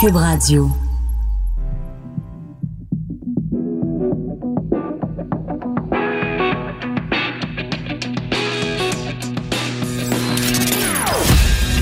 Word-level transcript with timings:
Cube 0.00 0.14
Radio. 0.14 0.70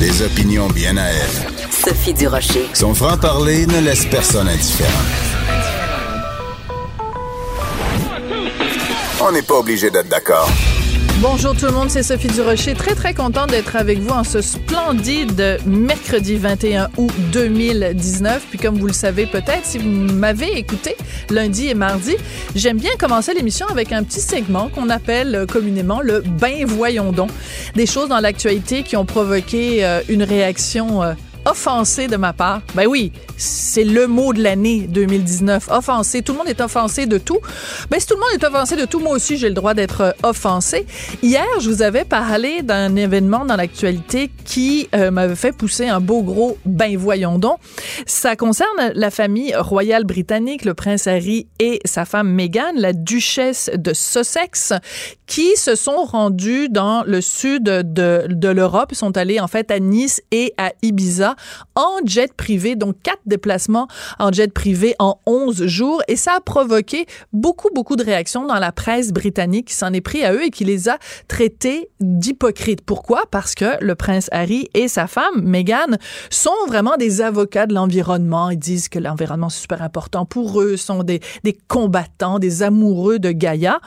Des 0.00 0.22
opinions 0.22 0.68
bien 0.68 0.96
à 0.96 1.02
elle. 1.02 1.18
Sophie 1.70 2.14
Durocher. 2.14 2.66
Son 2.72 2.94
franc-parler 2.94 3.66
ne 3.66 3.80
laisse 3.80 4.06
personne 4.06 4.48
indifférent. 4.48 4.90
On 9.20 9.32
n'est 9.32 9.42
pas 9.42 9.58
obligé 9.58 9.90
d'être 9.90 10.08
d'accord. 10.08 10.48
Bonjour 11.20 11.56
tout 11.56 11.64
le 11.66 11.72
monde, 11.72 11.90
c'est 11.90 12.02
Sophie 12.02 12.28
Durocher. 12.28 12.74
Très, 12.74 12.94
très 12.94 13.14
contente 13.14 13.50
d'être 13.50 13.74
avec 13.74 13.98
vous 13.98 14.10
en 14.10 14.22
ce 14.22 14.42
splendide 14.86 15.58
mercredi 15.66 16.36
21 16.36 16.90
août 16.96 17.10
2019. 17.32 18.46
Puis 18.48 18.56
comme 18.56 18.78
vous 18.78 18.86
le 18.86 18.92
savez 18.92 19.26
peut-être, 19.26 19.64
si 19.64 19.78
vous 19.78 19.88
m'avez 19.88 20.56
écouté 20.56 20.96
lundi 21.28 21.66
et 21.66 21.74
mardi, 21.74 22.14
j'aime 22.54 22.78
bien 22.78 22.92
commencer 22.96 23.34
l'émission 23.34 23.66
avec 23.66 23.90
un 23.90 24.04
petit 24.04 24.20
segment 24.20 24.68
qu'on 24.68 24.88
appelle 24.88 25.44
communément 25.50 26.00
le 26.02 26.22
«ben 26.40 26.64
voyons 26.64 27.10
donc». 27.10 27.30
Des 27.74 27.86
choses 27.86 28.08
dans 28.08 28.20
l'actualité 28.20 28.84
qui 28.84 28.96
ont 28.96 29.04
provoqué 29.04 29.84
euh, 29.84 30.02
une 30.08 30.22
réaction 30.22 31.02
euh, 31.02 31.14
offensé 31.46 32.08
de 32.08 32.16
ma 32.16 32.32
part. 32.32 32.60
Ben 32.74 32.86
oui, 32.86 33.12
c'est 33.36 33.84
le 33.84 34.06
mot 34.06 34.32
de 34.32 34.42
l'année 34.42 34.86
2019. 34.88 35.68
Offensé. 35.70 36.22
Tout 36.22 36.32
le 36.32 36.38
monde 36.38 36.48
est 36.48 36.60
offensé 36.60 37.06
de 37.06 37.18
tout. 37.18 37.38
Ben 37.90 38.00
si 38.00 38.06
tout 38.06 38.14
le 38.14 38.20
monde 38.20 38.30
est 38.34 38.44
offensé 38.44 38.76
de 38.76 38.84
tout, 38.84 38.98
moi 38.98 39.12
aussi 39.12 39.36
j'ai 39.36 39.48
le 39.48 39.54
droit 39.54 39.72
d'être 39.72 40.00
euh, 40.00 40.12
offensé. 40.22 40.86
Hier, 41.22 41.46
je 41.60 41.70
vous 41.70 41.82
avais 41.82 42.04
parlé 42.04 42.62
d'un 42.62 42.96
événement 42.96 43.44
dans 43.44 43.56
l'actualité 43.56 44.30
qui 44.44 44.88
euh, 44.94 45.10
m'avait 45.10 45.36
fait 45.36 45.52
pousser 45.52 45.86
un 45.86 46.00
beau 46.00 46.22
gros 46.22 46.58
ben 46.64 46.96
voyons 46.96 47.38
donc. 47.38 47.58
Ça 48.06 48.34
concerne 48.34 48.92
la 48.94 49.10
famille 49.10 49.54
royale 49.54 50.04
britannique, 50.04 50.64
le 50.64 50.74
prince 50.74 51.06
Harry 51.06 51.46
et 51.60 51.80
sa 51.84 52.04
femme 52.04 52.30
Meghan, 52.30 52.72
la 52.74 52.92
duchesse 52.92 53.70
de 53.74 53.92
Sussex, 53.92 54.72
qui 55.26 55.56
se 55.56 55.76
sont 55.76 56.04
rendus 56.04 56.68
dans 56.68 57.04
le 57.04 57.20
sud 57.20 57.64
de, 57.64 58.26
de 58.28 58.48
l'Europe. 58.48 58.88
Ils 58.92 58.96
sont 58.96 59.16
allés 59.16 59.38
en 59.38 59.48
fait 59.48 59.70
à 59.70 59.78
Nice 59.78 60.20
et 60.32 60.52
à 60.58 60.72
Ibiza 60.82 61.35
en 61.74 61.98
jet 62.04 62.32
privé, 62.32 62.76
donc 62.76 62.96
quatre 63.02 63.22
déplacements 63.26 63.88
en 64.18 64.32
jet 64.32 64.52
privé 64.52 64.94
en 64.98 65.18
11 65.26 65.66
jours. 65.66 66.02
Et 66.08 66.16
ça 66.16 66.34
a 66.36 66.40
provoqué 66.40 67.06
beaucoup, 67.32 67.68
beaucoup 67.74 67.96
de 67.96 68.04
réactions 68.04 68.46
dans 68.46 68.58
la 68.58 68.72
presse 68.72 69.12
britannique 69.12 69.68
qui 69.68 69.74
s'en 69.74 69.92
est 69.92 70.00
pris 70.00 70.24
à 70.24 70.32
eux 70.32 70.44
et 70.44 70.50
qui 70.50 70.64
les 70.64 70.88
a 70.88 70.98
traités 71.28 71.90
d'hypocrites. 72.00 72.82
Pourquoi? 72.82 73.24
Parce 73.30 73.54
que 73.54 73.82
le 73.82 73.94
prince 73.94 74.28
Harry 74.32 74.68
et 74.74 74.88
sa 74.88 75.06
femme, 75.06 75.42
Meghan, 75.42 75.96
sont 76.30 76.50
vraiment 76.66 76.96
des 76.96 77.20
avocats 77.20 77.66
de 77.66 77.74
l'environnement. 77.74 78.50
Ils 78.50 78.58
disent 78.58 78.88
que 78.88 78.98
l'environnement 78.98 79.48
est 79.48 79.50
super 79.50 79.82
important 79.82 80.24
pour 80.24 80.60
eux, 80.60 80.76
sont 80.76 81.02
des, 81.02 81.20
des 81.44 81.56
combattants, 81.68 82.38
des 82.38 82.62
amoureux 82.62 83.18
de 83.18 83.30
Gaïa. 83.30 83.80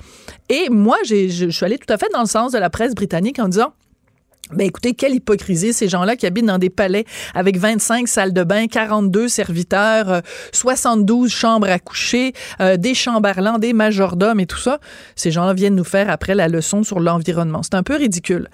Et 0.49 0.69
moi, 0.69 0.97
je 1.05 1.49
suis 1.49 1.65
allée 1.65 1.77
tout 1.77 1.91
à 1.91 1.97
fait 1.97 2.09
dans 2.13 2.21
le 2.21 2.27
sens 2.27 2.51
de 2.51 2.57
la 2.57 2.69
presse 2.69 2.95
britannique 2.95 3.39
en 3.39 3.47
disant 3.47 3.73
ben 4.51 4.65
écoutez, 4.65 4.93
quelle 4.93 5.13
hypocrisie, 5.13 5.73
ces 5.73 5.87
gens-là 5.87 6.15
qui 6.15 6.25
habitent 6.25 6.45
dans 6.45 6.57
des 6.57 6.71
palais 6.71 7.05
avec 7.35 7.57
25 7.57 8.07
salles 8.07 8.33
de 8.33 8.43
bain, 8.43 8.67
42 8.67 9.27
serviteurs, 9.27 10.21
72 10.51 11.27
euh, 11.27 11.29
chambres 11.29 11.69
à 11.69 11.77
coucher, 11.77 12.33
euh, 12.59 12.75
des 12.75 12.95
chamberlains, 12.95 13.59
des 13.59 13.73
majordomes 13.73 14.39
et 14.39 14.47
tout 14.47 14.57
ça. 14.57 14.79
Ces 15.15 15.29
gens-là 15.29 15.53
viennent 15.53 15.75
nous 15.75 15.83
faire 15.83 16.09
après 16.09 16.33
la 16.33 16.47
leçon 16.47 16.83
sur 16.83 16.99
l'environnement. 16.99 17.61
C'est 17.61 17.75
un 17.75 17.83
peu 17.83 17.95
ridicule. 17.95 18.49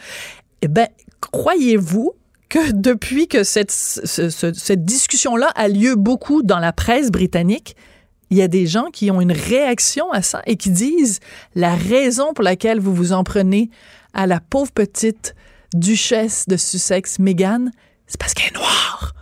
Eh 0.62 0.68
ben, 0.68 0.88
croyez-vous 1.22 2.14
que 2.50 2.72
depuis 2.74 3.28
que 3.28 3.44
cette, 3.44 3.72
cette 3.72 4.86
discussion-là 4.86 5.48
a 5.56 5.68
lieu 5.68 5.96
beaucoup 5.96 6.44
dans 6.44 6.60
la 6.60 6.74
presse 6.74 7.10
britannique, 7.10 7.76
il 8.30 8.38
y 8.38 8.42
a 8.42 8.48
des 8.48 8.68
gens 8.68 8.90
qui 8.92 9.12
ont 9.12 9.22
une 9.22 9.32
réaction 9.32 10.12
à 10.12 10.22
ça 10.22 10.42
et 10.46 10.58
qui 10.58 10.72
disent 10.72 11.20
la 11.56 11.76
raison 11.76 12.34
pour 12.34 12.44
laquelle 12.44 12.80
vous 12.80 12.94
vous 12.94 13.14
en 13.14 13.24
prenez 13.24 13.70
à 14.14 14.28
la 14.28 14.40
pauvre 14.40 14.72
petite 14.72 15.36
duchesse 15.74 16.46
de 16.48 16.58
Sussex, 16.58 17.20
Meghan, 17.20 17.68
c'est 18.08 18.20
parce 18.20 18.34
qu'elle 18.34 18.54
est 18.54 18.58
noire. 18.58 19.14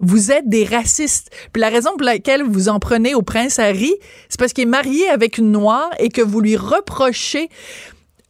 Vous 0.00 0.32
êtes 0.32 0.48
des 0.48 0.64
racistes. 0.64 1.30
Puis 1.52 1.60
la 1.60 1.68
raison 1.68 1.90
pour 1.92 2.02
laquelle 2.02 2.42
vous 2.42 2.68
en 2.68 2.80
prenez 2.80 3.14
au 3.14 3.22
prince 3.22 3.58
Harry, 3.58 3.94
c'est 4.28 4.38
parce 4.38 4.52
qu'il 4.52 4.64
est 4.64 4.66
marié 4.66 5.08
avec 5.08 5.38
une 5.38 5.52
noire 5.52 5.90
et 5.98 6.08
que 6.08 6.22
vous 6.22 6.40
lui 6.40 6.56
reprochez 6.56 7.48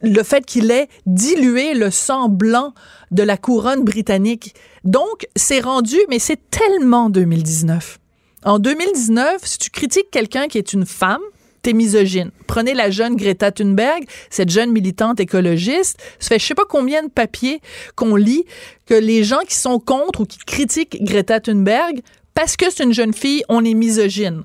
le 0.01 0.21
fait 0.21 0.45
qu'il 0.45 0.69
ait 0.69 0.87
dilué 1.05 1.73
le 1.73 1.89
sang 1.89 2.29
blanc 2.29 2.73
de 3.11 3.23
la 3.23 3.37
couronne 3.37 3.83
britannique. 3.83 4.53
Donc, 4.83 5.27
c'est 5.35 5.61
rendu, 5.61 5.97
mais 6.09 6.19
c'est 6.19 6.49
tellement 6.49 7.09
2019. 7.09 7.99
En 8.43 8.59
2019, 8.59 9.41
si 9.43 9.57
tu 9.57 9.69
critiques 9.69 10.11
quelqu'un 10.11 10.47
qui 10.47 10.57
est 10.57 10.73
une 10.73 10.85
femme, 10.85 11.21
t'es 11.63 11.73
misogyne. 11.73 12.29
Prenez 12.45 12.75
la 12.75 12.91
jeune 12.91 13.15
Greta 13.15 13.51
Thunberg, 13.51 14.03
cette 14.29 14.49
jeune 14.49 14.71
militante 14.71 15.19
écologiste. 15.19 15.99
Ça 16.19 16.29
fait 16.29 16.39
je 16.39 16.45
sais 16.45 16.55
pas 16.55 16.65
combien 16.69 17.03
de 17.03 17.09
papiers 17.09 17.61
qu'on 17.95 18.15
lit 18.15 18.45
que 18.85 18.93
les 18.93 19.23
gens 19.23 19.39
qui 19.47 19.55
sont 19.55 19.79
contre 19.79 20.21
ou 20.21 20.25
qui 20.25 20.37
critiquent 20.37 21.03
Greta 21.03 21.39
Thunberg, 21.39 22.01
parce 22.35 22.57
que 22.57 22.69
c'est 22.69 22.83
une 22.83 22.93
jeune 22.93 23.13
fille, 23.13 23.43
on 23.49 23.63
est 23.65 23.73
misogyne. 23.73 24.43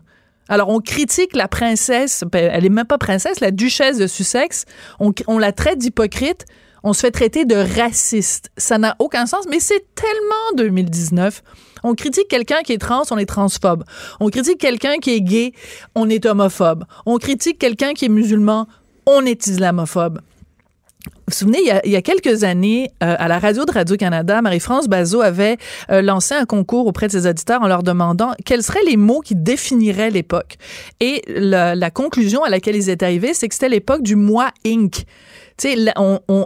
Alors, 0.49 0.71
on 0.71 0.81
critique 0.81 1.34
la 1.34 1.47
princesse, 1.47 2.25
ben, 2.31 2.51
elle 2.53 2.65
est 2.65 2.71
même 2.71 2.87
pas 2.87 2.97
princesse, 2.97 3.41
la 3.41 3.50
duchesse 3.50 3.99
de 3.99 4.06
Sussex, 4.06 4.65
on, 4.99 5.12
on 5.27 5.39
la 5.39 5.53
traite 5.53 5.79
d'hypocrite, 5.79 6.47
on 6.83 6.93
se 6.93 7.00
fait 7.00 7.11
traiter 7.11 7.45
de 7.45 7.56
raciste. 7.56 8.50
Ça 8.56 8.79
n'a 8.79 8.97
aucun 8.99 9.27
sens, 9.27 9.45
mais 9.50 9.61
c'est 9.61 9.85
tellement 9.95 10.56
2019. 10.56 11.43
On 11.88 11.94
critique 11.94 12.28
quelqu'un 12.28 12.60
qui 12.62 12.75
est 12.75 12.78
trans, 12.78 13.04
on 13.10 13.16
est 13.16 13.25
transphobe. 13.25 13.82
On 14.21 14.28
critique 14.28 14.59
quelqu'un 14.59 14.99
qui 14.99 15.12
est 15.12 15.22
gay, 15.22 15.54
on 15.94 16.10
est 16.10 16.26
homophobe. 16.26 16.84
On 17.06 17.16
critique 17.16 17.59
quelqu'un 17.59 17.94
qui 17.94 18.04
est 18.04 18.10
musulman, 18.10 18.69
on 19.06 19.25
est 19.25 19.47
islamophobe. 19.47 20.21
Vous 21.28 21.34
souvenez, 21.34 21.59
il 21.84 21.91
y 21.91 21.97
a, 21.97 22.03
quelques 22.03 22.43
années, 22.43 22.91
euh, 23.03 23.15
à 23.19 23.28
la 23.28 23.39
radio 23.39 23.66
de 23.66 23.71
Radio-Canada, 23.71 24.41
Marie-France 24.41 24.89
Bazot 24.89 25.21
avait 25.21 25.59
euh, 25.91 26.00
lancé 26.00 26.34
un 26.34 26.47
concours 26.47 26.87
auprès 26.87 27.06
de 27.06 27.12
ses 27.12 27.28
auditeurs 27.28 27.61
en 27.61 27.69
leur 27.69 27.83
demandant 27.83 28.33
quels 28.47 28.62
seraient 28.62 28.84
les 28.87 28.97
mots 28.97 29.21
qui 29.21 29.34
définiraient 29.34 30.11
l'époque. 30.11 30.56
Et 31.00 31.22
la, 31.28 31.75
la 31.75 31.91
conclusion 31.91 32.44
à 32.44 32.49
laquelle 32.49 32.77
ils 32.77 32.88
étaient 32.88 33.05
arrivés, 33.05 33.34
c'est 33.34 33.47
que 33.47 33.55
c'était 33.55 33.69
l'époque 33.69 34.03
du 34.03 34.17
moi 34.17 34.49
Inc 34.67 35.05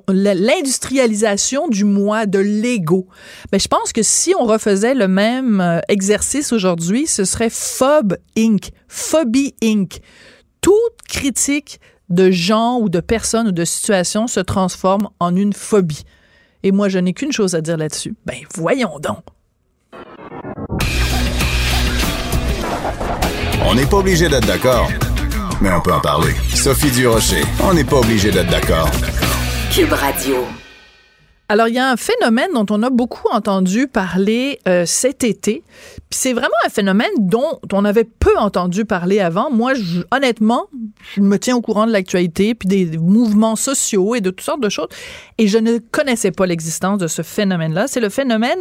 l'industrialisation 0.09 1.69
du 1.69 1.84
moi, 1.84 2.26
de 2.26 2.38
l'ego. 2.38 3.06
Ben, 3.50 3.60
je 3.60 3.69
pense 3.69 3.92
que 3.92 4.03
si 4.03 4.34
on 4.38 4.44
refaisait 4.44 4.94
le 4.94 5.09
même 5.09 5.60
euh, 5.60 5.81
exercice 5.88 6.53
aujourd'hui, 6.53 7.06
ce 7.06 7.25
serait 7.25 7.50
Phobe 7.50 8.16
Inc., 8.37 8.71
Phobie 8.88 9.54
Inc. 9.62 10.00
Toute 10.60 11.03
critique 11.09 11.81
de 12.12 12.31
gens 12.31 12.78
ou 12.78 12.89
de 12.89 13.00
personnes 13.00 13.49
ou 13.49 13.53
de 13.53 13.65
situations 13.65 14.27
se 14.27 14.41
transforme 14.41 15.09
en 15.19 15.34
une 15.34 15.53
phobie. 15.53 16.05
Et 16.62 16.71
moi, 16.71 16.89
je 16.89 16.99
n'ai 16.99 17.12
qu'une 17.12 17.33
chose 17.33 17.55
à 17.55 17.61
dire 17.61 17.77
là-dessus. 17.77 18.15
Ben, 18.25 18.39
voyons 18.55 18.99
donc. 19.00 19.25
On 23.65 23.75
n'est 23.75 23.87
pas 23.87 23.97
obligé 23.97 24.28
d'être 24.28 24.47
d'accord 24.47 24.89
mais 25.62 25.72
on 25.72 25.81
peut 25.81 25.93
en 25.93 26.01
parler. 26.01 26.33
Sophie 26.55 26.91
Durocher, 26.91 27.43
on 27.62 27.72
n'est 27.72 27.84
pas 27.84 27.99
obligé 27.99 28.31
d'être 28.33 28.51
d'accord. 28.51 28.91
Cube 29.72 29.93
Radio. 29.93 30.45
Alors, 31.49 31.69
il 31.69 31.75
y 31.75 31.78
a 31.78 31.89
un 31.89 31.97
phénomène 31.97 32.51
dont 32.53 32.67
on 32.71 32.83
a 32.83 32.91
beaucoup 32.91 33.28
entendu 33.31 33.87
parler 33.87 34.59
euh, 34.67 34.84
cet 34.87 35.22
été. 35.22 35.62
Puis 36.12 36.19
c'est 36.21 36.34
vraiment 36.34 36.50
un 36.67 36.69
phénomène 36.69 37.11
dont 37.21 37.59
on 37.73 37.87
avait 37.87 38.05
peu 38.05 38.37
entendu 38.37 38.84
parler 38.84 39.21
avant. 39.21 39.50
Moi, 39.50 39.73
honnêtement, 40.11 40.67
je 41.15 41.23
me 41.23 41.39
tiens 41.39 41.56
au 41.56 41.62
courant 41.62 41.87
de 41.87 41.91
l'actualité, 41.91 42.55
puis 42.55 42.69
des 42.69 42.99
mouvements 42.99 43.56
sociaux 43.56 44.15
et 44.15 44.21
de 44.21 44.28
toutes 44.28 44.43
sortes 44.43 44.62
de 44.62 44.69
choses. 44.69 44.89
Et 45.39 45.49
je 45.49 45.56
ne 45.56 45.78
connaissais 45.78 46.31
pas 46.31 46.45
l'existence 46.45 46.99
de 46.99 47.06
ce 47.06 47.22
phénomène-là. 47.22 47.87
C'est 47.89 47.99
le 47.99 48.11
phénomène 48.11 48.59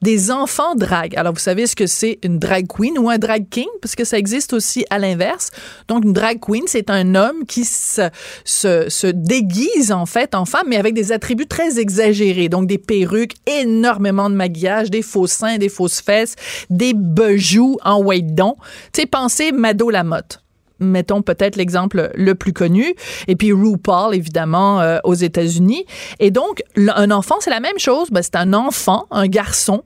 des 0.00 0.30
enfants 0.30 0.76
drag. 0.76 1.16
Alors, 1.16 1.32
vous 1.32 1.40
savez 1.40 1.66
ce 1.66 1.74
que 1.74 1.88
c'est 1.88 2.20
une 2.22 2.38
drag 2.38 2.68
queen 2.68 2.96
ou 2.96 3.10
un 3.10 3.18
drag 3.18 3.48
king, 3.50 3.66
parce 3.80 3.96
que 3.96 4.04
ça 4.04 4.16
existe 4.16 4.52
aussi 4.52 4.84
à 4.88 5.00
l'inverse. 5.00 5.50
Donc, 5.88 6.04
une 6.04 6.12
drag 6.12 6.38
queen, 6.38 6.62
c'est 6.68 6.88
un 6.88 7.16
homme 7.16 7.46
qui 7.48 7.64
se, 7.64 8.10
se, 8.44 8.88
se 8.88 9.08
déguise 9.08 9.90
en 9.90 10.06
fait 10.06 10.36
en 10.36 10.44
femme, 10.44 10.66
mais 10.68 10.76
avec 10.76 10.94
des 10.94 11.10
attributs 11.10 11.48
très 11.48 11.80
exagérés 11.80 12.48
donc, 12.48 12.68
des 12.68 12.78
perruques, 12.78 13.34
énormément 13.48 14.30
de 14.30 14.36
maquillage, 14.36 14.88
des 14.88 15.02
faux 15.02 15.26
seins, 15.26 15.58
des 15.58 15.68
fausses 15.68 16.00
fesses, 16.00 16.36
des 16.70 16.91
bijoux 16.94 17.78
en 17.84 18.02
white 18.02 18.34
don. 18.34 18.56
Tu 18.92 19.02
sais, 19.02 19.06
pensez 19.06 19.52
Mado 19.52 19.90
Lamotte 19.90 20.42
mettons 20.82 21.22
peut-être 21.22 21.54
l'exemple 21.54 22.10
le 22.14 22.34
plus 22.34 22.52
connu, 22.52 22.94
et 23.28 23.36
puis 23.36 23.52
RuPaul, 23.52 24.16
évidemment, 24.16 24.80
euh, 24.80 24.98
aux 25.04 25.14
États-Unis. 25.14 25.86
Et 26.18 26.32
donc, 26.32 26.62
un 26.76 27.10
enfant, 27.12 27.36
c'est 27.40 27.50
la 27.50 27.60
même 27.60 27.78
chose. 27.78 28.10
Ben, 28.10 28.20
c'est 28.20 28.36
un 28.36 28.52
enfant, 28.52 29.06
un 29.12 29.28
garçon, 29.28 29.84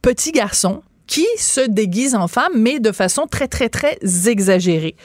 petit 0.00 0.32
garçon, 0.32 0.82
qui 1.06 1.26
se 1.36 1.60
déguise 1.60 2.14
en 2.14 2.28
femme, 2.28 2.52
mais 2.54 2.80
de 2.80 2.92
façon 2.92 3.26
très, 3.26 3.48
très, 3.48 3.68
très 3.68 3.98
exagérée 4.26 4.96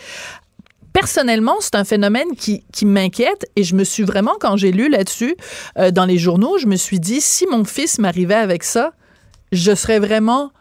personnellement, 0.94 1.56
c'est 1.60 1.76
un 1.76 1.84
phénomène 1.84 2.36
qui, 2.38 2.64
qui 2.72 2.86
m'inquiète 2.86 3.48
et 3.56 3.64
je 3.64 3.76
me 3.76 3.84
suis 3.84 4.04
vraiment, 4.04 4.34
quand 4.40 4.56
j'ai 4.58 4.72
lu 4.72 4.90
là-dessus 4.90 5.36
euh, 5.80 5.90
dans 5.90 6.06
les 6.06 6.20
journaux, 6.20 6.60
je 6.60 6.68
me 6.68 6.76
suis 6.76 7.00
dit, 7.00 7.20
si 7.20 7.48
mon 7.48 7.66
fils 7.66 7.98
m'arrivait 7.98 8.36
avec 8.36 8.64
ça, 8.64 8.94
je 9.52 9.74
serais 9.74 10.00
vraiment 10.00 10.52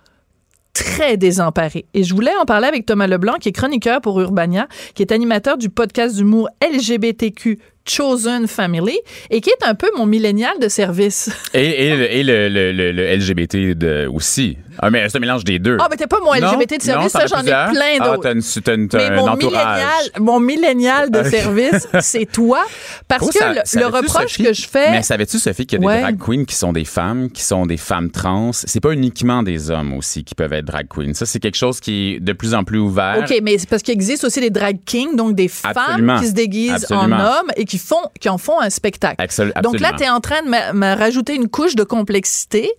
très 0.82 1.16
désemparés. 1.16 1.86
Et 1.94 2.02
je 2.04 2.14
voulais 2.14 2.32
en 2.40 2.44
parler 2.44 2.66
avec 2.66 2.86
Thomas 2.86 3.06
Leblanc, 3.06 3.34
qui 3.34 3.48
est 3.48 3.52
chroniqueur 3.52 4.00
pour 4.00 4.20
Urbania, 4.20 4.68
qui 4.94 5.02
est 5.02 5.12
animateur 5.12 5.56
du 5.56 5.68
podcast 5.68 6.16
d'humour 6.16 6.48
LGBTQ 6.62 7.58
Chosen 7.84 8.46
Family 8.46 8.98
et 9.30 9.40
qui 9.40 9.50
est 9.50 9.66
un 9.66 9.74
peu 9.74 9.88
mon 9.96 10.06
millénial 10.06 10.58
de 10.60 10.68
service. 10.68 11.30
Et, 11.54 11.88
et, 11.88 12.22
le, 12.22 12.48
le, 12.48 12.72
le, 12.72 13.16
LGBT 13.16 13.76
aussi. 14.08 14.56
Ah, 14.80 14.90
mais 14.90 15.08
c'est 15.08 15.16
un 15.18 15.20
mélange 15.20 15.44
des 15.44 15.58
deux. 15.58 15.76
Ah, 15.80 15.88
mais 15.90 15.96
t'es 15.96 16.06
pas 16.06 16.18
mon 16.20 16.32
Non? 16.34 16.52
LGBT 16.58 16.78
de 16.78 16.82
service, 16.82 17.14
Non, 17.14 17.20
ça, 17.20 17.26
j'en 17.26 17.40
ai 17.42 17.44
plein 17.72 17.98
Ah, 18.00 18.04
d'autres. 18.08 18.22
t'as 18.22 18.32
une- 18.32 18.42
t'as 18.62 18.74
une- 18.74 18.88
t'as 18.88 19.10
mais 19.10 19.16
mon 19.16 19.36
millénial, 19.36 20.04
mon 20.20 20.40
millénial 20.40 21.10
de 21.10 21.22
service, 21.28 21.88
c'est 22.00 22.26
toi. 22.30 22.64
Parce 23.08 23.22
Oh, 23.24 23.30
que 23.30 23.38
ça- 23.64 23.80
le, 23.80 23.86
reproche 23.86 24.32
Sophie? 24.32 24.44
que 24.44 24.52
je 24.52 24.66
fais. 24.66 24.90
Mais 24.90 25.02
savais-tu, 25.02 25.38
Sophie, 25.38 25.66
qu'il 25.66 25.80
y 25.80 25.82
a 25.82 25.86
Ouais. 25.86 25.96
des 25.96 26.02
drag 26.02 26.18
queens 26.18 26.44
qui 26.44 26.54
sont 26.54 26.72
des 26.72 26.84
femmes, 26.84 27.30
qui 27.30 27.42
sont 27.42 27.66
des 27.66 27.76
femmes 27.76 28.10
trans? 28.10 28.52
C'est 28.52 28.80
pas 28.80 28.92
uniquement 28.92 29.42
des 29.42 29.70
hommes 29.70 29.92
aussi 29.94 30.24
qui 30.24 30.34
peuvent 30.34 30.52
être 30.52 30.64
drag 30.64 30.86
queens. 30.88 31.14
Ça, 31.14 31.26
c'est 31.26 31.38
quelque 31.40 31.56
chose 31.58 31.80
qui 31.80 32.14
est 32.14 32.20
de 32.20 32.32
plus 32.32 32.54
en 32.54 32.64
plus 32.64 32.78
ouvert. 32.78 33.16
OK, 33.18 33.38
mais 33.42 33.58
c'est 33.58 33.68
parce 33.68 33.82
qu'il 33.82 33.94
existe 33.94 34.24
aussi 34.24 34.40
des 34.40 34.50
drag 34.50 34.78
kings, 34.84 35.16
donc 35.16 35.34
des 35.34 35.48
femmes 35.48 35.72
Absolument. 35.76 36.18
qui 36.20 36.26
se 36.28 36.32
déguisent 36.32 36.72
Absolument. 36.84 37.16
en 37.16 37.20
hommes 37.20 37.50
et 37.56 37.64
qui 37.64 37.78
font, 37.78 38.02
qui 38.20 38.28
en 38.28 38.38
font 38.38 38.60
un 38.60 38.70
spectacle. 38.70 39.16
Absol- 39.22 39.52
Donc 39.62 39.80
là, 39.80 39.88
absolument. 39.88 39.96
tu 39.98 40.02
es 40.04 40.08
en 40.08 40.20
train 40.20 40.42
de 40.42 40.48
me, 40.48 40.92
rajouter 40.96 41.34
une 41.34 41.48
couche 41.48 41.74
de 41.74 41.84
complexité. 41.84 42.70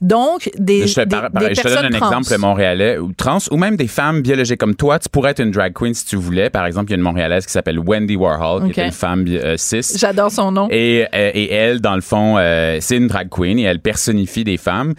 Donc, 0.00 0.50
des, 0.58 0.86
Je 0.86 0.94
te, 0.94 1.00
des, 1.00 1.16
des 1.48 1.54
je 1.54 1.62
te 1.62 1.68
donne 1.68 1.94
un 1.94 1.98
trans. 1.98 2.10
exemple 2.10 2.38
montréalais 2.38 2.98
ou 2.98 3.12
trans 3.12 3.38
ou 3.50 3.56
même 3.56 3.76
des 3.76 3.88
femmes 3.88 4.22
biologiques 4.22 4.58
comme 4.58 4.74
toi. 4.74 4.98
Tu 4.98 5.08
pourrais 5.08 5.30
être 5.32 5.40
une 5.40 5.50
drag 5.50 5.72
queen 5.72 5.94
si 5.94 6.06
tu 6.06 6.16
voulais. 6.16 6.50
Par 6.50 6.66
exemple, 6.66 6.88
il 6.88 6.90
y 6.92 6.94
a 6.94 6.96
une 6.96 7.02
montréalaise 7.02 7.46
qui 7.46 7.52
s'appelle 7.52 7.78
Wendy 7.78 8.16
Warhol, 8.16 8.72
qui 8.72 8.80
est 8.80 8.86
une 8.86 8.92
femme 8.92 9.24
euh, 9.28 9.56
cis. 9.56 9.96
J'adore 9.96 10.30
son 10.30 10.52
nom. 10.52 10.68
Et, 10.70 11.06
euh, 11.14 11.30
et 11.34 11.52
elle, 11.52 11.80
dans 11.80 11.94
le 11.94 12.00
fond, 12.00 12.36
euh, 12.38 12.78
c'est 12.80 12.96
une 12.96 13.06
drag 13.06 13.28
queen 13.30 13.58
et 13.58 13.62
elle 13.62 13.80
personnifie 13.80 14.44
des 14.44 14.56
femmes, 14.56 14.94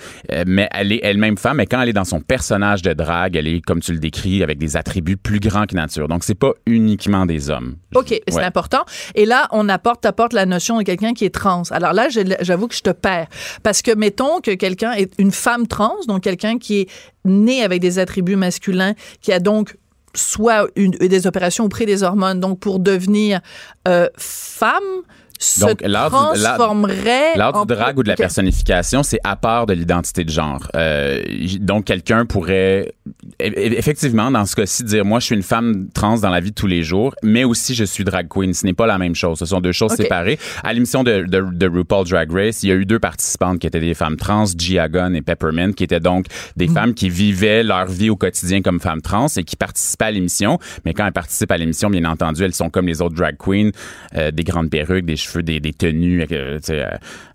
mais 0.45 0.67
elle 0.71 0.91
est 0.91 1.01
elle-même 1.03 1.37
femme. 1.37 1.57
Mais 1.57 1.65
quand 1.65 1.81
elle 1.81 1.89
est 1.89 1.93
dans 1.93 2.05
son 2.05 2.21
personnage 2.21 2.81
de 2.81 2.93
drag, 2.93 3.35
elle 3.35 3.47
est, 3.47 3.61
comme 3.61 3.79
tu 3.79 3.93
le 3.93 3.99
décris, 3.99 4.43
avec 4.43 4.57
des 4.57 4.77
attributs 4.77 5.17
plus 5.17 5.39
grands 5.39 5.65
que 5.65 5.75
nature. 5.75 6.07
Donc, 6.07 6.23
c'est 6.23 6.35
pas 6.35 6.51
uniquement 6.65 7.25
des 7.25 7.49
hommes. 7.49 7.75
OK, 7.95 8.19
c'est 8.27 8.43
important. 8.43 8.83
Et 9.15 9.25
là, 9.25 9.47
on 9.51 9.69
apporte, 9.69 10.05
apporte 10.05 10.33
la 10.33 10.45
notion 10.45 10.77
de 10.77 10.83
quelqu'un 10.83 11.13
qui 11.13 11.25
est 11.25 11.33
trans. 11.33 11.63
Alors 11.71 11.93
là, 11.93 12.07
j'avoue 12.41 12.67
que 12.67 12.75
je 12.75 12.81
te 12.81 12.91
perds. 12.91 13.27
Parce 13.63 13.81
que 13.81 13.93
mettons 13.95 14.39
que 14.41 14.51
quelqu'un 14.51 14.93
est 14.93 15.11
une 15.17 15.31
femme 15.31 15.67
trans, 15.67 15.95
donc 16.07 16.20
quelqu'un 16.21 16.57
qui 16.57 16.81
est 16.81 16.89
né 17.25 17.63
avec 17.63 17.81
des 17.81 17.99
attributs 17.99 18.35
masculins, 18.35 18.93
qui 19.21 19.31
a 19.33 19.39
donc 19.39 19.75
soit 20.13 20.67
une, 20.75 20.91
des 20.91 21.27
opérations 21.27 21.65
ou 21.65 21.69
pris 21.69 21.85
des 21.85 22.03
hormones, 22.03 22.39
donc 22.39 22.59
pour 22.59 22.79
devenir 22.79 23.41
euh, 23.87 24.07
femme, 24.17 25.03
se 25.43 25.59
Donc, 25.61 25.81
l'art 25.83 26.09
du- 26.09 26.39
l'art- 26.41 26.55
transformerait 26.57 27.35
L'art 27.35 27.55
en- 27.55 27.65
du 27.65 27.73
drag 27.73 27.97
ou 27.97 28.03
de 28.03 28.07
la 28.07 28.15
personnification, 28.15 29.03
c'est 29.03 29.19
à 29.23 29.35
part 29.35 29.65
de 29.65 29.73
l'identité 29.73 30.23
de 30.23 30.29
genre. 30.29 30.67
Euh, 30.75 31.21
donc, 31.59 31.85
quelqu'un 31.85 32.25
pourrait 32.25 32.93
effectivement, 33.39 34.31
dans 34.31 34.45
ce 34.45 34.55
cas-ci, 34.55 34.83
dire 34.83 35.05
moi, 35.05 35.19
je 35.19 35.25
suis 35.25 35.35
une 35.35 35.43
femme 35.43 35.87
trans 35.93 36.17
dans 36.17 36.29
la 36.29 36.39
vie 36.39 36.51
de 36.51 36.55
tous 36.55 36.67
les 36.67 36.83
jours, 36.83 37.13
mais 37.23 37.43
aussi 37.43 37.73
je 37.75 37.83
suis 37.83 38.03
drag 38.03 38.27
queen. 38.29 38.53
Ce 38.53 38.65
n'est 38.65 38.73
pas 38.73 38.85
la 38.87 38.97
même 38.97 39.15
chose. 39.15 39.39
Ce 39.39 39.45
sont 39.45 39.61
deux 39.61 39.71
choses 39.71 39.93
séparées. 39.93 40.39
À 40.63 40.73
l'émission 40.73 41.03
de, 41.03 41.23
de, 41.27 41.41
de 41.51 41.67
RuPaul 41.67 42.07
Drag 42.07 42.31
Race, 42.31 42.63
il 42.63 42.69
y 42.69 42.71
a 42.71 42.75
eu 42.75 42.85
deux 42.85 42.99
participantes 42.99 43.59
qui 43.59 43.67
étaient 43.67 43.79
des 43.79 43.93
femmes 43.93 44.15
trans, 44.17 44.45
Gia 44.57 44.87
Gunn 44.87 45.15
et 45.15 45.21
Peppermint, 45.21 45.73
qui 45.73 45.83
étaient 45.83 45.99
donc 45.99 46.25
des 46.55 46.67
Mm. 46.67 46.73
femmes 46.73 46.93
qui 46.93 47.09
vivaient 47.09 47.63
leur 47.63 47.85
vie 47.87 48.09
au 48.09 48.15
quotidien 48.15 48.61
comme 48.61 48.79
femmes 48.79 49.01
trans 49.01 49.27
et 49.35 49.43
qui 49.43 49.55
participaient 49.55 50.05
à 50.05 50.11
l'émission. 50.11 50.59
Mais 50.85 50.93
quand 50.93 51.05
elles 51.05 51.11
participent 51.13 51.51
à 51.51 51.57
l'émission, 51.57 51.89
bien 51.89 52.05
entendu, 52.05 52.43
elles 52.43 52.53
sont 52.53 52.69
comme 52.69 52.87
les 52.87 53.01
autres 53.01 53.15
drag 53.15 53.35
queens, 53.37 53.71
euh, 54.15 54.31
des 54.31 54.43
grandes 54.43 54.69
perruques, 54.69 55.05
des 55.05 55.15
cheveux, 55.15 55.30
des, 55.39 55.59
des 55.59 55.73
tenues. 55.73 56.25
euh, 56.31 56.59
euh, 56.69 56.85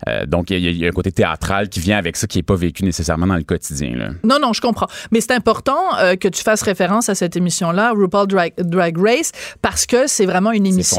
euh, 0.08 0.26
donc, 0.26 0.50
il 0.50 0.58
y, 0.58 0.66
a- 0.66 0.70
il 0.70 0.76
y 0.78 0.84
a 0.84 0.88
un 0.88 0.92
côté 0.92 1.12
théâtral 1.12 1.68
qui 1.68 1.80
vient 1.80 1.98
avec 1.98 2.16
ça, 2.16 2.26
qui 2.26 2.38
n'est 2.38 2.42
pas 2.42 2.56
vécu 2.56 2.84
nécessairement 2.84 3.26
dans 3.26 3.36
le 3.36 3.42
quotidien. 3.44 3.96
Là. 3.96 4.08
Non, 4.24 4.38
non, 4.40 4.52
je 4.52 4.60
comprends. 4.60 4.86
Mais 5.10 5.20
c'est 5.20 5.32
important 5.32 5.96
euh, 5.98 6.16
que 6.16 6.28
tu 6.28 6.42
fasses 6.42 6.62
référence 6.62 7.08
à 7.08 7.14
cette 7.14 7.36
émission-là, 7.36 7.92
RuPaul 7.94 8.26
Drag, 8.26 8.52
Drag 8.58 8.96
Race, 8.98 9.32
parce 9.62 9.86
que 9.86 10.06
c'est 10.06 10.26
vraiment 10.26 10.52
une 10.52 10.66
émission 10.66 10.96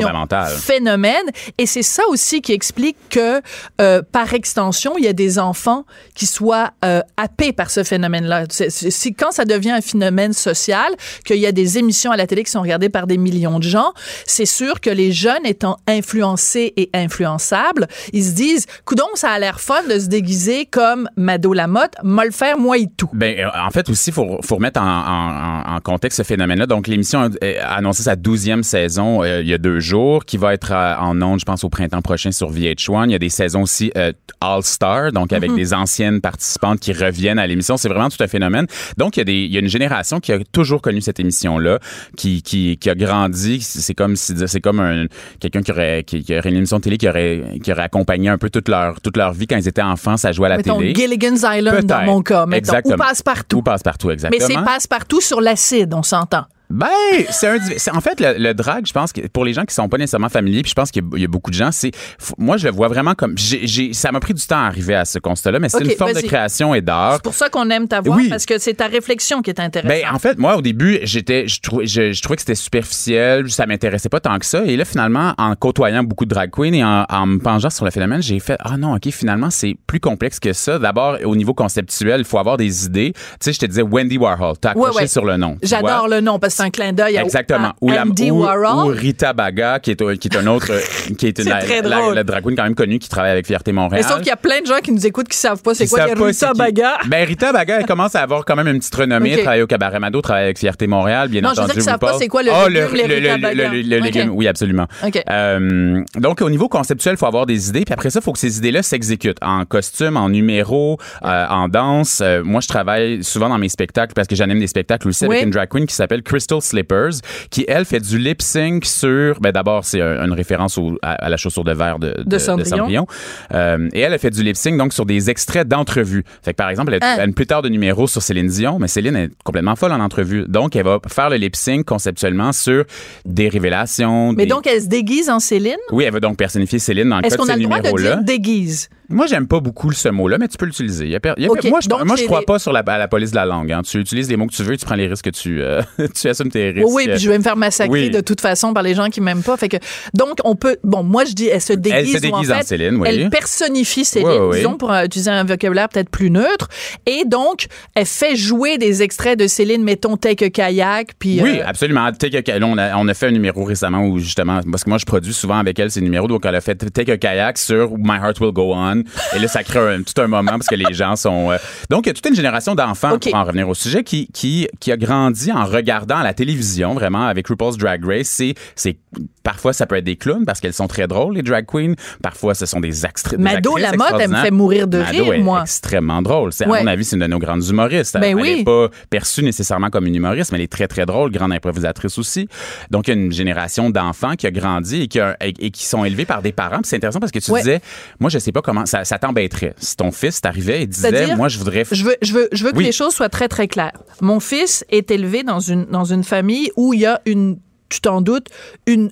phénomène. 0.60 1.26
Et 1.58 1.66
c'est 1.66 1.84
ça 1.84 2.04
aussi 2.10 2.42
qui 2.42 2.54
explique 2.54 2.98
que, 3.10 3.42
euh, 3.82 4.02
par 4.12 4.34
extension, 4.34 4.94
il 4.98 5.04
y 5.04 5.08
a 5.08 5.14
des 5.14 5.40
enfants 5.40 5.86
qui 6.16 6.26
soient 6.26 6.72
happés 7.18 7.54
par 7.54 7.70
ce 7.70 7.84
phénomène-là. 7.84 8.46
Si 8.50 9.14
quand 9.14 9.32
ça 9.32 9.46
devient 9.46 9.72
un 9.72 9.82
phénomène 9.82 10.34
social, 10.34 10.92
qu'il 11.26 11.38
y 11.38 11.46
a 11.46 11.52
des 11.52 11.78
émissions 11.78 12.12
à 12.12 12.18
la 12.18 12.28
télé 12.28 12.44
qui 12.44 12.52
sont 12.52 12.62
regardées 12.62 12.90
par 12.90 13.08
des 13.08 13.18
millions 13.18 13.60
de 13.60 13.64
gens, 13.64 13.92
c'est 14.26 14.46
sûr 14.46 14.80
que 14.82 14.90
les 14.90 15.12
jeunes 15.12 15.46
étant 15.46 15.78
influencés 15.88 16.74
et 16.78 16.87
influençables, 16.94 17.88
ils 18.14 18.24
se 18.24 18.34
disent, 18.34 18.66
coudon, 18.86 19.06
ça 19.16 19.30
a 19.32 19.40
l'air 19.40 19.60
fun 19.60 19.84
de 19.90 20.00
se 20.00 20.08
déguiser 20.08 20.66
comme 20.66 21.10
Mado 21.18 21.54
Lamotte, 21.54 21.94
m'a 22.04 22.26
le 22.26 22.32
faire 22.32 22.58
moi 22.58 22.78
et 22.78 22.88
tout. 22.98 23.10
Ben, 23.14 23.38
euh, 23.40 23.48
en 23.66 23.70
fait, 23.72 23.90
aussi, 23.90 24.10
il 24.10 24.14
faut, 24.14 24.40
faut 24.44 24.56
remettre 24.56 24.80
en, 24.82 24.86
en- 24.86 25.72
en- 25.72 25.76
en 25.76 25.80
contexte 25.82 26.18
ce 26.18 26.24
phénomène-là. 26.24 26.66
Donc, 26.66 26.88
l'émission 26.88 27.30
a, 27.42 27.76
annoncé 27.76 28.04
sa 28.04 28.16
douzième 28.16 28.64
saison 28.64 29.24
euh, 29.24 29.42
il 29.42 29.48
y 29.48 29.54
a 29.54 29.58
deux 29.58 29.80
jours, 29.80 30.26
qui 30.26 30.38
va 30.38 30.54
être 30.54 30.72
euh, 30.72 30.96
en 30.98 31.22
ondes, 31.22 31.40
je 31.40 31.46
pense, 31.46 31.64
au 31.64 31.70
printemps 31.70 32.02
prochain 32.02 32.32
sur 32.32 32.52
VH1. 32.52 33.06
Il 33.06 33.12
y 33.12 33.16
a 33.16 33.20
des 33.20 33.30
saisons 33.30 33.62
aussi 33.64 33.92
euh, 33.98 34.12
All-Star, 34.42 35.12
donc 35.12 35.34
avec 35.34 35.54
des 35.54 35.74
anciennes 35.74 36.22
participantes 36.22 36.80
qui 36.80 36.94
reviennent 36.94 37.40
à 37.40 37.48
l'émission. 37.48 37.78
C'est 37.78 37.90
vraiment 37.90 38.10
tout 38.10 38.22
un 38.24 38.28
phénomène. 38.28 38.68
Donc, 38.98 39.18
il 39.18 39.20
y, 39.20 39.22
a 39.22 39.26
des, 39.26 39.34
il 39.34 39.52
y 39.52 39.58
a 39.58 39.60
une 39.60 39.68
génération 39.68 40.20
qui 40.20 40.32
a 40.32 40.40
toujours 40.52 40.82
connu 40.82 41.02
cette 41.02 41.20
émission-là, 41.20 41.80
qui, 42.16 42.42
qui, 42.42 42.78
qui 42.78 42.90
a 42.90 42.96
grandi. 42.96 43.62
C'est 43.62 43.94
comme 43.94 44.16
si 44.16 44.34
c'est 44.48 44.62
comme 44.62 44.80
un, 44.80 45.06
quelqu'un 45.40 45.62
qui 45.62 45.72
aurait, 45.72 46.04
qui, 46.06 46.24
qui 46.24 46.38
aurait 46.38 46.50
une 46.50 46.58
émission 46.58 46.77
de 46.78 46.84
télé 46.84 46.98
qui 46.98 47.08
aurait, 47.08 47.60
qui 47.64 47.72
accompagné 47.72 48.30
un 48.30 48.38
peu 48.38 48.50
toute 48.50 48.70
leur, 48.70 49.00
toute 49.02 49.18
leur 49.18 49.34
vie 49.34 49.48
quand 49.48 49.58
ils 49.58 49.68
étaient 49.68 49.82
enfants, 49.82 50.18
ça 50.18 50.32
jouait 50.32 50.48
à 50.48 50.50
la 50.50 50.58
Mettons 50.58 50.78
télé. 50.80 50.94
Gilligan's 50.96 51.44
Island 51.44 51.86
dans 51.86 52.04
mon 52.04 52.22
cas. 52.22 52.46
Mettons, 52.46 52.58
Exactement. 52.58 52.96
ou 52.96 52.98
passe-partout. 52.98 53.58
Ou 53.58 53.62
passe-partout, 53.62 54.08
Mais 54.08 54.14
exactement. 54.14 54.48
c'est 54.48 54.66
passe-partout 54.66 55.22
sur 55.22 55.42
l'acide, 55.42 55.94
on 55.94 56.04
s'entend. 56.04 56.46
Ben, 56.70 56.88
c'est 57.30 57.48
un. 57.48 57.58
c'est- 57.78 57.92
En 57.96 58.02
fait, 58.02 58.20
le, 58.20 58.36
le 58.38 58.54
drag, 58.54 58.86
je 58.86 58.92
pense 58.94 59.14
que 59.14 59.22
pour 59.28 59.46
les 59.46 59.54
gens 59.54 59.64
qui 59.64 59.74
sont 59.74 59.88
pas 59.88 59.98
nécessairement 59.98 60.30
familiers, 60.30 60.62
puis 60.64 60.70
je 60.72 60.76
pense 60.76 60.92
qu'il 60.92 61.02
y 61.04 61.06
a- 61.06 61.10
il 61.18 61.22
y, 61.22 61.26
a 61.26 61.28
beaucoup 61.28 61.50
de 61.52 61.56
gens, 61.56 61.72
c'est. 61.72 61.90
f- 61.90 62.34
Moi, 62.38 62.58
je 62.58 62.66
le 62.68 62.74
vois 62.74 62.88
vraiment 62.90 63.16
comme. 63.16 63.38
j'ai 63.38 63.66
j'ai- 63.68 63.94
ça 63.94 64.12
m'a 64.12 64.20
pris 64.20 64.34
du 64.34 64.46
temps 64.46 64.58
à 64.64 64.68
arriver 64.68 64.96
à 64.96 65.06
ce 65.06 65.18
constat-là, 65.20 65.60
mais 65.60 65.70
c'est 65.70 65.78
Ok, 65.78 65.86
une 65.86 65.92
forme 65.92 66.12
de 66.12 66.16
vas-y. 66.20 66.28
création 66.28 66.76
et 66.76 66.82
d'art. 66.82 67.14
C'est 67.16 67.24
pour 67.24 67.34
ça 67.36 67.50
qu'on 67.50 67.70
aime 67.70 67.88
ta 67.88 68.02
voix, 68.02 68.18
Oui. 68.18 68.28
parce 68.30 68.46
que 68.46 68.58
c'est 68.60 68.74
ta 68.76 68.88
réflexion 68.88 69.42
qui 69.42 69.50
est 69.50 69.60
intéressante. 69.60 69.90
Ben, 70.02 70.14
en 70.14 70.20
fait, 70.20 70.38
moi, 70.38 70.58
au 70.58 70.62
début, 70.62 71.00
j'étais, 71.04 71.48
je, 71.48 71.62
trouvais, 71.62 71.88
je, 71.88 72.12
je 72.12 72.22
trouvais 72.22 72.36
que 72.36 72.42
c'était 72.42 72.56
superficiel, 72.56 73.50
ça 73.50 73.66
m'intéressait 73.66 74.10
pas 74.10 74.20
tant 74.20 74.38
que 74.40 74.46
ça. 74.46 74.64
Et 74.66 74.76
là, 74.78 74.86
finalement, 74.86 75.34
en 75.38 75.56
côtoyant 75.56 76.04
beaucoup 76.04 76.26
de 76.26 76.30
drag 76.34 76.50
queens 76.52 76.74
et 76.74 76.84
en, 76.84 77.06
en 77.10 77.26
me 77.26 77.40
penchant 77.40 77.70
sur 77.70 77.86
le 77.86 77.92
phénomène, 77.92 78.22
j'ai 78.22 78.40
fait, 78.40 78.58
ah 78.60 78.78
non, 78.78 78.96
ok, 78.96 79.10
finalement, 79.10 79.50
c'est 79.50 79.76
plus 79.88 80.00
complexe 80.00 80.40
que 80.40 80.54
ça. 80.54 80.80
D'abord, 80.80 81.18
au 81.24 81.36
niveau 81.36 81.54
conceptuel, 81.54 82.20
il 82.22 82.26
faut 82.26 82.40
avoir 82.40 82.58
des 82.58 82.86
idées. 82.86 83.14
Tu 83.14 83.22
sais, 83.40 83.54
je 83.54 83.60
te 83.60 83.66
disais 83.66 83.82
Wendy 83.84 84.18
Warhol, 84.18 84.56
t'as 84.60 84.72
accroché 84.72 84.90
Ouais, 84.96 85.02
ouais. 85.04 85.08
sur 85.08 85.26
le 85.26 85.38
nom. 85.38 85.58
tu 85.62 85.68
vois? 85.68 85.80
J'adore 85.80 86.08
le 86.08 86.22
nom, 86.22 86.40
parce 86.40 86.56
que 86.56 86.57
c'est 86.58 86.64
un 86.64 86.70
clin 86.70 86.94
d'œil 86.94 87.18
à, 87.18 87.24
Exactement. 87.24 87.70
à 87.70 87.76
Ou, 87.82 87.90
la, 87.92 88.04
Andy 88.04 88.32
ou, 88.32 88.42
Warhol. 88.44 88.88
ou 88.88 88.96
Rita 88.96 89.34
Baga, 89.34 89.80
qui 89.80 89.92
est, 89.92 90.18
qui 90.18 90.28
est 90.28 90.38
un 90.38 90.48
autre, 90.48 90.72
euh, 90.72 90.80
qui 91.18 91.28
est 91.28 91.38
une, 91.38 91.44
C'est 91.46 91.50
la, 91.50 91.62
très 91.62 91.82
la, 91.82 91.98
drôle. 91.98 92.16
la 92.16 92.24
drag 92.24 92.44
queen 92.44 92.56
quand 92.56 92.64
même 92.64 92.76
connue 92.76 93.00
qui 93.00 93.10
travaille 93.10 93.32
avec 93.32 93.46
Fierté 93.48 93.72
Mais 93.72 93.82
Montréal. 93.82 94.04
sauf 94.04 94.18
qu'il 94.18 94.28
y 94.28 94.32
a 94.32 94.36
plein 94.38 94.62
de 94.62 94.66
gens 94.66 94.80
qui 94.84 94.92
nous 94.92 95.06
écoutent 95.06 95.28
qui 95.28 95.38
savent 95.38 95.62
pas 95.62 95.74
c'est 95.74 95.88
quoi 95.88 96.00
pas 96.00 96.06
Rita 96.26 96.34
c'est 96.34 96.52
qui. 96.54 96.58
Baga. 96.58 96.98
Ben, 97.08 97.26
Rita 97.28 97.52
Baga, 97.54 97.80
elle 97.80 97.86
commence 97.86 98.16
à 98.16 98.22
avoir 98.22 98.46
quand 98.46 98.56
même 98.56 98.68
une 98.68 98.80
petite 98.80 98.96
renommée. 98.96 99.32
Ok. 99.32 99.38
Elle 99.38 99.44
travaille 99.44 99.62
au 99.62 99.68
Cabaret 99.68 100.00
Mado, 100.00 100.22
travaille 100.22 100.44
avec 100.46 100.58
Fierté 100.60 100.88
Montréal, 100.88 101.30
bien 101.30 101.42
Non, 101.42 101.50
je 101.50 101.56
veux 101.56 101.62
entendu. 101.64 101.74
dire 101.80 101.84
savent 101.84 102.00
pas 102.00 102.14
c'est 102.18 102.28
quoi 102.28 102.44
le 102.44 102.52
Ah, 102.54 102.68
légume, 102.70 102.96
les 102.96 103.08
le, 103.08 103.14
Rita 103.16 103.36
le- 103.38 103.42
Baga. 103.42 103.70
le- 103.70 103.82
le 103.82 103.98
Ok. 103.98 104.04
légume, 104.04 104.30
oui, 104.34 104.48
absolument. 104.48 104.88
Euh, 105.30 106.02
donc, 106.16 106.42
au 106.42 106.50
niveau 106.50 106.68
conceptuel, 106.70 107.14
il 107.16 107.18
faut 107.18 107.26
avoir 107.26 107.46
des 107.46 107.70
idées. 107.70 107.84
Puis 107.86 107.94
après 107.94 108.10
ça, 108.10 108.20
il 108.20 108.24
faut 108.24 108.34
que 108.34 108.40
ces 108.40 108.58
idées-là 108.58 108.84
s'exécutent 108.84 109.38
en 109.42 109.66
costume, 109.66 110.18
en 110.18 110.30
numéro, 110.30 110.98
euh, 111.24 111.46
en 111.50 111.68
danse. 111.68 112.22
Euh, 112.22 112.44
moi, 112.44 112.62
je 112.62 112.68
travaille 112.68 113.24
souvent 113.24 113.50
dans 113.50 113.58
mes 113.58 113.70
spectacles 113.70 114.14
parce 114.14 114.28
que 114.28 114.36
j'anime 114.36 114.60
des 114.60 114.68
spectacles 114.68 115.08
aussi 115.08 115.26
Oui. 115.26 115.36
avec 115.36 115.46
une 115.46 115.52
drag 115.52 115.70
queen 115.70 115.86
qui 115.86 115.96
s'appelle 115.96 116.24
Crystal 116.48 116.62
Slippers, 116.62 117.22
qui, 117.50 117.66
elle, 117.68 117.86
fait 117.86 118.00
du 118.00 118.18
lip 118.18 118.42
sync 118.42 118.86
sur. 118.86 119.40
Ben, 119.42 119.52
d'abord, 119.52 119.84
c'est 119.86 120.02
un- 120.02 120.24
une 120.26 120.32
référence 120.34 120.78
au- 120.78 120.98
à, 121.02 121.14
à 121.14 121.30
la 121.30 121.38
chaussure 121.38 121.64
de 121.64 121.74
verre 121.74 122.00
de, 122.00 122.14
de, 122.26 122.38
Cendrillon. 122.38 123.06
Euh, 123.54 123.90
et 123.94 124.00
elle 124.02 124.14
a 124.14 124.18
fait 124.18 124.30
du 124.30 124.44
lip 124.44 124.56
sync 124.56 124.78
donc 124.78 124.94
sur 124.94 125.06
des 125.06 125.30
extraits 125.30 125.68
d'entrevues. 125.68 126.24
Fait 126.42 126.52
que 126.52 126.56
par 126.58 126.70
exemple, 126.70 126.94
elle 126.94 127.04
a, 127.04 127.08
Hein. 127.08 127.14
elle 127.16 127.22
a 127.22 127.26
une 127.26 127.34
plupart 127.34 127.62
de 127.62 127.70
numéros 127.70 128.08
sur 128.08 128.22
Céline 128.22 128.48
Dion, 128.48 128.80
mais 128.80 128.88
Céline 128.88 129.16
est 129.16 129.30
complètement 129.44 129.76
folle 129.76 129.92
en 129.92 130.00
entrevue. 130.00 130.46
Donc, 130.48 130.76
elle 130.76 130.86
va 130.86 131.00
faire 131.08 131.30
le 131.30 131.36
lip 131.38 131.56
sync 131.56 131.86
conceptuellement 131.86 132.52
sur 132.54 132.86
des 133.26 133.50
révélations. 133.50 134.32
Mais 134.34 134.44
des- 134.44 134.50
donc, 134.50 134.68
elle 134.68 134.82
se 134.82 134.88
déguise 134.88 135.30
en 135.30 135.40
Céline? 135.40 135.76
oui, 135.92 136.06
elle 136.06 136.14
va 136.14 136.20
donc 136.20 136.38
personnifier 136.38 136.80
Céline 136.80 137.10
dans 137.10 137.18
le 137.18 137.22
cas 137.24 137.28
Est-ce 137.28 137.36
de 137.36 137.40
qu'on 137.42 137.46
ces 137.48 137.52
a 137.52 137.58
le 137.58 137.64
droit 137.64 137.78
de 137.80 137.84
numéros-là. 137.84 138.16
dire 138.18 138.24
déguise? 138.24 138.90
Moi, 139.10 139.26
j'aime 139.28 139.48
pas 139.48 139.60
beaucoup 139.60 139.92
ce 139.92 140.10
mot-là, 140.10 140.38
mais 140.38 140.48
tu 140.48 140.58
peux 140.58 140.66
l'utiliser. 140.66 141.06
Il 141.06 141.12
y 141.12 141.16
a 141.16 141.20
per- 141.20 141.34
il 141.38 141.44
y 141.44 141.48
a- 141.48 141.52
Ok, 141.52 141.64
moi, 141.66 141.80
je, 141.82 141.88
donc 141.88 142.04
moi, 142.06 142.16
je 142.16 142.22
c'est 142.22 142.28
crois 142.28 142.42
pas 142.42 142.60
sur 142.60 142.74
la, 142.74 142.80
à 142.86 142.98
la 142.98 143.08
police 143.08 143.32
de 143.32 143.36
la 143.38 143.46
langue. 143.46 143.72
hein. 143.72 143.82
Tu 143.84 143.98
utilises 144.00 144.30
les 144.30 144.36
mots 144.38 144.48
que 144.48 144.54
tu 144.54 144.64
veux, 144.64 144.76
tu 144.76 144.86
prends 144.86 144.96
les 144.96 145.08
risques 145.08 145.26
que 145.26 145.30
tu, 145.30 145.62
euh, 145.62 145.82
tu 146.16 146.28
assumes 146.28 146.50
tes 146.52 146.72
risques. 146.72 146.88
Oui, 146.92 147.08
puis 147.08 147.18
je 147.20 147.30
vais 147.30 147.38
me 147.38 147.44
faire 147.44 147.56
massacrer 147.56 147.90
Oui. 148.06 148.10
de 148.10 148.20
toute 148.22 148.42
façon 148.42 148.74
par 148.74 148.84
les 148.84 148.96
gens 148.96 149.08
qui 149.10 149.22
m'aiment 149.22 149.44
pas. 149.44 149.56
Fait 149.58 149.70
que, 149.70 149.78
donc, 150.14 150.38
on 150.44 150.56
peut. 150.56 150.78
Bon, 150.84 151.04
moi, 151.04 151.24
je 151.26 151.34
dis, 151.34 151.48
elle 151.48 151.62
se 151.62 151.74
déguise. 151.74 152.14
Elle 152.16 152.22
se 152.22 152.28
ou 152.28 152.34
en 152.34 152.38
déguise 152.40 152.52
en 152.52 152.56
fait, 152.58 152.64
Céline, 152.68 152.96
oui. 152.98 153.08
Elle 153.10 153.30
personnifie 153.30 154.04
Céline, 154.06 154.28
Oui, 154.28 154.36
oui, 154.40 154.48
oui. 154.52 154.58
disons, 154.58 154.76
pour 154.78 154.92
euh, 154.92 155.06
utiliser 155.06 155.32
un 155.32 155.44
vocabulaire 155.46 155.90
peut-être 155.90 156.10
plus 156.10 156.30
neutre. 156.30 156.68
Et 157.06 157.24
donc, 157.26 157.68
elle 157.96 158.06
fait 158.06 158.36
jouer 158.36 158.78
des 158.78 159.04
extraits 159.04 159.40
de 159.40 159.48
Céline, 159.48 159.84
mettons, 159.84 160.18
Take 160.18 160.46
a 160.46 160.50
Kayak, 160.50 161.12
puis. 161.18 161.42
Oui, 161.42 161.60
euh, 161.60 161.64
absolument. 161.66 162.12
Take 162.12 162.38
a- 162.52 162.60
là, 162.60 162.66
on, 162.68 162.78
a, 162.78 162.96
on 162.98 163.08
a 163.08 163.14
fait 163.14 163.28
un 163.28 163.32
numéro 163.32 163.64
récemment 163.64 164.06
où 164.06 164.20
justement, 164.20 164.60
parce 164.70 164.84
que 164.84 164.90
moi 164.90 164.98
je 164.98 165.06
produis 165.06 165.34
souvent 165.34 165.58
avec 165.60 165.80
elle 165.80 165.92
ces 165.92 166.02
numéros, 166.02 166.28
donc 166.28 166.46
elle 166.46 166.56
a 166.56 166.62
fait 166.62 166.76
Take 166.76 167.12
a 167.12 167.18
Kayak 167.18 167.58
sur 167.58 167.98
My 167.98 168.18
Heart 168.22 168.40
Will 168.42 168.52
Go 168.52 168.74
On, 168.74 168.97
Et 169.36 169.40
là, 169.40 169.48
ça 169.48 169.64
crée 169.64 169.80
un- 169.96 170.02
tout 170.04 170.20
un 170.22 170.28
moment 170.28 170.52
parce 170.52 170.68
que 170.68 170.76
les 170.76 170.94
gens 170.94 171.16
sont. 171.16 171.52
euh, 171.52 171.58
Donc, 171.90 172.06
il 172.06 172.10
y 172.10 172.12
a 172.12 172.14
toute 172.14 172.26
une 172.28 172.36
génération 172.36 172.76
d'enfants, 172.76 173.14
OK. 173.14 173.24
pour 173.30 173.36
en 173.36 173.44
revenir 173.44 173.68
au 173.70 173.74
sujet, 173.74 174.04
qui, 174.04 174.28
qui, 174.34 174.68
qui 174.80 174.92
a 174.92 174.98
grandi 174.98 175.52
en 175.52 175.66
regardant 175.66 176.20
la 176.22 176.34
télévision, 176.34 176.94
vraiment, 176.94 177.26
avec 177.28 177.48
RuPaul's 177.48 177.78
Drag 177.78 178.04
Race. 178.06 178.28
C'est, 178.28 178.56
c'est, 178.76 178.98
parfois, 179.44 179.74
ça 179.74 179.86
peut 179.86 179.96
être 179.96 180.04
des 180.04 180.16
clowns 180.16 180.46
parce 180.46 180.60
qu'elles 180.60 180.74
sont 180.74 180.88
très 180.88 181.08
drôles, 181.08 181.36
les 181.36 181.42
drag 181.42 181.66
queens. 181.66 181.94
Parfois, 182.22 182.54
ce 182.56 182.66
sont 182.66 182.80
des, 182.80 183.06
extra- 183.06 183.38
des 183.38 183.44
Mado 183.44 183.78
actrices 183.78 183.92
Lamotte, 183.92 184.22
elle 184.22 184.30
me 184.30 184.36
fait 184.38 184.52
mourir 184.52 184.88
de 184.88 185.00
Mado 185.00 185.24
rire, 185.24 185.34
est 185.34 185.40
moi. 185.40 185.62
extrêmement 185.62 186.22
drôle. 186.22 186.54
C'est, 186.54 186.68
Ouais. 186.68 186.80
À 186.80 186.84
mon 186.84 186.88
avis, 186.88 187.06
c'est 187.06 187.16
une 187.16 187.22
de 187.22 187.28
nos 187.28 187.40
grandes 187.40 187.66
humoristes. 187.68 188.16
Ben 188.20 188.24
elle 188.24 188.36
oui. 188.36 188.58
n'est 188.58 188.64
pas 188.64 188.88
perçue 189.10 189.42
nécessairement 189.44 189.90
comme 189.90 190.06
une 190.06 190.16
humoriste, 190.16 190.52
mais 190.52 190.58
elle 190.58 190.64
est 190.66 190.72
très, 190.72 190.88
très 190.88 191.06
drôle, 191.06 191.32
grande 191.32 191.54
improvisatrice 191.54 192.18
aussi. 192.18 192.48
Donc, 192.92 193.08
il 193.08 193.14
y 193.16 193.18
a 193.18 193.22
une 193.22 193.32
génération 193.32 193.90
d'enfants 193.90 194.34
qui 194.36 194.48
a 194.48 194.52
grandi 194.52 195.04
et 195.04 195.08
qui, 195.08 195.20
a- 195.20 195.38
et, 195.42 195.54
et 195.60 195.72
qui 195.72 195.86
sont 195.86 196.04
élevés 196.04 196.26
par 196.26 196.42
des 196.42 196.52
parents. 196.52 196.78
Puis 196.80 196.88
c'est 196.90 196.98
intéressant 196.98 197.20
parce 197.20 197.32
que 197.32 197.40
tu 197.40 197.52
Ouais. 197.52 197.62
disais, 197.62 197.80
moi, 198.20 198.30
je 198.30 198.38
sais 198.40 198.52
pas 198.52 198.62
comment, 198.62 198.86
ça, 198.88 199.06
ça 199.06 199.20
t'embêterait. 199.20 199.76
Si 199.78 199.96
ton 199.96 200.12
fils 200.12 200.42
t'arrivait 200.42 200.82
et 200.82 200.88
disait, 200.88 201.36
moi, 201.36 201.48
je 201.50 201.58
voudrais... 201.60 201.84
Je 201.92 202.04
veux, 202.04 202.16
je 202.22 202.34
veux, 202.34 202.50
je 202.52 202.64
veux 202.64 202.72
que 202.72 202.78
Oui. 202.78 202.84
les 202.86 202.92
choses 202.92 203.14
soient 203.14 203.30
très, 203.30 203.48
très 203.48 203.68
claires. 203.68 204.02
Mon 204.22 204.40
fils 204.40 204.84
est 204.90 205.12
élevé 205.12 205.44
dans 205.44 205.60
une, 205.60 205.86
dans 205.86 206.06
une 206.06 206.24
famille 206.24 206.72
où 206.76 206.94
il 206.94 207.02
y 207.02 207.06
a 207.06 207.22
une, 207.26 207.60
tu 207.90 208.02
t'en 208.02 208.22
doutes, 208.22 208.48
une 208.88 209.12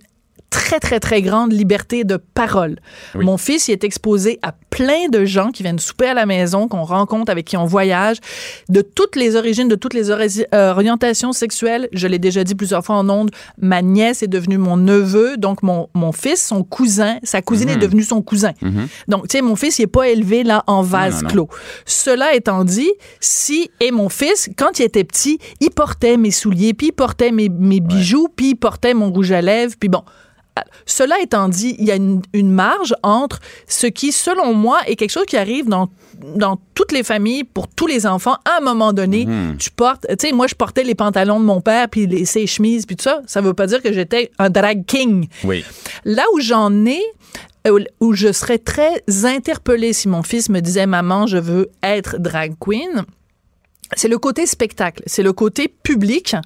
très, 0.56 0.80
très, 0.80 1.00
très 1.00 1.22
grande 1.22 1.52
liberté 1.52 2.04
de 2.06 2.18
parole. 2.18 2.78
Oui. 3.14 3.26
Mon 3.26 3.38
fils, 3.38 3.68
il 3.68 3.74
est 3.74 3.84
exposé 3.84 4.40
à 4.42 4.54
plein 4.70 5.10
de 5.12 5.26
gens 5.26 5.52
qui 5.52 5.64
viennent 5.64 5.80
souper 5.80 6.08
à 6.08 6.14
la 6.14 6.26
maison, 6.26 6.68
qu'on 6.68 6.84
rencontre, 6.84 7.30
avec 7.32 7.46
qui 7.46 7.58
on 7.58 7.66
voyage, 7.66 8.18
de 8.70 8.82
toutes 8.82 9.16
les 9.16 9.36
origines, 9.36 9.68
de 9.68 9.76
toutes 9.76 9.94
les 9.94 10.10
ori- 10.12 10.46
euh, 10.54 10.72
orientations 10.72 11.34
sexuelles. 11.34 11.88
Je 11.92 12.08
l'ai 12.08 12.20
déjà 12.20 12.44
dit 12.44 12.56
plusieurs 12.56 12.84
fois 12.86 12.96
en 12.96 13.10
ondes, 13.10 13.32
ma 13.60 13.82
nièce 13.82 14.24
est 14.24 14.28
devenue 14.28 14.58
mon 14.58 14.78
neveu, 14.78 15.38
donc 15.38 15.62
mon, 15.62 15.90
mon 15.94 16.12
fils, 16.12 16.46
son 16.46 16.64
cousin, 16.64 17.18
sa 17.24 17.42
cousine 17.42 17.70
Mhm. 17.70 17.76
est 17.76 17.80
devenue 17.80 18.04
son 18.04 18.22
cousin. 18.22 18.52
Donc, 19.08 19.28
tu 19.28 19.38
sais, 19.38 19.42
mon 19.42 19.56
fils, 19.56 19.78
il 19.80 19.84
est 19.84 19.88
pas 19.88 20.08
élevé 20.08 20.44
là 20.44 20.64
en 20.68 20.82
vase 20.82 21.16
non, 21.18 21.22
non. 21.24 21.28
clos. 21.30 21.50
Cela 21.86 22.34
étant 22.34 22.64
dit, 22.64 22.92
si, 23.20 23.70
et 23.82 23.92
mon 23.92 24.10
fils, 24.10 24.50
quand 24.58 24.80
il 24.80 24.84
était 24.84 25.04
petit, 25.04 25.38
il 25.60 25.70
portait 25.72 26.18
mes 26.18 26.32
souliers, 26.32 26.74
puis 26.74 26.88
il 26.88 26.92
portait 26.94 27.32
mes, 27.32 27.50
mes 27.50 27.80
bijoux, 27.82 28.28
puis 28.36 28.50
il 28.52 28.56
portait 28.56 28.94
mon 28.94 29.12
rouge 29.12 29.32
à 29.32 29.42
lèvres, 29.42 29.76
puis 29.80 29.90
bon. 29.90 30.04
Cela 30.86 31.20
étant 31.22 31.50
dit, 31.50 31.76
il 31.80 31.86
y 31.86 31.92
a 31.92 31.96
une, 31.96 32.22
une 32.34 32.52
marge 32.52 32.96
entre 33.04 33.40
ce 33.68 33.88
qui, 33.88 34.12
selon 34.12 34.54
moi, 34.54 34.80
est 34.88 34.96
quelque 34.96 35.12
chose 35.12 35.26
qui 35.26 35.38
arrive 35.38 35.68
dans, 35.68 35.90
dans 36.36 36.60
toutes 36.74 36.92
les 36.92 37.04
familles, 37.04 37.44
pour 37.44 37.68
tous 37.68 37.88
les 37.88 38.06
enfants. 38.06 38.38
À 38.46 38.60
un 38.60 38.62
moment 38.62 38.94
donné, 38.94 39.28
tu 39.60 39.70
portes, 39.72 40.06
tu 40.08 40.28
sais, 40.28 40.34
moi, 40.34 40.48
je 40.48 40.56
portais 40.56 40.84
les 40.84 40.96
pantalons 40.96 41.40
de 41.40 41.46
mon 41.46 41.62
père, 41.62 41.90
puis 41.90 42.08
les, 42.08 42.26
ses 42.26 42.48
chemises, 42.48 42.86
puis 42.86 42.96
tout 42.96 43.04
ça. 43.04 43.22
Ça 43.28 43.42
veut 43.42 43.54
pas 43.54 43.68
dire 43.68 43.82
que 43.82 43.92
j'étais 43.92 44.32
un 44.40 44.50
drag 44.50 44.86
king. 44.86 45.28
Oui. 45.44 45.66
Là 46.06 46.24
où 46.34 46.40
j'en 46.40 46.86
ai, 46.86 47.02
euh, 47.68 47.84
où 48.00 48.14
je 48.14 48.32
serais 48.32 48.60
très 48.60 49.04
interpellée 49.24 49.92
si 49.94 50.08
mon 50.08 50.24
fils 50.24 50.50
me 50.50 50.60
disait 50.62 50.86
Maman, 50.86 51.28
je 51.28 51.38
veux 51.38 51.70
être 51.84 52.18
drag 52.20 52.54
queen. 52.60 53.04
C'est 53.96 54.08
le 54.08 54.18
côté 54.18 54.46
spectacle, 54.48 55.04
c'est 55.06 55.22
le 55.24 55.32
côté 55.34 55.68
public. 55.68 56.36
Tu 56.36 56.38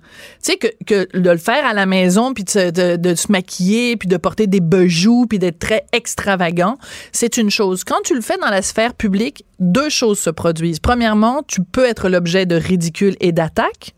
sais, 0.42 0.58
que, 0.58 0.68
que 0.86 1.18
de 1.18 1.30
le 1.30 1.38
faire 1.38 1.66
à 1.66 1.74
la 1.74 1.86
maison, 1.86 2.34
puis 2.34 2.44
de, 2.44 2.50
se- 2.50 2.70
de- 2.72 2.96
de 2.98 3.16
se 3.16 3.32
maquiller, 3.32 3.96
puis 3.96 4.08
de 4.10 4.18
porter 4.18 4.46
des 4.48 4.60
bijoux, 4.60 5.26
puis 5.28 5.40
d'être 5.40 5.60
très 5.60 5.86
extravagant, 5.94 6.78
c'est 7.12 7.38
une 7.38 7.50
chose. 7.50 7.84
Quand 7.86 8.02
tu 8.04 8.14
le 8.14 8.22
fais 8.22 8.38
dans 8.38 8.50
la 8.50 8.62
sphère 8.62 8.94
publique, 8.94 9.46
deux 9.60 9.90
choses 9.90 10.20
se 10.20 10.30
produisent. 10.30 10.80
Premièrement, 10.80 11.42
tu 11.48 11.62
peux 11.64 11.86
être 11.86 12.10
l'objet 12.10 12.46
de 12.46 12.56
ridicule 12.56 13.16
et 13.22 13.32
d'attaque. 13.32 13.94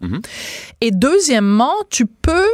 Et 0.82 0.92
deuxièmement, 0.92 1.74
tu 1.90 2.06
peux 2.06 2.48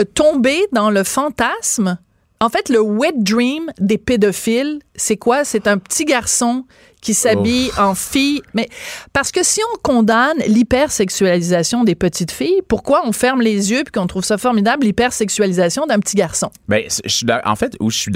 euh, 0.00 0.04
tomber 0.14 0.58
dans 0.72 0.90
le 0.90 1.04
fantasme. 1.04 1.98
En 2.40 2.48
fait, 2.50 2.68
le 2.68 2.80
wet 2.80 3.14
dream 3.16 3.70
des 3.80 3.98
pédophiles, 3.98 4.78
c'est 4.94 5.16
quoi? 5.16 5.44
C'est 5.44 5.66
un 5.66 5.76
petit 5.78 6.04
garçon 6.04 6.64
qui 7.00 7.14
s'habille 7.14 7.70
en 7.78 7.94
fille. 7.94 8.42
Mais 8.54 8.68
parce 9.12 9.30
que 9.32 9.42
si 9.44 9.60
on 9.74 9.78
condamne 9.82 10.38
l'hypersexualisation 10.46 11.84
des 11.84 11.94
petites 11.94 12.30
filles, 12.30 12.60
pourquoi 12.68 13.02
on 13.06 13.12
ferme 13.12 13.40
les 13.40 13.70
yeux 13.70 13.82
puis 13.84 13.92
qu'on 13.92 14.06
trouve 14.06 14.24
ça 14.24 14.38
formidable, 14.38 14.84
l'hypersexualisation 14.86 15.86
d'un 15.86 15.98
petit 16.00 16.16
garçon? 16.16 16.50
Ben, 16.68 16.84
je 17.04 17.08
suis 17.10 17.26
en 17.44 17.56
fait, 17.56 17.76
où 17.80 17.90
je 17.90 17.98
suis, 17.98 18.12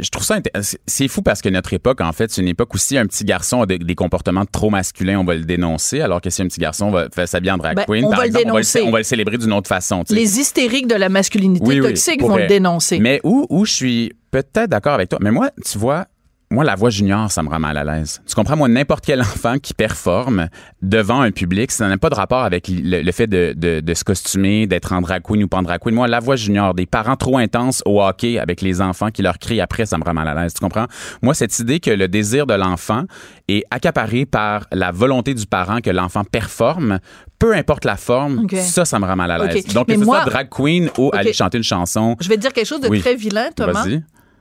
je 0.00 0.08
trouve 0.10 0.24
ça, 0.24 0.38
c'est- 0.86 1.08
fou 1.08 1.22
parce 1.22 1.40
que 1.40 1.48
notre 1.48 1.72
époque, 1.72 2.00
en 2.00 2.12
fait, 2.12 2.30
c'est 2.30 2.40
une 2.42 2.48
époque 2.48 2.74
où 2.74 2.78
si 2.78 2.98
un 2.98 3.06
petit 3.06 3.24
garçon 3.24 3.62
a 3.62 3.66
des, 3.66 3.78
des 3.78 3.94
comportements 3.94 4.44
trop 4.44 4.70
masculins, 4.70 5.18
on 5.20 5.24
va 5.24 5.34
le 5.34 5.44
dénoncer, 5.44 6.00
alors 6.00 6.20
que 6.20 6.30
si 6.30 6.42
un 6.42 6.46
petit 6.48 6.60
garçon 6.60 6.90
va 6.90 7.26
s'habiller 7.26 7.52
en 7.52 7.58
drag 7.58 7.76
Ben, 7.76 7.84
queen, 7.84 8.04
on 8.04 8.10
par 8.10 8.18
va 8.18 8.24
le 8.24 8.28
exemple, 8.28 8.46
on 8.50 8.54
va 8.54 8.60
le, 8.60 8.82
on 8.88 8.90
va 8.90 8.98
le 8.98 9.04
célébrer 9.04 9.38
d'une 9.38 9.52
autre 9.52 9.68
façon. 9.68 10.02
Les 10.10 10.38
hystériques 10.40 10.88
de 10.88 10.94
la 10.96 11.08
masculinité 11.08 11.64
Oui, 11.64 11.80
toxique 11.80 12.22
vont 12.22 12.36
le 12.36 12.46
dénoncer. 12.46 12.98
Mais 12.98 13.20
où, 13.24 13.46
où 13.50 13.64
je 13.64 13.72
suis 13.72 14.12
peut-être 14.30 14.68
d'accord 14.70 14.94
avec 14.94 15.08
toi, 15.08 15.18
mais 15.22 15.30
moi, 15.30 15.50
tu 15.64 15.78
vois, 15.78 16.06
moi, 16.50 16.62
la 16.62 16.76
voix 16.76 16.90
junior, 16.90 17.30
ça 17.30 17.42
me 17.42 17.48
rend 17.48 17.58
mal 17.58 17.76
à 17.76 17.82
l'aise. 17.84 18.22
Tu 18.26 18.34
comprends, 18.34 18.56
moi, 18.56 18.68
n'importe 18.68 19.04
quel 19.04 19.20
enfant 19.22 19.58
qui 19.58 19.74
performe 19.74 20.48
devant 20.80 21.20
un 21.20 21.32
public, 21.32 21.72
ça 21.72 21.88
n'a 21.88 21.98
pas 21.98 22.08
de 22.08 22.14
rapport 22.14 22.44
avec 22.44 22.68
le, 22.68 23.02
le 23.02 23.12
fait 23.12 23.26
de, 23.26 23.52
de, 23.56 23.80
de 23.80 23.94
se 23.94 24.04
costumer, 24.04 24.66
d'être 24.68 24.92
en 24.92 25.00
drag 25.00 25.22
queen 25.22 25.42
ou 25.42 25.48
pas 25.48 25.58
en 25.58 25.62
drag 25.62 25.80
queen. 25.80 25.94
Moi, 25.94 26.06
la 26.06 26.20
voix 26.20 26.36
junior, 26.36 26.72
des 26.74 26.86
parents 26.86 27.16
trop 27.16 27.36
intenses 27.38 27.82
au 27.84 28.00
hockey 28.00 28.38
avec 28.38 28.60
les 28.60 28.80
enfants 28.80 29.10
qui 29.10 29.22
leur 29.22 29.38
crient 29.38 29.60
après, 29.60 29.86
ça 29.86 29.98
me 29.98 30.04
rend 30.04 30.14
mal 30.14 30.28
à 30.28 30.34
l'aise. 30.34 30.54
Tu 30.54 30.60
comprends? 30.60 30.86
Moi, 31.20 31.34
cette 31.34 31.58
idée 31.58 31.80
que 31.80 31.90
le 31.90 32.06
désir 32.06 32.46
de 32.46 32.54
l'enfant 32.54 33.04
est 33.48 33.64
accaparé 33.70 34.24
par 34.26 34.66
la 34.72 34.92
volonté 34.92 35.34
du 35.34 35.46
parent 35.46 35.80
que 35.80 35.90
l'enfant 35.90 36.22
performe, 36.22 37.00
peu 37.38 37.54
importe 37.54 37.84
la 37.84 37.96
forme, 37.96 38.46
ça, 38.60 38.84
ça 38.84 38.98
me 39.00 39.06
rend 39.06 39.16
mal 39.16 39.30
à 39.32 39.38
l'aise. 39.38 39.64
Donc, 39.74 39.88
que 39.88 39.96
ce 39.98 40.04
soit 40.04 40.24
drag 40.24 40.48
queen 40.48 40.90
ou 40.96 41.10
aller 41.12 41.32
chanter 41.32 41.58
une 41.58 41.64
chanson, 41.64 42.16
Je 42.20 42.28
vais 42.28 42.36
te 42.36 42.40
dire 42.40 42.52
quelque 42.52 42.66
chose 42.66 42.80
de 42.80 42.88
Oui. 42.88 43.00
très 43.00 43.16
vilain, 43.16 43.48
Thomas. 43.54 43.84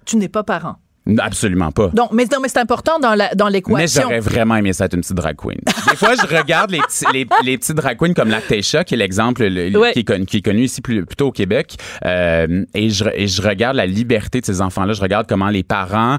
Tu 0.05 0.17
n'es 0.17 0.29
pas 0.29 0.43
parent. 0.43 0.75
Absolument 1.19 1.71
pas. 1.71 1.89
Donc, 1.93 2.11
mais, 2.13 2.25
non, 2.31 2.39
mais 2.41 2.47
c'est 2.49 2.57
important 2.59 2.97
dans 2.99 3.13
la- 3.13 3.33
dans 3.35 3.45
Mais 3.45 3.51
l'équation. 3.51 4.01
j'aurais 4.03 4.19
vraiment 4.19 4.55
aimé 4.55 4.73
ça 4.73 4.85
être 4.85 4.95
une 4.95 5.01
petite 5.01 5.15
drag 5.15 5.35
queen. 5.35 5.59
Des 5.89 5.95
fois, 5.95 6.15
je 6.15 6.25
regarde 6.35 6.71
les 6.71 6.79
petits, 6.79 7.05
les, 7.13 7.27
les 7.43 7.57
petits 7.59 7.73
drag 7.75 7.97
queens 7.97 8.13
comme 8.13 8.29
Lactatia, 8.29 8.83
qui 8.83 8.95
est 8.95 8.97
l'exemple 8.97 9.45
le- 9.45 9.91
qui, 9.93 9.99
est 9.99 10.03
connu, 10.03 10.25
qui 10.25 10.37
est 10.37 10.41
connu 10.41 10.63
ici 10.63 10.81
plus, 10.81 11.05
plutôt 11.05 11.27
au 11.27 11.31
Québec. 11.31 11.75
Euh, 12.05 12.65
et, 12.73 12.89
je, 12.89 13.05
et 13.13 13.27
je 13.27 13.41
regarde 13.41 13.75
la 13.75 13.85
liberté 13.85 14.41
de 14.41 14.45
ces 14.45 14.61
enfants-là. 14.61 14.93
Je 14.93 15.01
regarde 15.01 15.27
comment 15.29 15.49
les 15.49 15.63
parents 15.63 16.17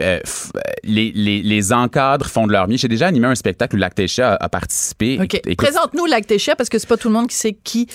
euh, 0.00 0.18
les, 0.82 1.12
les, 1.14 1.42
les 1.42 1.72
encadrent, 1.72 2.26
font 2.28 2.46
de 2.48 2.52
leur 2.52 2.66
mieux. 2.66 2.76
J'ai 2.76 2.88
déjà 2.88 3.06
animé 3.06 3.28
un 3.28 3.34
spectacle 3.36 3.76
où 3.76 3.78
Lactatia 3.78 4.32
a, 4.34 4.44
a 4.44 4.48
participé. 4.48 5.18
OK. 5.22 5.34
Écoute, 5.34 5.56
Présente-nous 5.56 6.06
Lactéchia 6.06 6.56
parce 6.56 6.68
que 6.68 6.78
c'est 6.78 6.88
pas 6.88 6.96
tout 6.96 7.08
le 7.08 7.14
monde 7.14 7.28
qui 7.28 7.36
sait 7.36 7.56
qui 7.62 7.86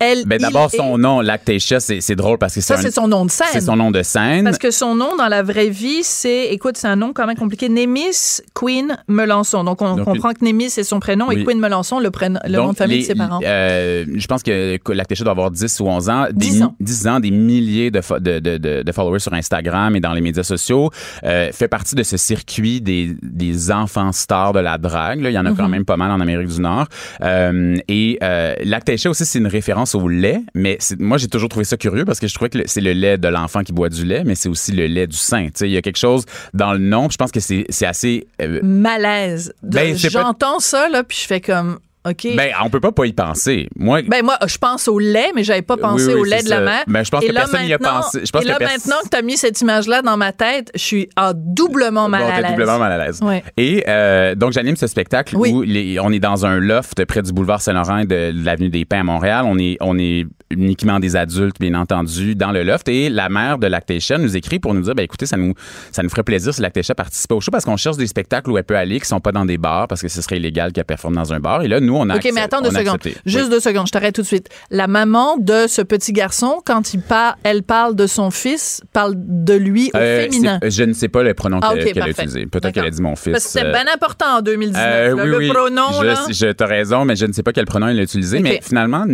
elle 0.00 0.24
ben 0.26 0.36
il 0.40 0.42
d'abord, 0.42 0.70
est. 0.72 0.76
son 0.76 0.98
nom, 0.98 1.20
Lactatia, 1.20 1.78
c'est 1.80 2.16
drôle 2.16 2.38
parce 2.38 2.54
que 2.54 2.60
Ça, 2.60 2.74
un- 2.74 2.82
c'est 2.82 2.90
son 2.90 3.06
nom 3.06 3.24
de 3.24 3.30
scène. 3.30 3.46
C'est 3.52 3.60
son 3.60 3.76
nom 3.76 3.90
de 3.90 4.02
scène. 4.02 4.44
Parce 4.44 4.58
que 4.58 4.70
son 4.70 4.94
nom 4.94 5.14
dans 5.16 5.28
la 5.28 5.42
vraie 5.42 5.68
vie, 5.68 6.02
c'est, 6.02 6.46
écoute, 6.48 6.76
c'est 6.76 6.88
un 6.88 6.96
nom 6.96 7.12
quand 7.12 7.26
même 7.26 7.36
compliqué, 7.36 7.68
Némis 7.68 8.40
Queen 8.54 8.96
Melançon. 9.08 9.62
Donc, 9.64 9.82
on 9.82 9.96
Donc, 9.96 10.04
comprend 10.06 10.32
que 10.32 10.44
Némis, 10.44 10.70
c'est 10.70 10.84
son 10.84 10.98
prénom 11.00 11.30
et. 11.30 11.44
Queen 11.44 11.60
Melançon, 11.60 12.00
le, 12.00 12.10
prénom, 12.10 12.40
le 12.44 12.52
Donc, 12.52 12.66
nom 12.66 12.72
de 12.72 12.76
famille 12.76 12.96
les- 12.96 13.02
de 13.02 13.06
ses 13.08 13.14
parents. 13.14 13.40
euh, 13.44 14.04
je 14.14 14.26
pense 14.26 14.42
que 14.42 14.78
Lactatia 14.92 15.24
doit 15.24 15.32
avoir 15.32 15.50
10 15.50 15.80
ou 15.80 15.86
11 15.86 16.08
ans. 16.08 16.26
Des 16.32 16.46
10 16.46 16.62
ans. 16.62 16.74
mi- 16.80 16.86
10 16.86 17.06
ans, 17.08 17.20
des 17.20 17.30
milliers 17.30 17.90
de, 17.90 18.00
fo- 18.00 18.18
de, 18.20 18.38
de, 18.38 18.56
de, 18.58 18.82
de 18.82 18.92
followers 18.92 19.20
sur 19.20 19.32
Instagram 19.34 19.94
et 19.96 20.00
dans 20.00 20.12
les 20.14 20.20
médias 20.20 20.42
sociaux. 20.42 20.90
Euh, 21.24 21.50
fait 21.52 21.68
partie 21.68 21.94
de 21.94 22.02
ce 22.02 22.16
circuit 22.16 22.80
des, 22.80 23.14
des 23.22 23.70
enfants 23.70 24.12
stars 24.12 24.52
de 24.52 24.60
la 24.60 24.78
drague. 24.78 25.20
là. 25.20 25.30
Il 25.30 25.34
y 25.34 25.38
en 25.38 25.46
a 25.46 25.52
quand 25.52 25.64
Mhm. 25.64 25.70
même 25.70 25.84
pas 25.84 25.96
mal 25.96 26.10
en 26.10 26.20
Amérique 26.20 26.48
du 26.48 26.60
Nord. 26.60 26.86
Euh, 27.22 27.76
et 27.88 28.18
euh, 28.22 28.54
Lactatia 28.64 29.10
aussi, 29.10 29.24
c'est 29.24 29.38
une 29.38 29.46
référence 29.46 29.89
au 29.94 30.08
lait. 30.08 30.40
Mais 30.54 30.78
moi, 30.98 31.18
j'ai 31.18 31.28
toujours 31.28 31.48
trouvé 31.48 31.64
ça 31.64 31.76
curieux 31.76 32.04
parce 32.04 32.18
que 32.20 32.26
je 32.28 32.34
trouvais 32.34 32.50
que 32.50 32.58
c'est 32.66 32.80
le 32.80 32.92
lait 32.92 33.18
de 33.18 33.28
l'enfant 33.28 33.62
qui 33.62 33.72
boit 33.72 33.88
du 33.88 34.04
lait, 34.04 34.22
mais 34.24 34.34
c'est 34.34 34.48
aussi 34.48 34.72
le 34.72 34.86
lait 34.86 35.06
du 35.06 35.16
sein. 35.16 35.46
Tu 35.46 35.52
sais, 35.54 35.68
Il 35.68 35.72
y 35.72 35.76
a 35.76 35.82
quelque 35.82 35.98
chose 35.98 36.24
dans 36.54 36.72
le 36.72 36.78
nom. 36.78 37.08
Je 37.10 37.16
pense 37.16 37.30
que 37.32 37.40
c'est 37.40 37.66
assez... 37.86 38.26
euh, 38.42 38.60
Malaise. 38.62 39.52
Ben, 39.62 39.92
pas- 39.92 40.08
J'entends 40.08 40.60
ça, 40.60 40.88
là, 40.88 41.04
puis 41.04 41.18
je 41.20 41.26
fais 41.26 41.40
comme, 41.40 41.78
OK. 42.08 42.28
ben, 42.34 42.50
on 42.64 42.70
peut 42.70 42.80
pas 42.80 42.92
pas 42.92 43.04
y 43.04 43.12
penser. 43.12 43.68
Moi, 43.76 44.00
Ben 44.08 44.24
moi, 44.24 44.38
je 44.46 44.56
pense 44.56 44.88
au 44.88 44.98
lait, 44.98 45.32
mais 45.34 45.44
j'avais 45.44 45.60
pas 45.60 45.76
pensé 45.76 46.06
oui, 46.14 46.20
au 46.20 46.24
lait 46.24 46.42
de 46.42 46.48
la 46.48 46.60
mère. 46.60 46.84
Ben, 46.86 47.04
je 47.04 47.10
pense 47.10 47.22
et 47.22 47.28
que 47.28 47.32
là, 47.32 47.40
personne 47.40 47.64
n'y 47.66 47.72
a 47.74 47.78
pensé. 47.78 48.20
Je 48.24 48.30
pense 48.30 48.40
et 48.40 48.44
que 48.46 48.50
là, 48.50 48.56
pers- 48.56 48.68
maintenant 48.70 48.96
que 49.04 49.08
tu 49.10 49.16
as 49.18 49.22
mis 49.22 49.36
cette 49.36 49.60
image-là 49.60 50.00
dans 50.00 50.16
ma 50.16 50.32
tête, 50.32 50.70
je 50.74 50.80
suis 50.80 51.08
ah, 51.16 51.32
doublement 51.34 52.08
mal 52.08 52.22
Bon, 52.22 52.30
à 52.30 52.40
l'aise. 52.40 52.50
doublement 52.52 52.78
mal 52.78 52.92
à 53.00 53.04
l'aise. 53.06 53.20
Et 53.58 53.84
euh, 53.86 54.34
donc, 54.34 54.52
j'anime 54.52 54.76
ce 54.76 54.86
spectacle 54.86 55.36
où 55.36 55.60
les- 55.62 56.00
on 56.00 56.10
est 56.10 56.18
dans 56.20 56.46
un 56.46 56.58
loft 56.58 57.04
près 57.04 57.20
du 57.20 57.32
boulevard 57.32 57.60
Saint-Laurent 57.60 57.98
et 57.98 58.06
de 58.06 58.32
l'avenue 58.44 58.70
des 58.70 58.84
Pins 58.86 59.00
à 59.00 59.04
Montréal. 59.04 59.44
On 59.46 59.58
est, 59.58 59.76
on 59.80 59.98
est 59.98 60.24
uniquement 60.50 61.00
des 61.00 61.16
adultes, 61.16 61.60
bien 61.60 61.74
entendu, 61.74 62.34
dans 62.34 62.50
le 62.50 62.62
loft. 62.62 62.88
Et 62.88 63.10
la 63.10 63.28
mère 63.28 63.58
de 63.58 63.66
Lactation 63.66 64.16
nous 64.18 64.36
écrit 64.38 64.58
pour 64.58 64.72
nous 64.72 64.80
dire, 64.80 64.94
ben 64.94 65.02
écoutez, 65.02 65.26
ça 65.26 65.36
nous, 65.36 65.52
ça 65.92 66.02
nous 66.02 66.08
ferait 66.08 66.22
plaisir 66.24 66.54
si 66.54 66.62
Lactation 66.62 66.94
participait 66.96 67.34
au 67.34 67.40
show 67.40 67.50
parce 67.50 67.64
qu'on 67.66 67.76
cherche 67.76 67.98
des 67.98 68.06
spectacles 68.06 68.50
où 68.50 68.56
elle 68.58 68.64
peut 68.64 68.76
aller 68.76 68.98
qui 69.00 69.06
sont 69.06 69.20
pas 69.20 69.32
dans 69.32 69.44
des 69.44 69.58
bars 69.58 69.86
parce 69.86 70.00
que 70.00 70.08
ce 70.08 70.22
serait 70.22 70.38
illégal 70.38 70.72
qu'elle 70.72 70.84
performe 70.86 71.14
dans 71.14 71.32
un 71.32 71.40
bar. 71.40 71.62
Et 71.62 71.68
là, 71.68 71.78
nous, 71.80 71.89
on 71.96 72.08
a 72.10 72.16
OK, 72.16 72.28
mais 72.34 72.40
attends 72.40 72.60
deux 72.60 72.70
secondes. 72.70 72.96
accepté. 72.96 73.16
Juste 73.26 73.44
Oui. 73.44 73.50
deux 73.50 73.60
secondes, 73.60 73.86
je 73.86 73.92
t'arrête 73.92 74.14
tout 74.14 74.22
de 74.22 74.26
suite. 74.26 74.48
La 74.70 74.86
maman 74.86 75.36
de 75.38 75.66
ce 75.68 75.82
petit 75.82 76.12
garçon, 76.12 76.60
quand 76.64 76.94
il 76.94 77.00
par- 77.00 77.36
elle 77.42 77.62
parle 77.62 77.94
de 77.96 78.06
son 78.06 78.30
fils, 78.30 78.82
parle 78.92 79.14
de 79.16 79.54
lui 79.54 79.90
au 79.94 79.96
Euh, 79.98 80.22
féminin. 80.24 80.58
je 80.62 80.82
ne 80.84 80.92
sais 80.92 81.08
pas 81.08 81.22
le 81.22 81.34
pronom 81.34 81.60
Ah, 81.62 81.74
qu'elle 81.74 82.00
a 82.02 82.08
utilisé. 82.08 82.46
Peut-être 82.46 82.72
qu'elle 82.74 82.86
a 82.86 82.90
dit 82.90 83.02
mon 83.02 83.16
fils. 83.16 83.32
Parce 83.32 83.44
que 83.44 83.50
c'était 83.50 83.66
euh, 83.66 83.72
bien 83.72 83.84
important 83.92 84.38
en 84.38 84.42
2019. 84.42 84.82
Euh, 84.84 85.08
là, 85.16 85.22
oui, 85.24 85.28
le 85.30 85.36
oui. 85.38 85.48
pronom, 85.48 85.86
je, 86.00 86.04
là. 86.06 86.14
je 86.30 86.46
t'as 86.52 86.66
raison, 86.66 87.04
mais 87.04 87.16
je 87.16 87.26
ne 87.26 87.32
sais 87.32 87.42
pas 87.42 87.52
quel 87.52 87.66
pronom 87.66 87.88
il 87.88 87.98
a 87.98 88.02
utilisé. 88.02 88.40
Mais 88.40 88.60
finalement, 88.62 89.04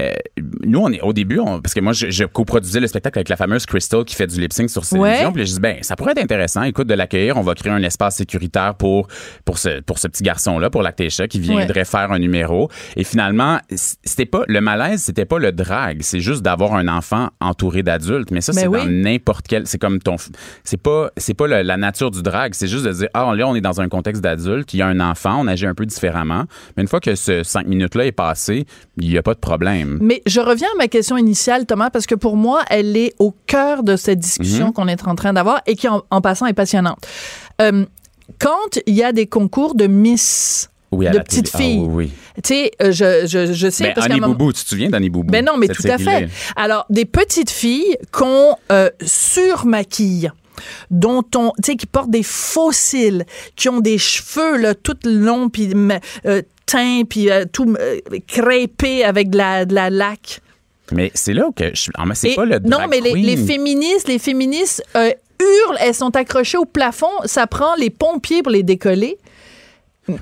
euh, 0.00 0.12
nous, 0.64 0.78
on 0.80 0.90
est 0.90 1.00
au 1.00 1.12
début, 1.12 1.38
on- 1.38 1.60
parce 1.60 1.74
que 1.74 1.80
moi, 1.80 1.92
je, 1.92 2.10
je 2.10 2.24
coproduisais 2.24 2.80
le 2.80 2.86
spectacle 2.86 3.18
avec 3.18 3.28
la 3.28 3.36
fameuse 3.36 3.66
Crystal 3.66 4.04
qui 4.04 4.14
fait 4.14 4.26
du 4.26 4.40
lip 4.40 4.52
sync 4.52 4.70
sur 4.70 4.86
télévision. 4.86 5.26
Ouais. 5.28 5.32
Puis 5.32 5.42
là, 5.42 5.44
je 5.46 5.52
dis, 5.54 5.60
ben, 5.60 5.76
ça 5.82 5.96
pourrait 5.96 6.12
être 6.12 6.22
intéressant. 6.22 6.62
Écoute, 6.62 6.86
de 6.86 6.94
l'accueillir, 6.94 7.36
on 7.36 7.42
va 7.42 7.54
créer 7.54 7.72
un 7.72 7.82
espace 7.82 8.16
sécuritaire 8.16 8.74
pour 8.76 9.08
pour 9.44 9.58
ce 9.58 9.80
pour 9.82 9.98
ce 9.98 10.08
petit 10.08 10.22
garçon-là, 10.22 10.70
pour 10.70 10.82
Lactécha, 10.82 11.26
qui 11.28 11.38
viendrait 11.40 11.84
faire 11.84 12.12
un 12.12 12.18
numéro. 12.18 12.68
Et 12.96 13.04
finalement, 13.04 13.58
c'était 13.74 14.26
pas 14.26 14.42
le 14.48 14.60
malaise, 14.60 15.02
c'était 15.02 15.24
pas 15.24 15.38
le 15.38 15.52
drag, 15.52 15.98
c'est 16.02 16.20
juste 16.20 16.42
d'avoir 16.42 16.74
un 16.74 16.88
enfant 16.88 17.28
entouré 17.40 17.82
d'adultes. 17.82 18.30
Mais 18.30 18.40
ça, 18.40 18.52
c'est 18.52 18.66
oui. 18.66 18.78
dans 18.78 18.86
n'importe 18.90 19.46
quel. 19.48 19.66
C'est 19.66 19.78
comme 19.78 19.98
ton. 20.00 20.16
C'est 20.64 20.80
pas 20.80 21.10
c'est 21.16 21.34
pas 21.34 21.46
le- 21.46 21.62
la 21.62 21.76
nature 21.76 22.10
du 22.10 22.22
drag. 22.22 22.54
C'est 22.54 22.66
juste 22.68 22.84
de 22.84 22.92
dire, 22.92 23.08
ah, 23.14 23.32
là, 23.34 23.46
on 23.48 23.54
est 23.54 23.60
dans 23.60 23.80
un 23.80 23.88
contexte 23.88 24.22
d'adulte. 24.22 24.72
Il 24.74 24.78
y 24.78 24.82
a 24.82 24.86
un 24.86 25.00
enfant, 25.00 25.40
on 25.40 25.46
agit 25.46 25.66
un 25.66 25.74
peu 25.74 25.86
différemment. 25.86 26.44
Mais 26.76 26.82
une 26.82 26.88
fois 26.88 27.00
que 27.00 27.14
ce 27.14 27.42
cinq 27.42 27.66
minutes-là 27.66 28.06
est 28.06 28.12
passé, 28.12 28.66
il 28.98 29.10
y 29.10 29.18
a 29.18 29.22
pas 29.22 29.34
de 29.34 29.38
problème. 29.40 29.89
Mais 30.00 30.22
je 30.26 30.40
reviens 30.40 30.68
à 30.74 30.78
ma 30.78 30.88
question 30.88 31.16
initiale, 31.16 31.66
Thomas, 31.66 31.90
parce 31.90 32.06
que 32.06 32.14
pour 32.14 32.36
moi, 32.36 32.62
elle 32.70 32.96
est 32.96 33.14
au 33.18 33.34
cœur 33.46 33.82
de 33.82 33.96
cette 33.96 34.18
discussion 34.18 34.66
Mhm. 34.66 34.72
qu'on 34.72 34.88
est 34.88 35.06
en 35.06 35.14
train 35.14 35.32
d'avoir 35.32 35.60
et 35.66 35.74
qui, 35.76 35.88
en, 35.88 36.02
en 36.10 36.20
passant, 36.20 36.46
est 36.46 36.52
passionnante. 36.52 36.98
Euh, 37.62 37.84
quand 38.38 38.78
il 38.86 38.94
y 38.94 39.02
a 39.02 39.12
des 39.12 39.26
concours 39.26 39.74
de 39.74 39.86
Miss, 39.86 40.70
Oui, 40.92 41.08
de 41.10 41.18
petites 41.18 41.50
Ah, 41.54 41.58
filles, 41.58 41.78
oui, 41.80 41.88
oui. 42.06 42.12
tu 42.42 42.48
sais, 42.54 42.70
euh, 42.82 42.90
je, 42.92 43.26
je, 43.26 43.52
je 43.52 43.70
sais 43.70 43.84
Ben, 43.84 43.94
parce 43.94 44.06
Annie 44.06 44.20
Boubou, 44.20 44.52
tu 44.52 44.62
te 44.64 44.68
souviens 44.68 44.88
d'Annie 44.90 45.10
Boubou? 45.10 45.30
Ben 45.30 45.44
non, 45.44 45.56
mais 45.56 45.68
tout 45.68 45.82
à 45.88 45.98
fait. 45.98 46.28
Alors, 46.56 46.84
des 46.90 47.04
petites 47.04 47.50
filles 47.50 47.96
qu'on 48.12 48.56
euh, 48.72 48.90
surmaquille 49.04 50.30
dont 50.90 51.24
on, 51.36 51.52
tu 51.62 51.70
sais, 51.72 51.76
qui 51.76 51.86
portent 51.86 52.10
des 52.10 52.22
faux 52.22 52.70
cils, 52.72 53.24
qui 53.56 53.68
ont 53.70 53.80
des 53.80 53.96
cheveux 53.96 54.58
là, 54.58 54.74
tout 54.74 54.96
longs, 55.04 55.48
puis 55.48 55.70
euh, 56.26 56.42
teints, 56.70 57.02
puis 57.08 57.30
euh, 57.30 57.44
tout 57.50 57.74
euh, 57.78 57.98
crêpé 58.26 59.04
avec 59.04 59.30
de 59.30 59.38
la, 59.38 59.64
de 59.64 59.74
la 59.74 59.90
laque. 59.90 60.40
Mais 60.92 61.10
c'est 61.14 61.34
là 61.34 61.48
que 61.54 61.74
je 61.74 61.90
ah, 61.96 62.04
mais 62.04 62.14
c'est 62.14 62.34
pas 62.34 62.44
le 62.44 62.58
non, 62.60 62.78
drag 62.78 62.90
mais 62.90 63.00
les, 63.00 63.12
queen. 63.12 63.26
les 63.26 63.36
féministes, 63.36 64.08
les 64.08 64.18
féministes 64.18 64.82
euh, 64.96 65.12
hurlent, 65.40 65.78
elles 65.80 65.94
sont 65.94 66.14
accrochées 66.16 66.58
au 66.58 66.64
plafond, 66.64 67.06
ça 67.24 67.46
prend 67.46 67.74
les 67.76 67.90
pompiers 67.90 68.42
pour 68.42 68.52
les 68.52 68.62
décoller. 68.62 69.18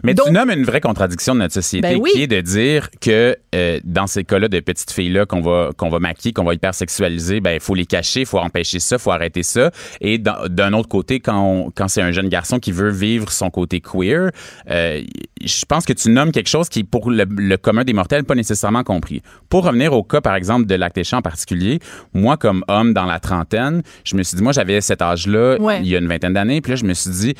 Mais 0.02 0.14
Donc- 0.14 0.26
tu 0.26 0.32
nommes 0.32 0.50
une 0.50 0.64
vraie 0.64 0.80
contradiction 0.80 1.34
de 1.34 1.40
notre 1.40 1.54
société 1.54 1.88
Ben 1.88 1.98
oui. 2.00 2.10
qui 2.14 2.22
est 2.22 2.26
de 2.26 2.40
dire 2.40 2.88
que 3.00 3.36
euh, 3.54 3.78
dans 3.84 4.06
ces 4.06 4.24
cas-là 4.24 4.48
de 4.48 4.60
petites 4.60 4.90
filles-là 4.90 5.26
qu'on 5.26 5.40
va, 5.40 5.70
qu'on 5.76 5.88
va 5.88 5.98
maquiller, 5.98 6.32
qu'on 6.32 6.44
va 6.44 6.54
hypersexualiser, 6.54 7.40
ben 7.40 7.52
il 7.52 7.60
faut 7.60 7.74
les 7.74 7.86
cacher, 7.86 8.20
il 8.20 8.26
faut 8.26 8.38
empêcher 8.38 8.78
ça, 8.80 8.96
il 8.96 8.98
faut 8.98 9.10
arrêter 9.10 9.42
ça. 9.42 9.70
Et 10.00 10.18
d'un 10.18 10.72
autre 10.72 10.88
côté, 10.88 11.20
quand, 11.20 11.40
on- 11.40 11.70
quand 11.70 11.88
c'est 11.88 12.02
un 12.02 12.12
jeune 12.12 12.28
garçon 12.28 12.58
qui 12.58 12.72
veut 12.72 12.90
vivre 12.90 13.30
son 13.32 13.50
côté 13.50 13.80
queer, 13.80 14.30
euh, 14.70 15.02
je 15.44 15.64
pense 15.66 15.84
que 15.84 15.92
tu 15.92 16.10
nommes 16.10 16.32
quelque 16.32 16.48
chose 16.48 16.68
qui 16.68 16.84
pour 16.84 17.10
le, 17.10 17.24
le 17.36 17.56
commun 17.56 17.84
des 17.84 17.92
mortels 17.92 18.24
pas 18.24 18.34
nécessairement 18.34 18.82
compris. 18.84 19.22
Pour 19.48 19.64
revenir 19.64 19.92
au 19.92 20.02
cas, 20.02 20.20
par 20.20 20.34
exemple, 20.34 20.66
de 20.66 20.74
Lactécha 20.74 21.16
en 21.16 21.22
particulier, 21.22 21.78
moi, 22.14 22.36
comme 22.36 22.64
homme 22.68 22.92
dans 22.94 23.06
la 23.06 23.20
trentaine, 23.20 23.82
je 24.04 24.16
me 24.16 24.22
suis 24.22 24.36
dit, 24.36 24.42
moi, 24.42 24.52
j'avais 24.52 24.80
cet 24.80 25.02
âge-là 25.02 25.56
Ouais. 25.60 25.80
il 25.82 25.88
y 25.88 25.96
a 25.96 25.98
une 25.98 26.08
vingtaine 26.08 26.32
d'années, 26.34 26.60
puis 26.60 26.70
là, 26.72 26.76
je 26.76 26.84
me 26.84 26.94
suis 26.94 27.10
dit, 27.10 27.34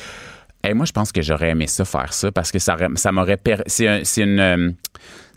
Hey, 0.63 0.73
moi, 0.73 0.85
je 0.85 0.91
pense 0.91 1.11
que 1.13 1.21
j'aurais 1.21 1.49
aimé 1.51 1.67
ça, 1.67 1.85
faire 1.85 2.11
ça, 2.11 2.31
parce 2.31 2.51
que 2.51 2.59
ça, 2.59 2.75
ça 2.95 3.11
m'aurait... 3.11 3.37
per- 3.37 3.63
C'est 3.67 3.87
un- 3.87 4.01
une... 4.17 4.39
euh, 4.39 4.71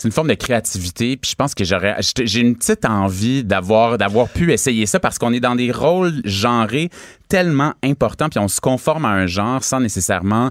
une 0.04 0.10
forme 0.10 0.26
de 0.26 0.34
créativité, 0.34 1.16
puis 1.16 1.30
je 1.30 1.36
pense 1.36 1.54
que 1.54 1.62
j'aurais... 1.62 1.94
j'ai- 2.00 2.26
J'ai 2.26 2.40
une 2.40 2.56
petite 2.56 2.84
envie 2.84 3.44
d'avoir 3.44 3.98
d'avoir 3.98 4.28
pu 4.28 4.52
essayer 4.52 4.84
ça, 4.86 4.98
parce 4.98 5.18
qu'on 5.18 5.32
est 5.32 5.38
dans 5.38 5.54
des 5.54 5.70
rôles 5.70 6.20
genrés 6.24 6.90
tellement 7.28 7.72
importants, 7.84 8.28
puis 8.28 8.40
on 8.40 8.48
se 8.48 8.60
conforme 8.60 9.04
à 9.04 9.10
un 9.10 9.26
genre 9.26 9.62
sans 9.62 9.78
nécessairement 9.78 10.50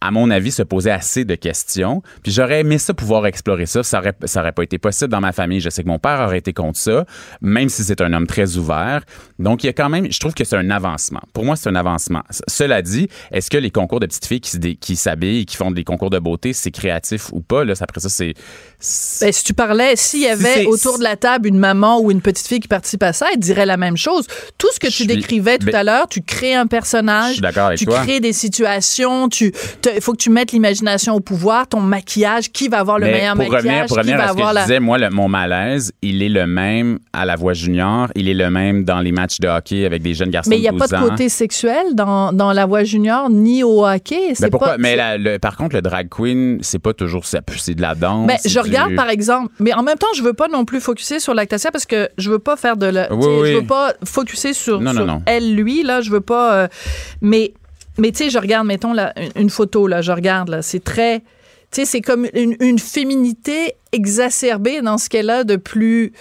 à 0.00 0.10
mon 0.10 0.30
avis, 0.30 0.50
se 0.50 0.62
poser 0.62 0.90
assez 0.90 1.24
de 1.24 1.34
questions. 1.34 2.02
Puis 2.22 2.32
j'aurais 2.32 2.60
aimé 2.60 2.78
ça 2.78 2.94
pouvoir 2.94 3.26
explorer 3.26 3.66
ça. 3.66 3.82
Ça 3.82 3.98
aurait, 3.98 4.14
ça 4.24 4.40
aurait 4.40 4.52
pas 4.52 4.62
été 4.62 4.78
possible 4.78 5.10
dans 5.10 5.20
ma 5.20 5.32
famille. 5.32 5.60
Je 5.60 5.70
sais 5.70 5.82
que 5.82 5.88
mon 5.88 5.98
père 5.98 6.20
aurait 6.20 6.38
été 6.38 6.52
contre 6.52 6.78
ça, 6.78 7.04
même 7.40 7.68
si 7.68 7.84
c'est 7.84 8.00
un 8.00 8.12
homme 8.12 8.26
très 8.26 8.56
ouvert. 8.56 9.02
Donc, 9.38 9.62
il 9.62 9.66
y 9.66 9.70
a 9.70 9.72
quand 9.72 9.88
même, 9.88 10.10
je 10.10 10.18
trouve 10.18 10.34
que 10.34 10.44
c'est 10.44 10.56
un 10.56 10.70
avancement. 10.70 11.20
Pour 11.32 11.44
moi, 11.44 11.56
c'est 11.56 11.68
un 11.68 11.74
avancement. 11.74 12.22
Cela 12.48 12.82
dit, 12.82 13.08
est-ce 13.30 13.50
que 13.50 13.58
les 13.58 13.70
concours 13.70 14.00
de 14.00 14.06
petites 14.06 14.26
filles 14.26 14.40
qui 14.40 14.76
qui 14.76 14.96
s'habillent, 14.96 15.46
qui 15.46 15.56
font 15.56 15.70
des 15.70 15.84
concours 15.84 16.10
de 16.10 16.18
beauté, 16.18 16.52
c'est 16.52 16.70
créatif 16.70 17.30
ou 17.32 17.40
pas? 17.40 17.64
Là, 17.64 17.74
après 17.80 18.00
ça, 18.00 18.08
c'est... 18.08 18.34
Ben, 19.20 19.30
si 19.32 19.44
tu 19.44 19.52
parlais, 19.52 19.94
s'il 19.94 20.20
y 20.20 20.26
avait 20.26 20.64
autour 20.64 20.98
de 20.98 21.04
la 21.04 21.16
table 21.16 21.48
une 21.48 21.58
maman 21.58 22.00
ou 22.00 22.10
une 22.10 22.22
petite 22.22 22.46
fille 22.46 22.60
qui 22.60 22.68
participe 22.68 23.02
à 23.02 23.12
ça, 23.12 23.26
elle 23.32 23.38
dirait 23.38 23.66
la 23.66 23.76
même 23.76 23.96
chose. 23.98 24.26
Tout 24.56 24.68
ce 24.72 24.80
que 24.80 24.86
tu 24.86 24.92
suis- 24.92 25.06
décrivais 25.06 25.58
tout 25.58 25.66
ben- 25.66 25.74
à 25.74 25.84
l'heure, 25.84 26.08
tu 26.08 26.22
crées 26.22 26.54
un 26.54 26.66
personnage, 26.66 27.28
Je 27.28 27.32
suis 27.34 27.42
d'accord 27.42 27.66
avec 27.66 27.78
tu 27.78 27.84
toi. 27.84 28.00
crées 28.02 28.20
des 28.20 28.32
situations, 28.32 29.28
tu 29.28 29.52
il 29.94 30.00
faut 30.00 30.12
que 30.12 30.16
tu 30.18 30.30
mettes 30.30 30.52
l'imagination 30.52 31.14
au 31.14 31.20
pouvoir, 31.20 31.66
ton 31.68 31.80
maquillage, 31.80 32.50
qui 32.52 32.68
va 32.68 32.78
avoir 32.78 32.98
le 32.98 33.06
Mais 33.06 33.12
meilleur 33.12 33.34
pour 33.34 33.44
maquillage, 33.50 33.62
revenir, 33.64 33.86
pour 33.86 33.96
qui 33.96 34.00
revenir 34.00 34.16
va 34.16 34.24
à 34.24 34.28
ce 34.28 34.32
que 34.34 34.38
je 34.48 34.54
la 34.54 34.62
disais, 34.62 34.80
moi, 34.80 34.96
le- 34.98 35.10
mon 35.10 35.28
malaise, 35.28 35.92
il 36.00 36.22
est 36.22 36.28
le 36.30 36.46
même 36.46 36.98
à 37.12 37.24
la 37.26 37.36
voix 37.36 37.52
junior, 37.52 38.08
il 38.14 38.28
est 38.28 38.34
le 38.34 38.50
même 38.50 38.84
dans 38.84 39.00
les 39.00 39.12
matchs 39.12 39.40
de 39.40 39.48
hockey 39.48 39.84
avec 39.84 40.00
des 40.02 40.14
jeunes 40.14 40.30
garçons 40.30 40.48
mais 40.50 40.56
il 40.56 40.62
n'y 40.62 40.68
a 40.68 40.72
12 40.72 40.80
pas 40.80 40.86
de 40.88 40.96
ans. 41.04 41.08
côté 41.10 41.28
sexuel 41.28 41.94
dans, 41.94 42.32
dans 42.32 42.52
la 42.54 42.64
voix 42.64 42.84
junior 42.84 43.28
ni 43.28 43.62
au 43.62 43.86
hockey. 43.86 44.32
Ben 44.40 44.48
pourquoi? 44.48 44.68
pas, 44.70 44.78
mais 44.78 44.90
c'est- 44.92 44.96
la- 44.96 45.18
le- 45.18 45.38
par 45.38 45.56
contre, 45.56 45.76
le 45.76 45.82
drag 45.82 46.08
queen, 46.08 46.58
c'est 46.62 46.78
pas 46.78 46.94
toujours 46.94 47.26
ça. 47.26 47.40
C'est 47.58 47.74
de 47.74 47.82
la 47.82 47.94
danse. 47.94 48.26
Ben, 48.26 48.38
regarde 48.70 48.94
par 48.96 49.08
exemple, 49.10 49.52
mais 49.60 49.72
en 49.74 49.82
même 49.82 49.98
temps, 49.98 50.06
je 50.16 50.22
veux 50.22 50.32
pas 50.34 50.48
non 50.48 50.64
plus 50.64 50.80
focuser 50.80 51.20
sur 51.20 51.34
Lactasia 51.34 51.70
parce 51.70 51.86
que 51.86 52.08
je 52.18 52.30
veux 52.30 52.38
pas 52.38 52.56
faire 52.56 52.76
de 52.76 52.86
la, 52.86 53.12
Oui, 53.12 53.26
oui. 53.42 53.50
je 53.52 53.56
veux 53.58 53.66
pas 53.66 53.94
focuser 54.04 54.52
sur, 54.52 54.80
Non, 54.80 54.92
non, 54.92 54.96
sur 55.00 55.06
non. 55.06 55.22
elle 55.26 55.54
lui 55.54 55.82
là, 55.82 56.00
je 56.00 56.10
veux 56.10 56.20
pas 56.20 56.54
euh, 56.54 56.68
mais 57.20 57.52
mais 57.98 58.12
tu 58.12 58.24
sais, 58.24 58.30
je 58.30 58.38
regarde 58.38 58.66
mettons 58.66 58.92
là 58.92 59.12
une, 59.36 59.50
photo 59.50 59.86
là, 59.86 60.00
je 60.02 60.12
regarde 60.12 60.48
là, 60.48 60.62
c'est 60.62 60.82
très 60.82 61.20
tu 61.20 61.26
sais, 61.82 61.84
c'est 61.84 62.00
comme 62.00 62.26
une, 62.34 62.56
une 62.60 62.78
féminité 62.80 63.74
exacerbée 63.92 64.80
dans 64.80 64.98
ce 64.98 65.08
qu'elle 65.08 65.30
a 65.30 65.44
de 65.44 65.56
plus 65.56 66.12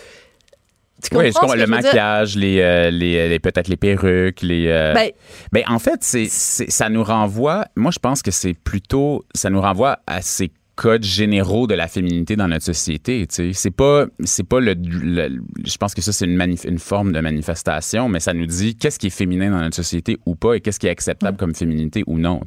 tu 1.01 1.15
Oui, 1.15 1.31
je 1.31 1.51
Le 1.53 1.57
dire? 1.59 1.67
maquillage, 1.69 2.35
les, 2.35 2.59
euh, 2.59 2.91
les, 2.91 3.29
les- 3.29 3.39
peut-être 3.39 3.69
les 3.69 3.77
perruques, 3.77 4.41
les. 4.41 4.67
euh, 4.67 4.93
Ben, 4.93 5.11
ben, 5.53 5.63
en 5.69 5.79
fait, 5.79 5.99
c'est- 6.01 6.27
ça 6.27 6.89
nous 6.89 7.05
renvoie. 7.05 7.63
Moi, 7.77 7.91
je 7.91 7.99
pense 7.99 8.21
que 8.21 8.31
c'est 8.31 8.53
plutôt. 8.53 9.23
Ça 9.33 9.49
nous 9.49 9.61
renvoie 9.61 9.99
à 10.07 10.21
ces 10.21 10.51
codes 10.79 11.03
généraux 11.03 11.67
de 11.67 11.75
la 11.75 11.89
féminité 11.89 12.37
dans 12.37 12.47
notre 12.47 12.63
société. 12.63 13.27
C'est 13.29 13.69
pas, 13.71 14.05
c'est 14.23 14.47
pas 14.47 14.61
le, 14.61 14.75
le- 14.75 15.41
Je 15.65 15.75
pense 15.77 15.93
que 15.93 16.01
ça 16.01 16.13
c'est 16.13 16.25
une, 16.25 16.79
forme 16.79 17.11
de 17.11 17.19
manifestation, 17.19 18.07
mais 18.07 18.21
ça 18.21 18.33
nous 18.33 18.45
dit 18.45 18.75
qu'est-ce 18.77 18.97
qui 18.97 19.07
est 19.07 19.09
féminin 19.09 19.51
dans 19.51 19.59
notre 19.59 19.75
société 19.75 20.17
ou 20.25 20.35
pas 20.35 20.53
et 20.53 20.61
qu'est-ce 20.61 20.79
qui 20.79 20.87
est 20.87 20.89
acceptable 20.89 21.37
comme 21.37 21.53
féminité 21.53 22.05
ou 22.07 22.17
non. 22.17 22.39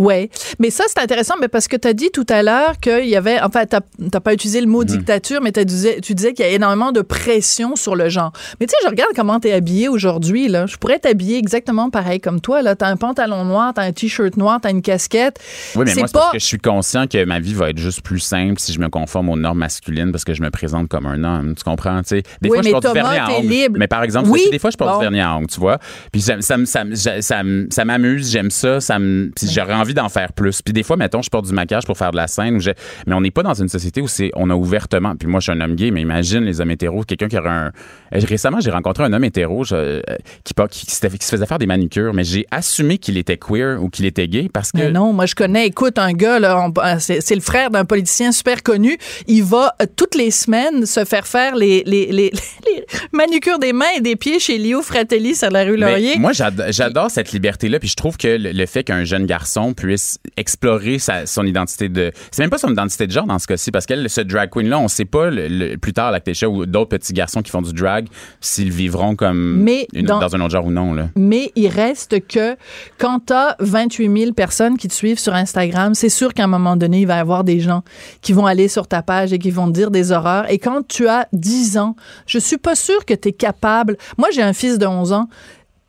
Ouais, 0.00 0.30
mais 0.58 0.70
ça 0.70 0.84
c'est 0.88 0.98
intéressant, 1.00 1.34
mais 1.40 1.48
parce 1.48 1.68
que 1.68 1.76
tu 1.76 1.86
as 1.86 1.92
dit 1.92 2.10
tout 2.10 2.24
à 2.30 2.42
l'heure 2.42 2.80
qu'il 2.80 3.06
y 3.06 3.16
avait, 3.16 3.38
enfin, 3.42 3.66
t'as 3.66 3.80
t'as 4.10 4.20
pas 4.20 4.32
utilisé 4.32 4.60
le 4.62 4.66
mot 4.66 4.82
dictature, 4.82 5.40
mais 5.42 5.52
disais- 5.52 6.00
tu 6.00 6.14
disais 6.14 6.32
qu'il 6.32 6.44
y 6.44 6.48
a 6.48 6.52
énormément 6.52 6.90
de 6.90 7.02
pression 7.02 7.76
sur 7.76 7.94
le 7.94 8.08
genre. 8.08 8.32
Mais 8.58 8.66
tu 8.66 8.70
sais, 8.70 8.76
je 8.82 8.88
regarde 8.88 9.10
comment 9.14 9.38
t'es 9.40 9.52
habillé 9.52 9.88
aujourd'hui 9.88 10.48
là. 10.48 10.64
Je 10.66 10.76
pourrais 10.76 10.98
t'habiller 10.98 11.36
exactement 11.36 11.90
pareil 11.90 12.18
comme 12.18 12.40
toi 12.40 12.62
là. 12.62 12.74
T'as 12.76 12.86
un 12.88 12.96
pantalon 12.96 13.44
noir, 13.44 13.72
t'as 13.74 13.82
un 13.82 13.92
t-shirt 13.92 14.38
noir, 14.38 14.58
t'as 14.62 14.70
une 14.70 14.80
casquette. 14.80 15.38
Oui, 15.76 15.84
mais 15.86 15.94
moi, 15.94 16.06
parce 16.10 16.32
que 16.32 16.38
je 16.38 16.46
suis 16.46 16.58
conscient 16.58 17.06
que 17.06 17.22
ma 17.26 17.38
vie 17.38 17.52
va 17.52 17.68
être 17.68 17.78
juste 17.78 18.00
plus 18.00 18.20
simple 18.20 18.58
si 18.58 18.72
je 18.72 18.80
me 18.80 18.88
conforme 18.88 19.28
aux 19.28 19.36
normes 19.36 19.58
masculines 19.58 20.12
parce 20.12 20.24
que 20.24 20.32
je 20.32 20.40
me 20.40 20.48
présente 20.50 20.88
comme 20.88 21.04
un 21.04 21.22
homme. 21.24 21.54
Tu 21.54 21.62
comprends? 21.62 22.00
Tu 22.02 22.08
sais, 22.08 22.22
des 22.40 22.48
Oui, 22.48 22.56
fois, 22.56 22.62
mais 22.62 22.70
je 22.70 22.72
porte 22.72 22.86
du 22.86 22.92
vernis 22.94 23.18
à 23.18 23.30
ongles. 23.38 23.46
libre. 23.48 23.76
Mais 23.78 23.86
par 23.88 24.02
exemple, 24.02 24.30
Oui. 24.30 24.48
des 24.50 24.58
fois, 24.58 24.70
je 24.70 24.78
porte 24.78 24.92
Bon. 24.92 24.98
du 24.98 25.02
vernis 25.04 25.20
à 25.20 25.36
ongles, 25.36 25.48
tu 25.48 25.60
vois? 25.60 25.78
Puis 26.10 26.22
ça, 26.22 26.40
ça, 26.40 26.56
ça, 26.64 27.42
ça 27.70 27.84
m'amuse, 27.84 28.30
j'aime 28.30 28.50
ça. 28.50 28.80
ça 28.80 28.98
me, 28.98 29.30
puis 29.36 29.46
j'aurais 29.52 29.74
envie 29.74 29.89
d'en 29.94 30.08
faire 30.08 30.32
plus. 30.32 30.62
Puis 30.62 30.72
des 30.72 30.82
fois, 30.82 30.96
mettons, 30.96 31.22
je 31.22 31.30
porte 31.30 31.46
du 31.46 31.52
maquillage 31.52 31.84
pour 31.86 31.96
faire 31.98 32.10
de 32.10 32.16
la 32.16 32.26
scène. 32.26 32.58
Mais 33.06 33.14
on 33.14 33.20
n'est 33.20 33.30
pas 33.30 33.42
dans 33.42 33.54
une 33.54 33.68
société 33.68 34.00
où 34.00 34.08
c'est, 34.08 34.30
on 34.36 34.50
a 34.50 34.54
ouvertement. 34.54 35.14
Puis 35.16 35.28
moi, 35.28 35.40
je 35.40 35.50
suis 35.50 35.52
un 35.52 35.60
homme 35.60 35.74
gay, 35.74 35.90
mais 35.90 36.00
imagine 36.02 36.40
les 36.44 36.60
hommes 36.60 36.70
hétéros. 36.70 37.04
Quelqu'un 37.04 37.28
qui 37.28 37.38
aurait 37.38 37.48
un. 37.48 37.72
Euh, 38.14 38.20
Récemment, 38.30 38.60
j'ai 38.60 38.70
rencontré 38.70 39.04
un 39.04 39.12
homme 39.12 39.24
hétéro 39.24 39.64
je- 39.64 39.74
euh, 39.74 40.00
qui, 40.44 40.86
se 40.86 41.08
faisait 41.30 41.46
faire 41.46 41.58
des 41.58 41.66
manicures, 41.66 42.12
mais 42.14 42.24
j'ai 42.24 42.46
assumé 42.50 42.98
qu'il 42.98 43.16
était 43.18 43.36
queer 43.36 43.82
ou 43.82 43.88
qu'il 43.88 44.04
était 44.06 44.28
gay 44.28 44.48
parce 44.52 44.72
que. 44.72 44.78
Mais 44.78 44.90
non, 44.90 45.12
moi 45.12 45.26
je 45.26 45.34
connais, 45.34 45.66
écoute, 45.66 45.98
un 45.98 46.12
gars, 46.12 46.38
là, 46.38 46.68
euh, 46.78 46.96
c'est 46.98 47.34
le 47.34 47.40
frère 47.40 47.70
d'un 47.70 47.84
politicien 47.84 48.32
super 48.32 48.62
connu. 48.62 48.96
Il 49.26 49.42
va 49.44 49.74
euh, 49.80 49.86
toutes 49.96 50.14
les 50.14 50.30
semaines 50.30 50.86
se 50.86 51.04
faire 51.04 51.26
faire 51.26 51.54
les, 51.56 51.82
les, 51.86 52.06
les, 52.06 52.30
les 52.66 52.84
manucures 53.12 53.58
des 53.58 53.72
mains 53.72 53.86
et 53.96 54.00
des 54.00 54.16
pieds 54.16 54.38
chez 54.38 54.58
Lio 54.58 54.82
Fratelli 54.82 55.34
sur 55.34 55.50
la 55.50 55.64
rue 55.64 55.76
Mais 55.78 55.90
Laurier. 55.92 56.18
moi, 56.18 56.32
j'ado- 56.32 56.64
j'adore 56.70 57.10
cette 57.10 57.32
liberté-là, 57.32 57.78
puis 57.78 57.88
je 57.88 57.96
trouve 57.96 58.16
que 58.16 58.28
le, 58.28 58.52
le 58.52 58.66
fait 58.66 58.84
qu'un 58.84 59.04
jeune 59.04 59.26
garçon 59.26 59.72
puisse 59.80 60.18
explorer 60.36 60.98
sa- 60.98 61.26
son 61.26 61.44
identité 61.44 61.88
de. 61.88 62.12
C'est 62.30 62.42
même 62.42 62.50
pas 62.50 62.58
son 62.58 62.70
identité 62.70 63.06
de 63.06 63.12
genre 63.12 63.26
dans 63.26 63.38
ce 63.38 63.46
cas-ci, 63.46 63.70
parce 63.70 63.86
que 63.86 64.08
ce 64.08 64.20
drag 64.20 64.50
queen-là, 64.50 64.78
on 64.78 64.88
sait 64.88 65.04
pas 65.04 65.30
le- 65.30 65.48
le- 65.48 65.76
plus 65.76 65.92
tard, 65.92 66.10
Lactécha 66.12 66.48
ou 66.48 66.66
d'autres 66.66 66.90
petits 66.90 67.12
garçons 67.12 67.42
qui 67.42 67.50
font 67.50 67.62
du 67.62 67.72
drag, 67.72 68.06
s'ils 68.40 68.70
vivront 68.70 69.16
comme 69.16 69.62
Mais 69.62 69.86
une- 69.92 70.06
dans- 70.06 70.18
dans... 70.20 70.34
un 70.36 70.40
autre 70.40 70.50
genre 70.50 70.66
ou 70.66 70.70
non. 70.70 70.94
Là. 70.94 71.08
Mais 71.16 71.52
il 71.56 71.68
reste 71.68 72.26
que 72.26 72.56
quand 72.98 73.20
tu 73.26 73.32
as 73.32 73.56
28 73.60 74.18
000 74.18 74.32
personnes 74.32 74.76
qui 74.76 74.88
te 74.88 74.94
suivent 74.94 75.18
sur 75.18 75.34
Instagram, 75.34 75.94
c'est 75.94 76.08
sûr 76.08 76.34
qu'à 76.34 76.44
un 76.44 76.48
moment 76.48 76.76
donné, 76.76 77.00
il 77.00 77.06
va 77.06 77.16
y 77.16 77.20
avoir 77.20 77.44
des 77.44 77.60
gens 77.60 77.82
qui 78.22 78.32
vont 78.32 78.46
aller 78.46 78.68
sur 78.68 78.86
ta 78.86 79.02
page 79.02 79.32
et 79.32 79.38
qui 79.38 79.50
vont 79.50 79.66
te 79.66 79.72
dire 79.72 79.90
des 79.90 80.12
horreurs. 80.12 80.50
Et 80.50 80.58
quand 80.58 80.86
tu 80.86 81.08
as 81.08 81.26
10 81.32 81.78
ans, 81.78 81.96
je 82.26 82.38
suis 82.38 82.58
pas 82.58 82.74
sûre 82.74 83.04
que 83.04 83.14
tu 83.14 83.28
es 83.28 83.32
capable. 83.32 83.96
Moi, 84.18 84.28
j'ai 84.32 84.42
un 84.42 84.52
fils 84.52 84.78
de 84.78 84.86
11 84.86 85.12
ans. 85.12 85.28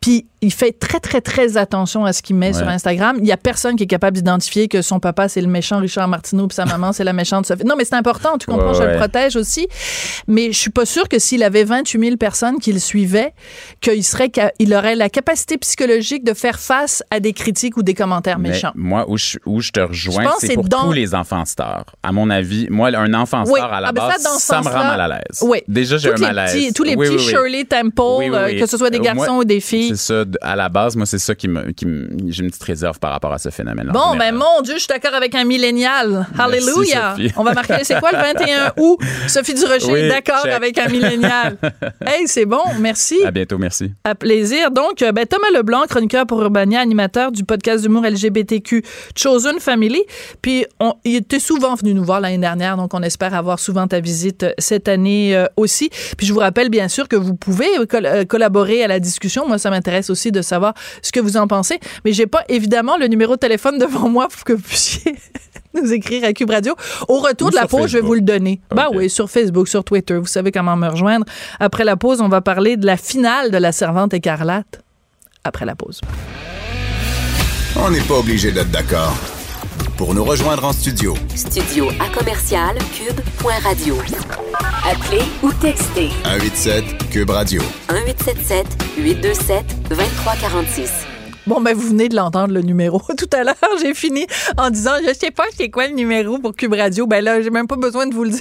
Puis 0.02 0.26
il 0.42 0.52
fait 0.52 0.72
très, 0.72 0.98
très, 0.98 1.20
très 1.20 1.56
attention 1.56 2.04
à 2.04 2.12
ce 2.12 2.20
qu'il 2.20 2.34
met 2.34 2.52
sur 2.52 2.68
Instagram. 2.68 3.16
Il 3.20 3.26
y 3.26 3.32
a 3.32 3.36
personne 3.36 3.76
qui 3.76 3.84
est 3.84 3.86
capable 3.86 4.16
d'identifier 4.16 4.66
que 4.66 4.82
son 4.82 4.98
papa, 4.98 5.28
c'est 5.28 5.40
le 5.40 5.46
méchant 5.46 5.78
Richard 5.78 6.08
Martineau, 6.08 6.48
puis 6.48 6.56
sa 6.56 6.64
maman, 6.64 6.92
c'est 6.92 7.04
la 7.04 7.12
méchante 7.12 7.46
Sophie. 7.46 7.64
Non, 7.64 7.76
mais 7.78 7.84
c'est 7.84 7.94
important, 7.94 8.36
tu 8.38 8.46
comprends, 8.46 8.74
je 8.74 8.82
le 8.82 8.96
protège 8.96 9.36
aussi. 9.36 9.68
Mais 10.26 10.50
je 10.50 10.58
suis 10.58 10.70
pas 10.70 10.84
sûre 10.84 11.08
que 11.08 11.20
s'il 11.20 11.44
avait 11.44 11.62
28 11.62 12.00
000 12.00 12.16
personnes 12.16 12.58
qui 12.58 12.72
le 12.72 12.80
suivaient, 12.80 13.32
qu'il 13.80 14.02
serait, 14.02 14.32
il 14.58 14.74
aurait 14.74 14.96
la 14.96 15.08
capacité 15.08 15.56
psychologique 15.58 16.24
de 16.24 16.34
faire 16.34 16.58
face 16.58 17.04
à 17.12 17.20
des 17.20 17.32
critiques 17.32 17.76
ou 17.76 17.84
des 17.84 17.94
commentaires 17.94 18.40
méchants. 18.40 18.72
Moi, 18.74 19.04
où 19.08 19.16
je, 19.16 19.38
où 19.46 19.60
je 19.60 19.70
te 19.70 19.80
rejoins, 19.80 20.32
c'est 20.40 20.54
pour 20.54 20.68
tous 20.68 20.92
les 20.92 21.14
enfants 21.14 21.44
stars. 21.44 21.86
À 22.02 22.10
mon 22.10 22.28
avis, 22.30 22.66
moi, 22.68 22.88
un 22.88 23.14
enfant 23.14 23.44
star 23.44 23.72
à 23.72 23.80
la 23.80 23.88
ah, 23.88 23.92
ben 23.92 24.08
base, 24.08 24.22
ça, 24.38 24.60
me 24.60 24.68
rend 24.68 24.72
mal 24.72 25.00
à 25.00 25.08
l'aise. 25.08 25.42
Oui. 25.42 25.62
Déjà, 25.68 25.98
j'ai 25.98 26.12
un 26.12 26.16
malaise. 26.16 26.72
tous 26.74 26.82
les 26.82 26.96
petits 26.96 27.18
Shirley 27.20 27.64
Temple, 27.64 28.34
euh, 28.34 28.58
que 28.58 28.66
ce 28.66 28.76
soit 28.76 28.90
des 28.90 28.98
euh, 28.98 29.02
garçons 29.02 29.36
ou 29.36 29.44
des 29.44 29.60
filles. 29.60 29.91
C'est 29.94 29.96
ça, 29.96 30.24
à 30.40 30.56
la 30.56 30.70
base, 30.70 30.96
moi, 30.96 31.04
c'est 31.04 31.18
ça 31.18 31.34
qui 31.34 31.48
me, 31.48 31.72
qui 31.72 31.86
j'ai 32.28 32.42
une 32.42 32.50
petite 32.50 32.62
réserve 32.62 32.98
par 32.98 33.10
rapport 33.10 33.32
à 33.32 33.38
ce 33.38 33.50
phénomène. 33.50 33.90
Bon, 33.92 34.16
ben 34.16 34.34
mon 34.34 34.62
Dieu, 34.62 34.74
je 34.74 34.80
suis 34.80 34.88
d'accord 34.88 35.14
avec 35.14 35.34
un 35.34 35.44
millénial. 35.44 36.26
Hallelujah. 36.38 37.16
On 37.36 37.44
va 37.44 37.52
marquer, 37.52 37.84
c'est 37.84 38.00
quoi 38.00 38.10
le 38.12 38.18
21 38.18 38.72
août? 38.78 38.98
Sophie 39.28 39.54
Durocher, 39.54 40.08
d'accord 40.08 40.46
avec 40.50 40.78
un 40.78 40.88
millénial. 40.88 41.58
hey, 42.06 42.26
c'est 42.26 42.46
bon, 42.46 42.62
merci. 42.80 43.22
À 43.24 43.30
bientôt, 43.30 43.58
merci. 43.58 43.92
À 44.04 44.14
plaisir. 44.14 44.70
Donc, 44.70 45.02
euh, 45.02 45.12
ben, 45.12 45.26
Thomas 45.26 45.50
Leblanc, 45.54 45.82
chroniqueur 45.88 46.26
pour 46.26 46.40
Urbania, 46.40 46.80
animateur 46.80 47.32
du 47.32 47.44
podcast 47.44 47.82
d'humour 47.82 48.04
LGBTQ 48.04 48.82
Chosen 49.14 49.60
Family. 49.60 50.02
Puis, 50.40 50.64
on, 50.80 50.94
il 51.04 51.16
était 51.16 51.40
souvent 51.40 51.74
venu 51.74 51.92
nous 51.92 52.04
voir 52.04 52.20
l'année 52.20 52.38
dernière, 52.38 52.76
donc 52.76 52.94
on 52.94 53.02
espère 53.02 53.34
avoir 53.34 53.58
souvent 53.58 53.86
ta 53.86 54.00
visite 54.00 54.46
cette 54.58 54.88
année 54.88 55.36
euh, 55.36 55.46
aussi. 55.56 55.90
Puis, 56.16 56.26
je 56.26 56.32
vous 56.32 56.40
rappelle 56.40 56.70
bien 56.70 56.88
sûr 56.88 57.08
que 57.08 57.16
vous 57.16 57.34
pouvez 57.34 57.68
euh, 57.78 58.24
collaborer 58.24 58.82
à 58.82 58.88
la 58.88 59.00
discussion. 59.00 59.46
Moi, 59.46 59.58
ça 59.58 59.68
m'intéresse 59.68 59.81
aussi 60.10 60.32
de 60.32 60.42
savoir 60.42 60.74
ce 61.02 61.12
que 61.12 61.20
vous 61.20 61.36
en 61.36 61.46
pensez. 61.46 61.78
Mais 62.04 62.12
j'ai 62.12 62.26
pas 62.26 62.44
évidemment 62.48 62.96
le 62.96 63.06
numéro 63.06 63.34
de 63.34 63.40
téléphone 63.40 63.78
devant 63.78 64.08
moi 64.08 64.28
pour 64.28 64.44
que 64.44 64.52
vous 64.52 64.62
puissiez 64.62 65.16
nous 65.74 65.92
écrire 65.92 66.24
à 66.24 66.32
Cube 66.32 66.50
Radio. 66.50 66.74
Au 67.08 67.18
retour 67.18 67.50
de 67.50 67.56
la 67.56 67.66
pause, 67.66 67.90
je 67.90 67.98
vais 67.98 68.04
vous 68.04 68.14
le 68.14 68.20
donner. 68.20 68.60
Bah 68.70 68.88
oui, 68.92 69.08
sur 69.08 69.30
Facebook, 69.30 69.68
sur 69.68 69.84
Twitter. 69.84 70.16
Vous 70.16 70.26
savez 70.26 70.52
comment 70.52 70.76
me 70.76 70.88
rejoindre. 70.88 71.26
Après 71.60 71.84
la 71.84 71.96
pause, 71.96 72.20
on 72.20 72.28
va 72.28 72.40
parler 72.40 72.76
de 72.76 72.86
la 72.86 72.96
finale 72.96 73.50
de 73.50 73.58
la 73.58 73.72
Servante 73.72 74.14
écarlate. 74.14 74.82
Après 75.44 75.66
la 75.66 75.74
pause. 75.74 76.00
On 77.76 77.90
n'est 77.90 78.00
pas 78.00 78.18
obligé 78.18 78.52
d'être 78.52 78.70
d'accord. 78.70 79.16
Pour 80.02 80.14
nous 80.14 80.24
rejoindre 80.24 80.64
en 80.64 80.72
studio. 80.72 81.14
Studio 81.32 81.88
à 82.00 82.08
commercial 82.08 82.76
cube.radio. 82.92 83.94
Appelez 84.84 85.22
ou 85.44 85.52
textez. 85.52 86.08
187 86.24 87.08
cube 87.08 87.30
radio. 87.30 87.62
1877 87.88 88.66
827 88.98 89.64
2346. 89.90 90.90
Bon, 91.46 91.60
ben, 91.60 91.72
vous 91.72 91.86
venez 91.86 92.08
de 92.08 92.16
l'entendre, 92.16 92.52
le 92.52 92.62
numéro. 92.62 93.00
Tout 93.16 93.30
à 93.32 93.44
l'heure, 93.44 93.54
j'ai 93.80 93.94
fini 93.94 94.26
en 94.58 94.70
disant, 94.70 94.94
je 95.06 95.14
sais 95.14 95.30
pas 95.30 95.44
c'est 95.56 95.70
quoi 95.70 95.86
le 95.86 95.94
numéro 95.94 96.36
pour 96.38 96.56
Cube 96.56 96.74
Radio. 96.74 97.06
Ben 97.06 97.22
là, 97.22 97.40
j'ai 97.40 97.50
même 97.50 97.68
pas 97.68 97.76
besoin 97.76 98.08
de 98.08 98.12
vous 98.12 98.24
le 98.24 98.30
dire. 98.30 98.40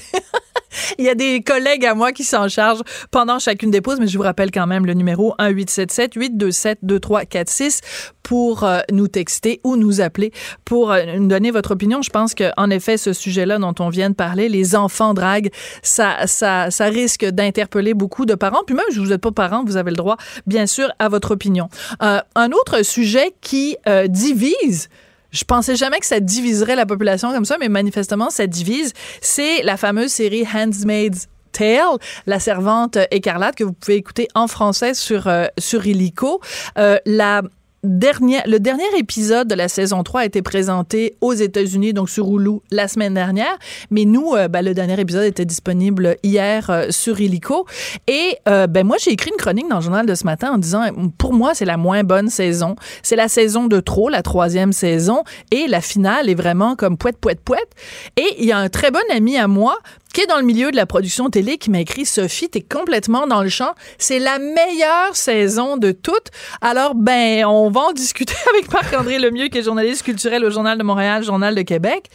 Il 0.98 1.06
y 1.06 1.10
a 1.10 1.16
des 1.16 1.42
collègues 1.42 1.86
à 1.86 1.96
moi 1.96 2.12
qui 2.12 2.24
s'en 2.24 2.48
chargent 2.48 2.84
pendant 3.12 3.40
chacune 3.40 3.72
des 3.72 3.82
pauses, 3.82 4.00
mais 4.00 4.08
je 4.08 4.16
vous 4.18 4.24
rappelle 4.24 4.52
quand 4.52 4.68
même 4.68 4.86
le 4.86 4.94
numéro 4.94 5.34
1-877-827-2346 5.40 7.82
pour 8.24 8.64
euh, 8.64 8.80
nous 8.92 9.08
texter 9.08 9.60
ou 9.64 9.76
nous 9.76 10.02
appeler 10.02 10.32
pour 10.64 10.92
euh, 10.92 11.18
nous 11.18 11.28
donner 11.28 11.50
votre 11.52 11.72
opinion. 11.72 12.02
Je 12.02 12.10
pense 12.10 12.34
qu'en 12.36 12.70
effet, 12.70 12.98
ce 12.98 13.14
sujet-là 13.14 13.58
dont 13.58 13.76
on 13.80 13.88
vient 13.90 14.10
de 14.10 14.16
parler, 14.16 14.50
les 14.50 14.76
enfants 14.76 15.14
drague, 15.14 15.52
ça, 15.82 16.28
ça, 16.28 16.70
ça 16.72 16.86
risque 16.86 17.26
d'interpeller 17.26 17.94
beaucoup 17.94 18.26
de 18.26 18.36
parents. 18.36 18.64
Puis 18.66 18.76
même 18.76 18.86
si 18.92 19.00
vous 19.00 19.08
n'êtes 19.08 19.22
pas 19.22 19.32
parent, 19.32 19.64
vous 19.66 19.78
avez 19.78 19.92
le 19.92 19.98
droit, 19.98 20.18
bien 20.46 20.66
sûr, 20.66 20.92
à 21.00 21.08
votre 21.10 21.32
opinion. 21.32 21.70
Euh, 22.02 22.20
un 22.36 22.52
autre 22.52 22.84
sujet 22.84 23.34
qui 23.42 23.76
divise 24.08 24.90
je 25.32 25.44
pensais 25.44 25.76
jamais 25.76 26.00
que 26.00 26.06
ça 26.06 26.20
diviserait 26.20 26.76
la 26.76 26.86
population 26.86 27.32
comme 27.32 27.46
ça, 27.46 27.58
mais 27.60 27.70
manifestement, 27.70 28.30
ça 28.30 28.48
divise. 28.48 28.94
C'est 29.22 29.64
la 29.64 29.78
fameuse 29.78 30.12
série 30.12 30.46
Handmaid's 30.54 31.28
Tale, 31.52 31.98
la 32.28 32.40
servante 32.40 32.98
écarlate 33.12 33.56
que 33.56 33.64
vous 33.64 33.74
pouvez 33.74 33.96
écouter 33.96 34.28
en 34.36 34.48
français 34.48 34.94
sur 34.94 35.28
euh, 35.28 35.48
sur 35.58 35.86
Illico. 35.86 36.40
Euh, 36.78 36.98
la 37.06 37.42
le 37.84 38.58
dernier 38.60 38.84
épisode 38.98 39.48
de 39.48 39.56
la 39.56 39.68
saison 39.68 40.04
3 40.04 40.22
a 40.22 40.26
été 40.26 40.42
présenté 40.42 41.16
aux 41.22 41.34
États-Unis, 41.34 41.94
donc 41.94 42.10
sur 42.10 42.28
Hulu, 42.28 42.60
la 42.70 42.88
semaine 42.88 43.16
dernière. 43.16 43.58
Mais 43.90 44.06
nous, 44.06 44.34
euh, 44.34 44.48
ben, 44.48 44.64
le 44.64 44.74
dernier 44.74 45.00
épisode 45.00 45.24
était 45.24 45.46
disponible 45.46 46.18
hier 46.22 46.70
euh, 46.70 46.88
sur 46.92 47.20
Illico. 47.20 47.66
Et 48.08 48.38
euh, 48.48 48.68
ben, 48.68 48.86
moi, 48.86 48.98
j'ai 49.00 49.12
écrit 49.12 49.32
une 49.32 49.38
chronique 49.38 49.68
dans 49.68 49.78
le 49.78 49.82
journal 49.82 50.06
de 50.06 50.14
ce 50.14 50.26
matin 50.26 50.52
en 50.52 50.58
disant, 50.58 50.84
pour 51.18 51.34
moi, 51.34 51.54
c'est 51.56 51.66
la 51.66 51.78
moins 51.78 52.04
bonne 52.04 52.30
saison. 52.30 52.76
C'est 53.02 53.16
la 53.16 53.28
saison 53.28 53.66
de 53.66 53.80
trop, 53.80 54.10
la 54.10 54.22
troisième 54.22 54.74
saison. 54.74 55.24
Et 55.50 55.68
la 55.68 55.82
finale 55.82 56.30
est 56.30 56.36
vraiment 56.36 56.76
comme 56.76 56.98
poète, 56.98 57.18
poète, 57.18 57.42
poète. 57.42 57.70
Et 58.18 58.36
il 58.40 58.46
y 58.46 58.52
a 58.52 58.58
un 58.58 58.70
très 58.70 58.92
bon 58.92 59.00
ami 59.12 59.38
à 59.38 59.48
moi 59.48 59.78
qui 60.12 60.22
est 60.22 60.28
dans 60.28 60.38
le 60.38 60.46
milieu 60.46 60.72
de 60.72 60.76
la 60.76 60.86
production 60.86 61.30
télé, 61.30 61.58
qui 61.58 61.70
m'a 61.70 61.80
écrit 61.80 62.06
Sophie, 62.06 62.50
t'es 62.50 62.62
complètement 62.62 63.28
dans 63.28 63.44
le 63.44 63.50
champ. 63.50 63.74
C'est 63.98 64.20
la 64.20 64.40
meilleure 64.40 65.16
saison 65.16 65.78
de 65.78 65.92
toutes. 65.92 66.28
Alors, 66.62 66.96
ben, 66.96 67.46
on 67.46 67.70
va 67.70 67.82
en 67.82 67.94
discuter 67.94 68.34
avec 68.54 68.72
Marc-André 68.72 69.20
Lemieux, 69.20 69.48
qui 69.48 69.60
est 69.60 69.64
journaliste 69.64 70.04
culturel 70.04 70.44
au 70.46 70.50
Journal 70.50 70.78
de 70.78 70.84
Montréal, 70.84 71.24
Journal 71.24 71.56
de 71.56 71.62
Québec. 71.62 72.10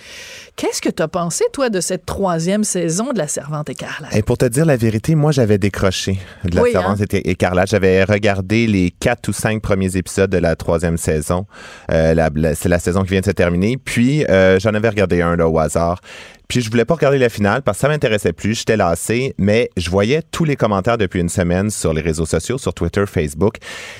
Qu'est-ce 0.56 0.80
que 0.80 0.88
tu 0.88 1.02
as 1.02 1.08
pensé, 1.08 1.44
toi, 1.52 1.68
de 1.68 1.80
cette 1.80 2.06
troisième 2.06 2.64
saison 2.64 3.12
de 3.12 3.18
La 3.18 3.28
Servante 3.28 3.68
écarlate? 3.68 4.16
Et 4.16 4.22
pour 4.22 4.38
te 4.38 4.46
dire 4.46 4.64
la 4.64 4.78
vérité, 4.78 5.14
moi, 5.14 5.30
j'avais 5.30 5.58
décroché 5.58 6.18
de 6.44 6.56
La 6.56 6.64
Servante 6.64 7.00
hein? 7.02 7.20
écarlate. 7.24 7.68
J'avais 7.68 8.04
regardé 8.04 8.66
les 8.66 8.90
quatre 8.90 9.28
ou 9.28 9.32
cinq 9.32 9.60
premiers 9.60 9.96
épisodes 9.98 10.30
de 10.30 10.38
la 10.38 10.56
troisième 10.56 10.96
saison. 10.96 11.46
Euh, 11.90 12.14
c'est 12.54 12.70
la 12.70 12.78
saison 12.78 13.02
qui 13.02 13.10
vient 13.10 13.20
de 13.20 13.26
se 13.26 13.32
terminer. 13.32 13.76
Puis, 13.76 14.24
euh, 14.24 14.58
j'en 14.58 14.72
avais 14.72 14.88
regardé 14.88 15.20
un 15.20 15.36
là, 15.36 15.46
au 15.46 15.58
hasard. 15.58 16.00
Puis 16.48 16.60
je 16.60 16.70
voulais 16.70 16.84
pas 16.84 16.94
regarder 16.94 17.18
la 17.18 17.28
finale 17.28 17.62
parce 17.62 17.78
que 17.78 17.82
ça 17.82 17.88
m'intéressait 17.88 18.32
plus, 18.32 18.54
j'étais 18.54 18.76
lassé, 18.76 19.34
mais 19.38 19.70
je 19.76 19.90
voyais 19.90 20.22
tous 20.30 20.44
les 20.44 20.56
commentaires 20.56 20.98
depuis 20.98 21.20
une 21.20 21.28
semaine 21.28 21.70
sur 21.70 21.92
les 21.92 22.00
réseaux 22.00 22.26
sociaux, 22.26 22.58
sur 22.58 22.72
Twitter, 22.72 23.04
Facebook, 23.06 23.56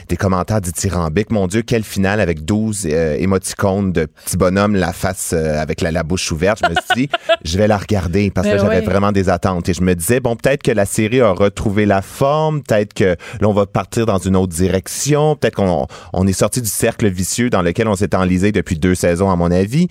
des 0.08 0.16
commentaires 0.16 0.60
dithyrambiques. 0.60 1.30
Mon 1.30 1.46
Dieu, 1.46 1.62
quelle 1.62 1.82
finale 1.82 2.20
avec 2.20 2.44
12 2.44 2.86
euh, 2.86 3.16
émoticônes 3.18 3.92
de 3.92 4.06
petits 4.06 4.36
bonhommes, 4.36 4.76
la 4.76 4.92
face 4.92 5.32
euh, 5.32 5.60
avec 5.60 5.80
la, 5.80 6.02
bouche 6.02 6.30
ouverte. 6.30 6.60
Je 6.62 6.70
me 6.70 6.74
suis 6.74 7.06
dit, 7.06 7.16
je 7.44 7.58
vais 7.58 7.66
la 7.66 7.78
regarder 7.78 8.30
parce 8.30 8.46
que 8.46 8.58
j'avais 8.58 8.80
vraiment 8.80 9.12
des 9.12 9.28
attentes. 9.28 9.68
Et 9.68 9.74
je 9.74 9.82
me 9.82 9.94
disais, 9.94 10.20
bon, 10.20 10.36
peut-être 10.36 10.62
que 10.62 10.72
la 10.72 10.86
série 10.86 11.20
a 11.20 11.32
retrouvé 11.32 11.86
la 11.86 12.02
forme, 12.02 12.62
peut-être 12.62 12.94
que 12.94 13.16
là, 13.40 13.48
on 13.48 13.52
va 13.52 13.66
partir 13.66 14.06
dans 14.06 14.18
une 14.18 14.36
autre 14.36 14.52
direction, 14.52 15.36
peut-être 15.36 15.56
qu'on 15.56 15.86
on 16.12 16.26
est 16.26 16.32
sorti 16.32 16.62
du 16.62 16.68
cercle 16.68 17.08
vicieux 17.08 17.50
dans 17.50 17.62
lequel 17.62 17.88
on 17.88 17.96
s'est 17.96 18.14
enlisé 18.14 18.52
depuis 18.52 18.78
deux 18.78 18.94
saisons, 18.94 19.30
à 19.30 19.36
mon 19.36 19.50
avis. 19.50 19.88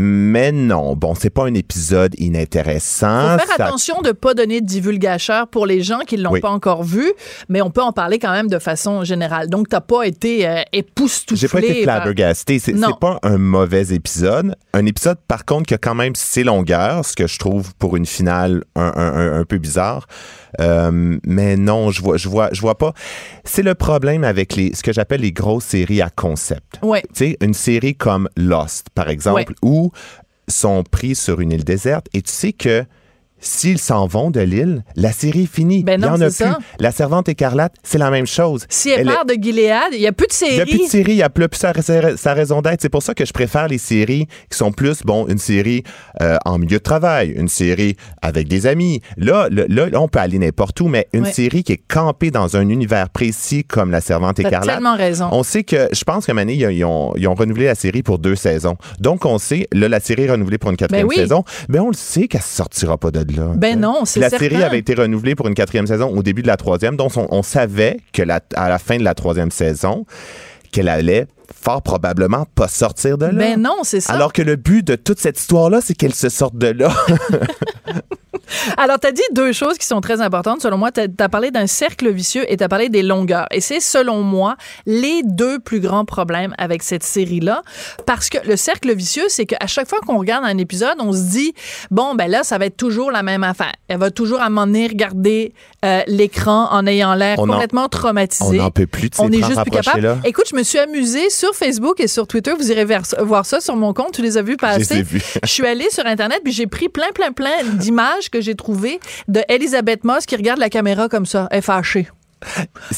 Mais 0.00 0.52
non, 0.52 0.94
bon, 0.94 1.14
c'est 1.16 1.30
pas 1.30 1.46
un 1.46 1.54
épisode 1.54 2.14
inintéressant. 2.18 3.36
Faut 3.38 3.46
faire 3.46 3.66
attention 3.66 4.00
de 4.00 4.12
pas 4.12 4.32
donner 4.32 4.60
de 4.60 4.66
divulgateur 4.66 5.48
pour 5.48 5.66
les 5.66 5.82
gens 5.82 6.00
qui 6.06 6.16
l'ont 6.16 6.38
pas 6.38 6.50
encore 6.50 6.84
vu, 6.84 7.12
mais 7.48 7.60
on 7.62 7.70
peut 7.70 7.82
en 7.82 7.92
parler 7.92 8.20
quand 8.20 8.30
même 8.30 8.48
de 8.48 8.60
façon 8.60 9.02
générale. 9.02 9.48
Donc, 9.48 9.68
t'as 9.68 9.80
pas 9.80 10.04
été 10.04 10.46
euh, 10.46 10.62
époustouflé. 10.72 11.40
J'ai 11.40 11.48
pas 11.48 11.58
été 11.60 11.82
flabbergasté. 11.82 12.58
C'est 12.60 12.74
pas 13.00 13.18
un 13.24 13.38
mauvais 13.38 13.92
épisode. 13.92 14.54
Un 14.72 14.86
épisode, 14.86 15.18
par 15.26 15.44
contre, 15.44 15.66
qui 15.66 15.74
a 15.74 15.78
quand 15.78 15.96
même 15.96 16.14
ses 16.14 16.44
longueurs, 16.44 17.04
ce 17.04 17.16
que 17.16 17.26
je 17.26 17.38
trouve 17.38 17.74
pour 17.74 17.96
une 17.96 18.06
finale 18.06 18.62
un 18.76 19.44
peu 19.48 19.58
bizarre. 19.58 20.06
Euh, 20.60 21.18
mais 21.24 21.56
non, 21.56 21.90
je 21.90 22.02
vois, 22.02 22.16
je 22.16 22.28
vois, 22.28 22.48
je 22.52 22.60
vois 22.60 22.78
pas. 22.78 22.92
C'est 23.44 23.62
le 23.62 23.74
problème 23.74 24.24
avec 24.24 24.56
les, 24.56 24.74
ce 24.74 24.82
que 24.82 24.92
j'appelle 24.92 25.20
les 25.20 25.32
grosses 25.32 25.64
séries 25.64 26.02
à 26.02 26.10
concept. 26.10 26.78
Ouais. 26.82 27.02
Tu 27.14 27.30
sais, 27.30 27.36
une 27.40 27.54
série 27.54 27.94
comme 27.94 28.28
Lost, 28.36 28.88
par 28.94 29.08
exemple, 29.08 29.54
où 29.62 29.90
sont 30.48 30.82
pris 30.82 31.14
sur 31.14 31.40
une 31.40 31.52
île 31.52 31.64
déserte 31.64 32.06
et 32.14 32.22
tu 32.22 32.32
sais 32.32 32.52
que 32.52 32.84
S'ils 33.40 33.78
s'en 33.78 34.06
vont 34.06 34.30
de 34.30 34.40
l'île, 34.40 34.84
la 34.96 35.12
série 35.12 35.44
est 35.44 35.52
finie. 35.52 35.84
Ben 35.84 36.00
non, 36.00 36.16
il 36.16 36.24
en 36.24 36.26
a 36.26 36.30
plus. 36.30 36.64
La 36.80 36.90
Servante 36.90 37.28
écarlate, 37.28 37.74
c'est 37.82 37.98
la 37.98 38.10
même 38.10 38.26
chose. 38.26 38.66
Si 38.68 38.90
elle, 38.90 39.06
part 39.06 39.24
de 39.24 39.34
Gilead, 39.34 39.92
il 39.92 40.00
n'y 40.00 40.06
a 40.06 40.12
plus 40.12 40.26
de 40.26 40.32
série. 40.32 40.52
Il 40.52 40.56
n'y 40.56 40.62
a 40.62 40.66
plus 40.66 40.78
de 40.78 40.90
série, 40.90 41.12
il 41.12 41.16
n'y 41.16 41.22
a 41.22 41.30
plus 41.30 41.46
sa, 41.52 41.72
sa, 42.16 42.34
raison 42.34 42.62
d'être. 42.62 42.82
C'est 42.82 42.88
pour 42.88 43.02
ça 43.02 43.14
que 43.14 43.24
je 43.24 43.32
préfère 43.32 43.68
les 43.68 43.78
séries 43.78 44.26
qui 44.50 44.58
sont 44.58 44.72
plus, 44.72 45.02
bon, 45.04 45.26
une 45.28 45.38
série 45.38 45.82
euh, 46.20 46.36
en 46.44 46.58
milieu 46.58 46.78
de 46.78 46.82
travail, 46.82 47.32
une 47.36 47.48
série 47.48 47.96
avec 48.22 48.48
des 48.48 48.66
amis. 48.66 49.00
Là, 49.16 49.48
là, 49.50 49.88
on 49.94 50.08
peut 50.08 50.18
aller 50.18 50.38
n'importe 50.38 50.80
où, 50.80 50.88
mais 50.88 51.08
une 51.12 51.26
série 51.26 51.62
qui 51.62 51.72
est 51.72 51.82
campée 51.88 52.30
dans 52.30 52.56
un 52.56 52.68
univers 52.68 53.08
précis 53.08 53.64
comme 53.64 53.90
La 53.90 54.00
Servante 54.00 54.38
écarlate. 54.38 54.64
tellement 54.64 54.96
raison. 54.96 55.28
On 55.32 55.42
sait 55.42 55.64
que, 55.64 55.88
je 55.92 56.04
pense 56.04 56.26
qu'à 56.26 56.34
Mané, 56.34 56.54
ils, 56.54 56.70
ils, 56.70 56.84
ont, 56.84 57.12
ils 57.16 57.28
ont 57.28 57.34
renouvelé 57.34 57.66
la 57.66 57.74
série 57.74 58.02
pour 58.02 58.18
deux 58.18 58.36
saisons. 58.36 58.76
Donc, 59.00 59.24
on 59.24 59.38
sait, 59.38 59.68
là, 59.72 59.88
la 59.88 60.00
série 60.00 60.24
est 60.24 60.30
renouvelée 60.30 60.58
pour 60.58 60.70
une 60.70 60.76
quatrième 60.76 61.08
ben 61.08 61.14
saison. 61.14 61.44
Mais 61.68 61.78
on 61.78 61.88
le 61.88 61.94
sait 61.94 62.28
qu'elle 62.28 62.42
sortira 62.42 62.96
pas 62.98 63.10
de 63.10 63.27
ben 63.56 63.78
non, 63.78 64.04
c'est 64.04 64.20
La 64.20 64.30
série 64.30 64.62
avait 64.62 64.78
été 64.78 64.94
renouvelée 64.94 65.34
pour 65.34 65.48
une 65.48 65.54
quatrième 65.54 65.86
saison 65.86 66.08
au 66.08 66.22
début 66.22 66.42
de 66.42 66.46
la 66.46 66.56
troisième, 66.56 66.96
donc 66.96 67.12
on, 67.16 67.42
savait 67.42 67.98
que 68.12 68.22
à 68.22 68.68
la 68.68 68.78
fin 68.78 68.96
de 68.96 69.04
la 69.04 69.14
troisième 69.14 69.50
saison, 69.50 70.06
qu'elle 70.72 70.88
allait 70.88 71.26
fort 71.54 71.82
probablement 71.82 72.46
pas 72.54 72.68
sortir 72.68 73.18
de 73.18 73.26
là. 73.26 73.32
Ben 73.32 73.60
non, 73.60 73.78
c'est 73.82 74.00
ça. 74.00 74.12
Alors 74.12 74.32
que 74.32 74.42
le 74.42 74.56
but 74.56 74.86
de 74.86 74.96
toute 74.96 75.18
cette 75.18 75.38
histoire-là, 75.38 75.80
c'est 75.82 75.94
qu'elle 75.94 76.14
se 76.14 76.28
sorte 76.28 76.56
de 76.56 76.68
là. 76.68 76.92
Alors, 78.76 78.98
tu 79.00 79.06
as 79.06 79.12
dit 79.12 79.22
deux 79.32 79.52
choses 79.52 79.78
qui 79.78 79.86
sont 79.86 80.00
très 80.00 80.20
importantes. 80.20 80.62
Selon 80.62 80.78
moi, 80.78 80.90
tu 80.92 81.00
as, 81.00 81.28
parlé 81.28 81.50
d'un 81.50 81.66
cercle 81.66 82.10
vicieux 82.10 82.50
et 82.50 82.56
tu 82.56 82.64
as 82.64 82.68
parlé 82.68 82.88
des 82.88 83.02
longueurs. 83.02 83.46
Et 83.50 83.60
c'est, 83.60 83.80
selon 83.80 84.22
moi, 84.22 84.56
les 84.86 85.22
deux 85.24 85.58
plus 85.58 85.80
grands 85.80 86.04
problèmes 86.04 86.54
avec 86.58 86.82
cette 86.82 87.04
série-là. 87.04 87.62
Parce 88.06 88.28
que 88.28 88.38
le 88.46 88.56
cercle 88.56 88.94
vicieux, 88.94 89.26
c'est 89.28 89.46
qu'à 89.46 89.66
chaque 89.66 89.88
fois 89.88 90.00
qu'on 90.00 90.18
regarde 90.18 90.44
un 90.44 90.58
épisode, 90.58 90.96
on 90.98 91.12
se 91.12 91.30
dit, 91.30 91.54
bon, 91.90 92.14
ben 92.14 92.30
là, 92.30 92.44
ça 92.44 92.58
va 92.58 92.66
être 92.66 92.76
toujours 92.76 93.10
la 93.10 93.22
même 93.22 93.44
affaire. 93.44 93.72
Elle 93.88 93.98
va 93.98 94.10
toujours 94.10 94.40
à 94.40 94.48
regarder 94.48 95.52
euh, 95.84 96.02
l'écran 96.06 96.68
en 96.70 96.86
ayant 96.86 97.14
l'air 97.14 97.36
complètement 97.36 97.88
traumatisé. 97.88 98.60
On 98.60 98.64
n'en 98.64 98.70
peut 98.70 98.86
plus 98.86 99.10
de 99.10 99.14
On 99.18 99.30
est 99.30 99.42
juste 99.42 99.62
plus 99.62 99.70
capable. 99.70 100.20
Écoute, 100.24 100.46
je 100.50 100.56
me 100.56 100.62
suis 100.62 100.78
amusée 100.78 101.30
sur 101.30 101.54
Facebook 101.54 102.00
et 102.00 102.08
sur 102.08 102.26
Twitter. 102.26 102.52
Vous 102.58 102.70
irez 102.70 102.86
voir 103.20 103.46
ça 103.46 103.60
sur 103.60 103.76
mon 103.76 103.92
compte. 103.92 104.12
Tu 104.12 104.22
les 104.22 104.36
as 104.36 104.42
vus 104.42 104.56
passer. 104.56 105.04
Je 105.42 105.48
suis 105.48 105.66
allée 105.66 105.88
sur 105.90 106.06
Internet 106.06 106.40
puis 106.42 106.52
j'ai 106.52 106.66
pris 106.66 106.88
plein, 106.88 107.10
plein, 107.14 107.32
plein 107.32 107.64
d'images 107.74 108.30
que 108.30 108.37
j'ai 108.40 108.54
trouvées 108.54 109.00
de 109.28 109.42
Elisabeth 109.48 110.04
Moss 110.04 110.26
qui 110.26 110.36
regarde 110.36 110.58
la 110.58 110.70
caméra 110.70 111.08
comme 111.08 111.26
ça. 111.26 111.48
Elle 111.50 111.58
est 111.58 111.62
fâchée. 111.62 112.08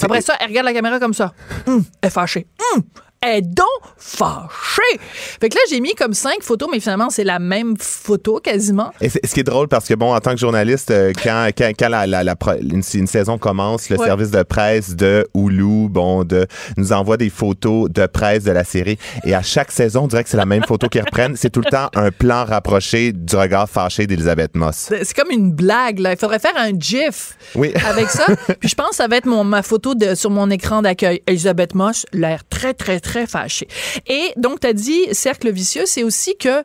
Après 0.02 0.20
ça, 0.20 0.34
elle 0.40 0.48
regarde 0.48 0.66
la 0.66 0.72
caméra 0.72 0.98
comme 0.98 1.14
ça. 1.14 1.32
Hum, 1.66 1.84
elle 2.02 2.08
est 2.08 2.10
fâchée. 2.10 2.46
Hum, 2.74 2.82
est 3.22 3.42
donc 3.42 3.66
fâché. 3.98 4.98
Fait 5.40 5.50
que 5.50 5.54
là, 5.54 5.60
j'ai 5.68 5.80
mis 5.80 5.94
comme 5.94 6.14
cinq 6.14 6.42
photos, 6.42 6.70
mais 6.72 6.80
finalement, 6.80 7.10
c'est 7.10 7.24
la 7.24 7.38
même 7.38 7.76
photo 7.78 8.40
quasiment. 8.42 8.92
Et 9.02 9.10
ce 9.10 9.18
qui 9.18 9.40
est 9.40 9.44
drôle, 9.44 9.68
parce 9.68 9.86
que, 9.86 9.92
bon, 9.92 10.14
en 10.14 10.20
tant 10.20 10.30
que 10.30 10.38
journaliste, 10.38 10.90
euh, 10.90 11.12
quand, 11.22 11.48
quand, 11.56 11.70
quand 11.78 11.88
la, 11.90 12.06
la, 12.06 12.34
une, 12.62 12.82
saison 12.82 13.36
commence, 13.36 13.90
le 13.90 13.98
service 13.98 14.30
de 14.30 14.42
presse 14.42 14.96
de 14.96 15.28
Hulu, 15.34 15.90
bon, 15.90 16.24
de, 16.24 16.46
nous 16.78 16.92
envoie 16.92 17.18
des 17.18 17.28
photos 17.28 17.90
de 17.90 18.06
presse 18.06 18.44
de 18.44 18.52
la 18.52 18.64
série. 18.64 18.98
Et 19.24 19.34
à 19.34 19.42
chaque 19.42 19.70
saison, 19.70 20.04
on 20.04 20.06
dirait 20.06 20.24
que 20.24 20.30
c'est 20.30 20.38
la 20.38 20.46
même 20.46 20.64
photo 20.64 20.88
qu'ils 20.88 21.02
reprennent. 21.02 21.36
C'est 21.36 21.50
tout 21.50 21.60
le 21.60 21.70
temps 21.70 21.90
un 21.94 22.10
plan 22.10 22.46
rapproché 22.46 23.12
du 23.12 23.36
regard 23.36 23.68
fâché 23.68 24.06
d'Elisabeth 24.06 24.56
Moss. 24.56 24.90
C'est 25.02 25.14
comme 25.14 25.30
une 25.30 25.52
blague, 25.52 25.98
là. 25.98 26.12
Il 26.12 26.18
faudrait 26.18 26.38
faire 26.38 26.56
un 26.56 26.70
GIF 26.78 27.36
oui. 27.54 27.74
avec 27.86 28.08
ça. 28.08 28.24
Puis 28.60 28.70
je 28.70 28.74
pense 28.74 28.90
que 28.90 28.96
ça 28.96 29.08
va 29.08 29.16
être 29.16 29.26
mon, 29.26 29.44
ma 29.44 29.62
photo 29.62 29.94
de, 29.94 30.14
sur 30.14 30.30
mon 30.30 30.48
écran 30.48 30.80
d'accueil. 30.80 31.20
Elisabeth 31.26 31.74
Moss, 31.74 32.06
l'air 32.14 32.48
très, 32.48 32.72
très, 32.72 32.98
très 32.98 33.09
très 33.10 33.26
fâché. 33.26 33.66
Et 34.06 34.32
donc, 34.36 34.60
tu 34.60 34.68
as 34.68 34.72
dit 34.72 35.00
cercle 35.12 35.50
vicieux, 35.50 35.82
c'est 35.84 36.04
aussi 36.04 36.36
que 36.36 36.62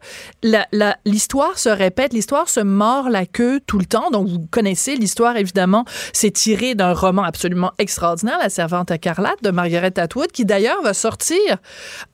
l'histoire 1.06 1.58
se 1.58 1.70
répète, 1.70 2.14
l'histoire 2.14 2.50
se 2.50 2.60
mord 2.60 3.10
la 3.10 3.26
queue 3.26 3.60
tout 3.66 3.80
le 3.80 3.86
temps. 3.86 4.12
Donc, 4.12 4.28
vous 4.28 4.46
connaissez 4.52 4.96
l'histoire, 4.96 5.38
évidemment, 5.38 5.86
c'est 6.14 6.30
tiré 6.30 6.76
d'un 6.76 6.94
roman 6.94 7.24
absolument 7.24 7.72
extraordinaire, 7.80 8.38
La 8.40 8.50
Servante 8.50 8.92
à 8.92 9.00
Carlate 9.00 9.42
de 9.42 9.50
Margaret 9.50 9.98
Atwood, 9.98 10.32
qui 10.32 10.46
d'ailleurs 10.46 10.84
va 10.84 10.94
sortir 10.94 11.58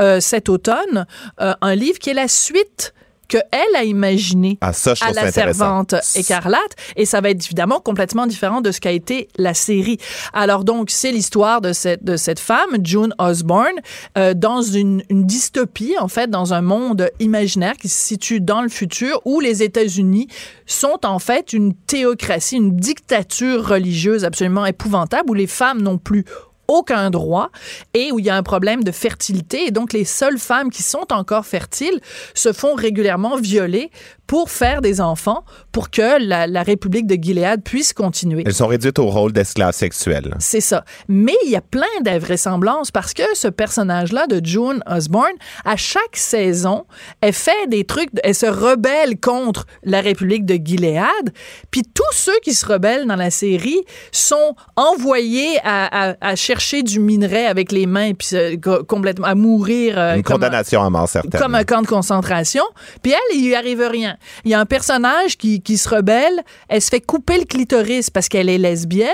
euh, 0.02 0.22
cet 0.22 0.48
automne 0.48 1.06
euh, 1.42 1.54
un 1.62 1.76
livre 1.76 2.00
qui 2.00 2.10
est 2.10 2.14
la 2.14 2.30
suite 2.30 2.94
qu'elle 3.32 3.76
a 3.78 3.86
imaginé 3.86 4.58
ah, 4.60 4.74
à 5.00 5.14
la 5.14 5.32
servante 5.32 5.96
écarlate. 6.16 6.76
Et 6.98 7.06
ça 7.06 7.22
va 7.22 7.30
être 7.30 7.46
évidemment 7.46 7.80
complètement 7.80 8.28
différent 8.28 8.60
de 8.60 8.72
ce 8.72 8.82
qu'a 8.82 8.92
été 8.92 9.30
la 9.38 9.54
série. 9.54 9.98
Alors 10.34 10.66
donc, 10.66 10.90
c'est 10.90 11.14
l'histoire 11.14 11.62
de 11.62 11.72
cette, 11.72 12.04
de 12.04 12.18
cette 12.18 12.40
femme, 12.40 12.76
June 12.84 13.16
Osborne, 13.20 13.80
euh, 14.18 14.34
dans 14.34 14.62
une, 14.62 15.02
une, 15.10 15.26
dystopie, 15.26 15.96
en 15.98 16.10
fait, 16.10 16.30
dans 16.30 16.54
un 16.54 16.62
monde 16.62 17.10
imaginaire 17.20 17.78
qui 17.78 17.88
se 17.88 18.06
situe 18.06 18.42
dans 18.42 18.62
le 18.62 18.70
futur 18.70 19.22
où 19.24 19.40
les 19.40 19.64
États-Unis 19.64 20.28
sont 20.66 21.00
en 21.06 21.20
fait 21.20 21.54
une 21.54 21.74
théocratie, 21.74 22.58
une 22.58 22.76
dictature 22.76 23.66
religieuse 23.66 24.26
absolument 24.26 24.66
épouvantable 24.66 25.30
où 25.30 25.34
les 25.34 25.48
femmes 25.48 25.82
n'ont 25.82 25.98
plus 25.98 26.26
aucun 26.72 27.10
droit 27.10 27.52
et 27.94 28.12
où 28.12 28.20
il 28.20 28.26
y 28.26 28.30
a 28.30 28.36
un 28.36 28.44
problème 28.44 28.84
de 28.84 28.92
fertilité. 28.92 29.68
Et 29.68 29.72
donc, 29.72 29.94
les 29.94 30.06
seules 30.06 30.38
femmes 30.38 30.70
qui 30.70 30.84
sont 30.84 31.12
encore 31.12 31.46
fertiles 31.46 32.00
se 32.34 32.54
font 32.54 32.74
régulièrement 32.74 33.38
violer 33.38 33.92
pour 34.32 34.50
faire 34.50 34.80
des 34.80 35.02
enfants, 35.02 35.44
pour 35.74 35.90
que 35.90 36.26
la, 36.26 36.64
République 36.64 37.06
de 37.06 37.22
Gilead 37.22 37.64
puisse 37.64 37.92
continuer. 37.92 38.44
Elles 38.46 38.54
sont 38.54 38.68
réduites 38.68 38.98
au 38.98 39.08
rôle 39.08 39.34
d'esclaves 39.34 39.74
sexuels. 39.74 40.34
C'est 40.40 40.62
ça. 40.62 40.86
Mais 41.10 41.36
il 41.44 41.52
y 41.52 41.58
a 41.58 41.62
plein 41.62 41.84
d'invraisemblances 42.02 42.92
parce 42.92 43.14
que 43.14 43.24
ce 43.34 43.50
personnage-là 43.50 44.28
de 44.28 44.40
June 44.42 44.82
Osborne, 44.90 45.34
à 45.66 45.76
chaque 45.76 46.16
saison, 46.16 46.86
elle 47.20 47.34
fait 47.34 47.68
des 47.68 47.84
trucs, 47.84 48.08
elle 48.24 48.34
se 48.34 48.46
rebelle 48.46 49.20
contre 49.20 49.66
la 49.84 50.00
République 50.00 50.46
de 50.46 50.58
Gilead, 50.64 51.34
puis 51.70 51.84
tous 51.84 52.14
ceux 52.14 52.40
qui 52.42 52.54
se 52.54 52.66
rebellent 52.66 53.08
dans 53.08 53.18
la 53.18 53.32
série 53.32 53.82
sont 54.14 54.56
envoyés 54.78 55.60
à, 55.66 56.16
à, 56.22 56.36
chercher 56.38 56.84
du 56.84 57.02
minerai 57.02 57.48
avec 57.48 57.74
les 57.74 57.86
mains, 57.86 58.14
puis 58.14 58.62
complètement 58.88 59.28
à 59.28 59.36
mourir. 59.36 59.96
Euh, 59.98 60.16
Une 60.16 60.24
condamnation 60.24 60.82
à 60.82 60.90
mort, 60.90 61.10
certaine. 61.10 61.38
Comme 61.38 61.56
un 61.56 61.66
camp 61.66 61.82
de 61.82 61.88
concentration. 61.88 62.64
Puis 63.04 63.12
elle, 63.12 63.38
il 63.38 63.48
lui 63.48 63.56
arrive 63.56 63.82
rien. 63.82 64.16
Il 64.46 64.52
y 64.52 64.54
a 64.54 64.60
un 64.60 64.66
personnage 64.66 65.38
qui, 65.38 65.62
qui 65.62 65.78
se 65.78 65.90
rebelle, 65.90 66.42
elle 66.70 66.82
se 66.82 66.90
fait 66.90 67.02
couper 67.02 67.38
le 67.38 67.46
clitoris 67.46 68.10
parce 68.10 68.30
qu'elle 68.30 68.50
est 68.50 68.58
lesbienne 68.58 69.10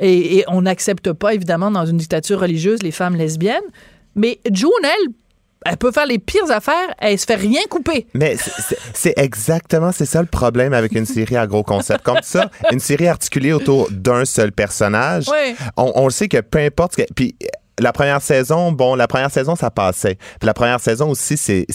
et, 0.00 0.44
on 0.48 0.62
n'accepte 0.62 1.12
pas 1.12 1.34
évidemment 1.34 1.70
dans 1.70 1.86
une 1.86 1.96
dictature 1.96 2.40
religieuse 2.40 2.82
les 2.82 2.90
femmes 2.90 3.16
lesbiennes. 3.16 3.60
Mais 4.16 4.40
June, 4.50 4.70
elle, 4.82 5.12
elle 5.66 5.76
peut 5.76 5.92
faire 5.92 6.06
les 6.06 6.18
pires 6.18 6.50
affaires, 6.50 6.94
elle 6.98 7.18
se 7.18 7.26
fait 7.26 7.34
rien 7.34 7.60
couper. 7.68 8.06
Mais 8.14 8.36
c'est 8.94 9.18
exactement, 9.18 9.92
c'est 9.92 10.06
ça 10.06 10.20
le 10.20 10.26
problème 10.26 10.72
avec 10.72 10.92
une 10.92 11.06
série 11.06 11.36
à 11.36 11.46
gros 11.46 11.62
concept 11.62 12.02
comme 12.02 12.22
ça. 12.22 12.50
Une 12.72 12.80
série 12.80 13.08
articulée 13.08 13.52
autour 13.52 13.88
d'un 13.90 14.24
seul 14.24 14.52
personnage. 14.52 15.26
On, 15.76 15.92
on, 15.94 16.04
le 16.06 16.10
sait 16.10 16.28
que 16.28 16.40
peu 16.40 16.58
importe 16.58 16.96
que, 16.96 17.02
puis 17.14 17.36
la 17.80 17.92
première 17.92 18.22
saison, 18.22 18.72
bon, 18.72 18.94
la 18.94 19.08
première 19.08 19.30
saison, 19.30 19.56
ça 19.56 19.70
passait. 19.70 20.16
Puis 20.38 20.46
la 20.46 20.54
première 20.54 20.80
saison 20.80 21.10
aussi, 21.10 21.36
c'est 21.36 21.66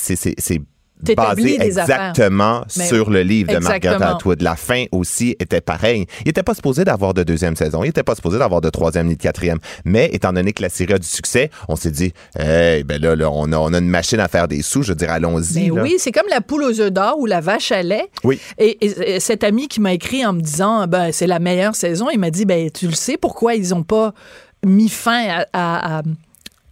basé 1.16 1.62
exactement 1.62 2.64
sur 2.68 3.10
le 3.10 3.22
livre 3.22 3.54
de 3.54 3.60
Margaret 3.60 4.04
Atwood. 4.04 4.42
La 4.42 4.56
fin 4.56 4.86
aussi 4.92 5.36
était 5.40 5.62
pareille. 5.62 6.06
Il 6.22 6.28
n'était 6.28 6.44
pas 6.44 6.54
supposé 6.54 6.84
d'avoir 6.84 7.14
de 7.14 7.24
deuxième 7.24 7.56
saison. 7.56 7.84
Il 7.84 7.88
n'était 7.88 8.04
pas 8.04 8.16
supposé 8.16 8.40
d'avoir 8.40 8.62
de 8.62 8.70
troisième 8.70 9.08
ni 9.08 9.16
de 9.16 9.22
quatrième. 9.22 9.60
Mais 9.84 10.10
étant 10.14 10.34
donné 10.34 10.54
que 10.54 10.62
la 10.62 10.70
série 10.70 10.94
a 10.94 11.00
du 11.00 11.08
succès, 11.08 11.50
on 11.68 11.76
s'est 11.76 11.92
dit, 11.92 12.14
hey, 12.38 12.84
ben 12.84 13.02
là, 13.02 13.30
on, 13.30 13.52
a, 13.52 13.58
on, 13.58 13.74
a, 13.74 13.78
une 13.78 13.90
machine 13.90 14.20
à 14.20 14.28
faire 14.28 14.48
des 14.48 14.62
sous. 14.62 14.84
Je 14.84 14.90
veux 14.90 14.96
dire, 14.96 15.12
allons-y. 15.12 15.70
Oui, 15.72 15.96
c'est 15.98 16.12
comme 16.12 16.28
la 16.30 16.42
poule 16.42 16.64
aux 16.64 16.80
œufs 16.80 16.92
d'or 16.92 17.20
ou 17.20 17.26
la 17.26 17.42
vache 17.42 17.72
à 17.72 17.84
lait. 17.84 18.10
Oui. 18.24 18.40
Et, 18.58 19.20
cet 19.20 19.44
ami 19.44 19.68
qui 19.68 19.82
m'a 19.82 19.94
écrit 19.94 20.26
en 20.26 20.34
me 20.34 20.42
disant, 20.42 20.88
ben, 20.88 21.12
c'est 21.12 21.28
la 21.28 21.40
meilleure 21.40 21.76
saison, 21.76 22.10
il 22.12 22.20
m'a 22.20 22.32
dit, 22.32 22.46
ben, 22.46 22.70
tu 22.72 22.88
le 22.88 22.94
sais 22.94 23.18
pourquoi 23.18 23.56
ils 23.56 23.70
n'ont 23.70 23.84
pas 23.84 24.14
mis 24.66 24.90
fin 24.90 25.44
à, 25.54 25.98
à 25.98 26.02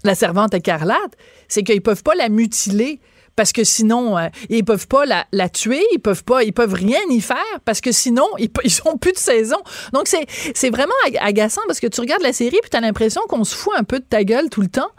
la 0.04 0.16
servante 0.16 0.54
écarlate? 0.54 1.14
C'est 1.48 1.64
qu'ils 1.64 1.82
peuvent 1.82 2.04
pas 2.04 2.16
la 2.16 2.30
mutiler 2.30 3.00
parce 3.36 3.52
que 3.52 3.64
sinon 3.64 4.18
euh, 4.18 4.28
ils 4.50 4.64
peuvent 4.64 4.88
pas 4.88 5.06
la, 5.06 5.26
la, 5.32 5.50
tuer, 5.50 5.84
ils 5.94 6.00
peuvent 6.00 6.24
pas, 6.24 6.44
ils 6.44 6.54
peuvent 6.54 6.74
rien 6.74 7.00
y 7.10 7.22
faire 7.22 7.38
parce 7.66 7.82
que 7.82 7.92
sinon 7.92 8.26
ils, 8.38 8.50
ils 8.64 8.80
ont 8.86 8.98
plus 8.98 9.12
de 9.12 9.18
saison. 9.18 9.58
Donc 9.94 10.08
c'est 10.08 10.26
c'est 10.54 10.70
vraiment 10.70 10.94
agaçant 11.20 11.62
parce 11.68 11.80
que 11.80 11.88
tu 11.88 12.02
regardes 12.02 12.24
la 12.24 12.34
série 12.34 12.58
puis 12.62 12.70
tu 12.70 12.78
as 12.78 12.82
l'impression 12.82 13.22
qu'on 13.28 13.44
se 13.44 13.56
fout 13.56 13.74
un 13.78 13.84
peu 13.84 14.00
de 14.00 14.06
ta 14.06 14.24
gueule 14.24 14.50
tout 14.50 14.62
le 14.62 14.68
temps 14.68 14.90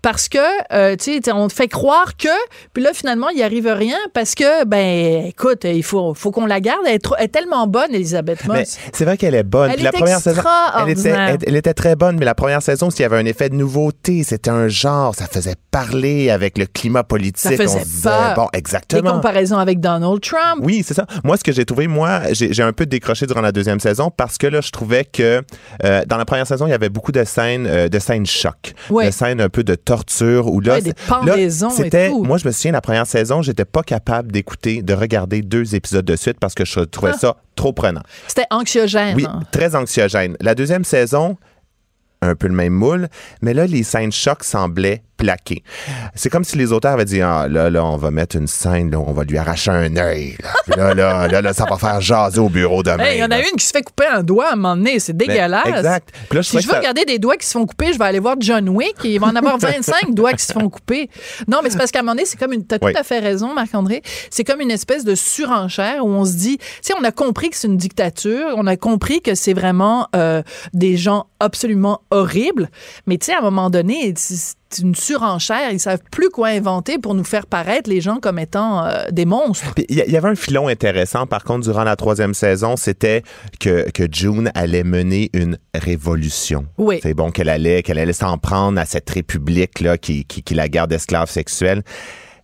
parce 0.00 0.28
que 0.28 0.38
euh, 0.72 0.96
tu 0.96 1.20
sais 1.22 1.32
on 1.32 1.48
te 1.48 1.52
fait 1.52 1.68
croire 1.68 2.16
que 2.16 2.28
puis 2.72 2.82
là 2.82 2.92
finalement 2.92 3.28
il 3.28 3.42
arrive 3.42 3.66
rien 3.66 3.98
parce 4.12 4.34
que 4.34 4.64
ben 4.64 5.26
écoute 5.26 5.64
il 5.64 5.82
faut 5.82 6.14
faut 6.14 6.30
qu'on 6.30 6.46
la 6.46 6.60
garde 6.60 6.82
elle 6.86 6.98
est, 7.18 7.28
tellement 7.28 7.66
bonne 7.66 7.94
Elisabeth 7.94 8.44
Moss. 8.46 8.78
C'est 8.92 9.04
vrai 9.04 9.16
qu'elle 9.16 9.34
est 9.34 9.42
bonne. 9.42 9.70
Elle 9.70 9.82
la 9.82 9.92
première 9.92 10.20
saison 10.20 10.42
elle 10.80 10.90
était, 10.90 11.14
elle, 11.46 11.56
était 11.56 11.74
très 11.74 11.96
bonne 11.96 12.18
mais 12.18 12.24
la 12.24 12.34
première 12.34 12.62
saison 12.62 12.90
s'il 12.90 13.02
y 13.02 13.04
avait 13.04 13.18
un 13.18 13.24
effet 13.24 13.48
de 13.48 13.54
nouveauté, 13.54 14.22
c'était 14.24 14.50
un 14.50 14.68
genre, 14.68 15.14
ça 15.14 15.26
faisait 15.26 15.54
parler 15.70 16.30
avec 16.30 16.58
le 16.58 16.66
climat 16.66 17.04
politique. 17.04 17.56
Ça 17.56 17.81
Bon, 18.36 18.48
exactement. 18.52 19.02
Des 19.02 19.08
comparaisons 19.08 19.58
avec 19.58 19.80
Donald 19.80 20.20
Trump. 20.20 20.60
Oui, 20.60 20.82
c'est 20.86 20.94
ça. 20.94 21.06
Moi, 21.24 21.36
ce 21.36 21.44
que 21.44 21.52
j'ai 21.52 21.64
trouvé, 21.64 21.86
moi, 21.86 22.22
j'ai 22.32 22.62
un 22.62 22.72
peu 22.72 22.86
décroché 22.86 23.26
durant 23.26 23.40
la 23.40 23.52
deuxième 23.52 23.80
saison 23.80 24.10
parce 24.10 24.38
que 24.38 24.46
là, 24.46 24.60
je 24.60 24.70
trouvais 24.70 25.04
que 25.04 25.42
euh, 25.84 26.02
dans 26.06 26.16
la 26.16 26.24
première 26.24 26.46
saison, 26.46 26.66
il 26.66 26.70
y 26.70 26.74
avait 26.74 26.88
beaucoup 26.88 27.12
de 27.12 27.24
scènes, 27.24 27.66
euh, 27.66 27.88
de 27.88 27.98
scènes 27.98 28.26
choc, 28.26 28.74
de 28.90 29.10
scènes 29.10 29.40
un 29.40 29.48
peu 29.48 29.64
de 29.64 29.74
torture 29.74 30.48
ou 30.48 30.60
là, 30.60 30.80
des 30.80 30.94
pendaisons 31.08 31.70
c'était. 31.70 32.10
Moi, 32.10 32.38
je 32.38 32.46
me 32.46 32.52
souviens 32.52 32.72
la 32.72 32.80
première 32.80 33.06
saison, 33.06 33.42
j'étais 33.42 33.64
pas 33.64 33.82
capable 33.82 34.32
d'écouter, 34.32 34.82
de 34.82 34.94
regarder 34.94 35.42
deux 35.42 35.74
épisodes 35.74 36.04
de 36.04 36.16
suite 36.16 36.38
parce 36.40 36.54
que 36.54 36.64
je 36.64 36.80
trouvais 36.80 37.12
ah. 37.14 37.18
ça 37.18 37.36
trop 37.54 37.72
prenant. 37.72 38.02
C'était 38.26 38.46
anxiogène. 38.50 39.16
Oui, 39.16 39.26
très 39.50 39.74
anxiogène. 39.74 40.36
La 40.40 40.54
deuxième 40.54 40.84
saison, 40.84 41.36
un 42.22 42.34
peu 42.34 42.46
le 42.46 42.54
même 42.54 42.72
moule, 42.72 43.08
mais 43.40 43.54
là, 43.54 43.66
les 43.66 43.82
scènes 43.82 44.12
choc 44.12 44.44
semblaient 44.44 45.02
plaqué. 45.22 45.62
C'est 46.16 46.30
comme 46.30 46.42
si 46.42 46.58
les 46.58 46.72
auteurs 46.72 46.92
avaient 46.92 47.04
dit 47.04 47.20
ah, 47.20 47.46
là, 47.48 47.70
là, 47.70 47.84
on 47.84 47.96
va 47.96 48.10
mettre 48.10 48.36
une 48.36 48.48
scène, 48.48 48.90
là, 48.90 48.98
on 48.98 49.12
va 49.12 49.22
lui 49.22 49.38
arracher 49.38 49.70
un 49.70 49.96
œil. 49.96 50.36
Là. 50.66 50.94
là, 50.94 51.28
là, 51.28 51.40
là, 51.40 51.52
ça 51.52 51.64
va 51.70 51.76
faire 51.76 52.00
jaser 52.00 52.40
au 52.40 52.48
bureau 52.48 52.82
demain. 52.82 53.10
Il 53.12 53.18
y 53.18 53.24
en 53.24 53.30
a 53.30 53.38
une 53.38 53.56
qui 53.56 53.64
se 53.64 53.70
fait 53.70 53.82
couper 53.82 54.06
un 54.06 54.24
doigt 54.24 54.48
à 54.48 54.52
un 54.54 54.56
moment 54.56 54.76
donné. 54.76 54.98
C'est 54.98 55.12
ben, 55.12 55.28
dégueulasse. 55.28 55.66
exact. 55.66 56.12
si 56.42 56.60
je 56.60 56.66
veux 56.66 56.74
regarder 56.74 57.04
des 57.04 57.20
doigts 57.20 57.36
qui 57.36 57.46
se 57.46 57.52
font 57.52 57.66
couper, 57.66 57.92
je 57.92 57.98
vais 57.98 58.04
aller 58.04 58.18
voir 58.18 58.34
John 58.40 58.68
Wick 58.68 58.96
et 59.04 59.14
il 59.14 59.20
va 59.20 59.28
en 59.28 59.36
avoir 59.36 59.58
25 59.62 60.12
doigts 60.12 60.32
qui 60.32 60.44
se 60.44 60.52
font 60.52 60.68
couper. 60.68 61.08
Non, 61.46 61.60
mais 61.62 61.70
c'est 61.70 61.78
parce 61.78 61.92
qu'à 61.92 62.00
un 62.00 62.02
moment 62.02 62.14
donné, 62.14 62.26
c'est 62.26 62.38
comme 62.38 62.52
une. 62.52 62.66
T'as 62.66 62.80
tout 62.80 62.86
à 62.88 63.04
fait 63.04 63.20
raison, 63.20 63.54
Marc-André. 63.54 64.02
C'est 64.30 64.44
comme 64.44 64.60
une 64.60 64.70
espèce 64.72 65.04
de 65.04 65.14
surenchère 65.14 66.04
où 66.04 66.08
on 66.08 66.24
se 66.24 66.32
dit, 66.32 66.58
tu 66.58 66.64
sais, 66.82 66.94
on 66.98 67.04
a 67.04 67.12
compris 67.12 67.50
que 67.50 67.56
c'est 67.56 67.68
une 67.68 67.76
dictature, 67.76 68.54
on 68.56 68.66
a 68.66 68.76
compris 68.76 69.20
que 69.20 69.34
c'est 69.34 69.54
vraiment 69.54 70.08
euh, 70.16 70.42
des 70.72 70.96
gens 70.96 71.26
absolument 71.38 72.00
horribles, 72.10 72.70
mais 73.06 73.18
tu 73.18 73.26
sais, 73.26 73.34
à 73.34 73.38
un 73.38 73.42
moment 73.42 73.70
donné, 73.70 74.14
une 74.78 74.94
surenchère. 74.94 75.70
Ils 75.70 75.80
savent 75.80 76.02
plus 76.10 76.30
quoi 76.30 76.48
inventer 76.48 76.98
pour 76.98 77.14
nous 77.14 77.24
faire 77.24 77.46
paraître 77.46 77.88
les 77.88 78.00
gens 78.00 78.16
comme 78.16 78.38
étant 78.38 78.84
euh, 78.84 79.04
des 79.10 79.24
monstres. 79.24 79.72
Il 79.88 79.96
y, 79.96 80.16
avait 80.16 80.28
un 80.28 80.34
filon 80.34 80.68
intéressant, 80.68 81.26
par 81.26 81.44
contre, 81.44 81.64
durant 81.64 81.84
la 81.84 81.96
troisième 81.96 82.34
saison, 82.34 82.76
c'était 82.76 83.22
que, 83.60 83.90
que 83.90 84.04
June 84.10 84.50
allait 84.54 84.84
mener 84.84 85.30
une 85.32 85.58
révolution. 85.74 86.66
Oui. 86.78 87.00
C'est 87.02 87.14
bon 87.14 87.30
qu'elle 87.30 87.48
allait, 87.48 87.82
qu'elle 87.82 87.98
allait 87.98 88.12
s'en 88.12 88.38
prendre 88.38 88.80
à 88.80 88.84
cette 88.84 89.08
république-là 89.10 89.98
qui, 89.98 90.24
qui, 90.24 90.42
qui 90.42 90.54
la 90.54 90.68
garde 90.68 90.90
d'esclaves 90.90 91.30
sexuels 91.30 91.82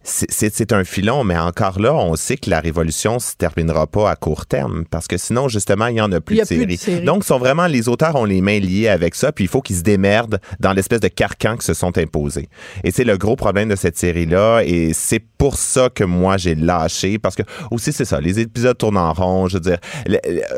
c'est 0.09 0.73
un 0.73 0.85
filon, 0.85 1.25
mais 1.25 1.37
encore 1.37 1.79
là, 1.79 1.95
on 1.95 2.17
sait 2.17 2.37
que 2.37 2.51
la 2.51 2.61
révolution 2.61 3.19
se 3.19 3.35
terminera 3.37 3.87
pas 3.87 4.11
à 4.11 4.17
court 4.17 4.47
terme 4.47 4.85
parce 4.91 5.07
que 5.07 5.17
sinon, 5.17 5.49
justement, 5.49 5.87
il 5.87 5.97
y 5.97 6.01
en 6.01 6.11
a 6.13 6.21
plus, 6.21 6.39
de, 6.39 6.45
séries. 6.45 7.03
Donc, 7.05 7.25
sont 7.25 7.39
vraiment 7.39 7.67
les 7.67 7.89
auteurs 7.89 8.17
ont 8.17 8.25
les 8.25 8.41
mains 8.41 8.59
liées 8.59 8.89
avec 8.89 9.15
ça, 9.15 9.33
puis 9.33 9.45
il 9.45 9.49
faut 9.49 9.61
qu'ils 9.61 9.77
se 9.77 9.83
démerdent 9.83 10.41
dans 10.61 10.73
l'espèce 10.73 11.01
de 11.01 11.09
carcan 11.09 11.57
qui 11.57 11.67
se 11.67 11.75
sont 11.75 11.97
imposés. 11.99 12.49
Et 12.85 12.91
c'est 12.91 13.05
le 13.05 13.17
gros 13.17 13.37
problème 13.37 13.69
de 13.69 13.77
cette 13.77 13.99
série-là, 13.99 14.63
et 14.65 14.93
c'est 14.95 15.23
pour 15.39 15.57
ça 15.57 15.89
que 15.89 16.05
moi 16.05 16.37
j'ai 16.37 16.55
lâché 16.55 17.19
parce 17.19 17.37
que 17.37 17.43
aussi 17.71 17.93
c'est 17.93 18.05
ça, 18.05 18.21
les 18.21 18.41
épisodes 18.41 18.77
tournent 18.77 18.97
en 18.97 19.13
rond. 19.13 19.49
Je 19.49 19.55
veux 19.55 19.61
dire, 19.61 19.79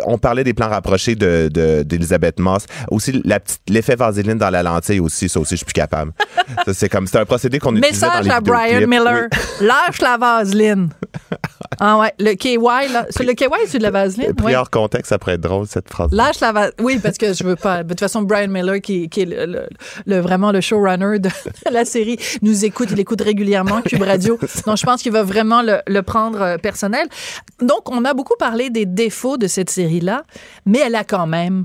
on 0.06 0.18
parlait 0.18 0.44
des 0.44 0.54
plans 0.54 0.68
rapprochés 0.68 1.14
de 1.14 1.48
d'Elisabeth 1.84 2.38
Moss, 2.38 2.66
aussi 2.90 3.20
la 3.24 3.40
petite 3.40 3.60
l'effet 3.68 3.96
vaseline 3.96 4.38
dans 4.38 4.50
la 4.50 4.62
lentille 4.62 5.00
aussi, 5.00 5.28
ça 5.28 5.40
aussi 5.40 5.54
je 5.54 5.56
suis 5.56 5.66
plus 5.66 5.72
capable. 5.72 6.12
c'est 6.72 6.88
comme 6.88 7.06
c'est 7.06 7.18
un 7.18 7.24
procédé 7.24 7.58
qu'on 7.58 7.74
utilise 7.76 8.00
dans 8.00 8.08
les 8.08 8.28
Message 8.28 8.28
à 8.28 8.40
Brian 8.40 8.86
Miller. 8.86 9.28
Lâche 9.60 10.00
la 10.00 10.16
vaseline. 10.16 10.90
Ah 11.82 11.98
ouais, 11.98 12.12
le 12.18 12.34
KY, 12.34 12.58
là. 12.92 13.06
Le 13.20 13.32
KY, 13.32 13.46
c'est 13.66 13.78
de 13.78 13.82
la 13.82 13.90
vaseline? 13.90 14.34
Pris 14.34 14.54
hors 14.54 14.68
contexte, 14.68 15.08
ça 15.08 15.18
pourrait 15.18 15.34
être 15.34 15.40
drôle, 15.40 15.66
cette 15.66 15.88
phrase. 15.88 16.10
Lâche 16.12 16.38
la 16.40 16.52
vaseline. 16.52 16.74
Oui, 16.82 16.98
parce 17.02 17.16
que 17.16 17.32
je 17.32 17.42
veux 17.42 17.56
pas. 17.56 17.82
De 17.82 17.88
toute 17.88 18.00
façon, 18.00 18.20
Brian 18.20 18.48
Miller, 18.48 18.82
qui, 18.82 19.08
qui 19.08 19.22
est 19.22 19.46
le, 19.46 20.20
vraiment 20.20 20.52
le 20.52 20.60
showrunner 20.60 21.18
de 21.20 21.30
la 21.70 21.86
série, 21.86 22.18
nous 22.42 22.66
écoute. 22.66 22.88
Il 22.90 23.00
écoute 23.00 23.22
régulièrement 23.22 23.80
Cube 23.80 24.02
Radio. 24.02 24.38
Donc, 24.66 24.76
je 24.76 24.84
pense 24.84 25.00
qu'il 25.00 25.12
va 25.12 25.22
vraiment 25.22 25.62
le, 25.62 25.78
le 25.86 26.02
prendre 26.02 26.42
euh, 26.42 26.58
personnel. 26.58 27.08
Donc, 27.62 27.90
on 27.90 28.04
a 28.04 28.12
beaucoup 28.12 28.36
parlé 28.38 28.68
des 28.68 28.84
défauts 28.84 29.38
de 29.38 29.46
cette 29.46 29.70
série-là, 29.70 30.24
mais 30.66 30.80
elle 30.80 30.96
a 30.96 31.04
quand 31.04 31.26
même 31.26 31.64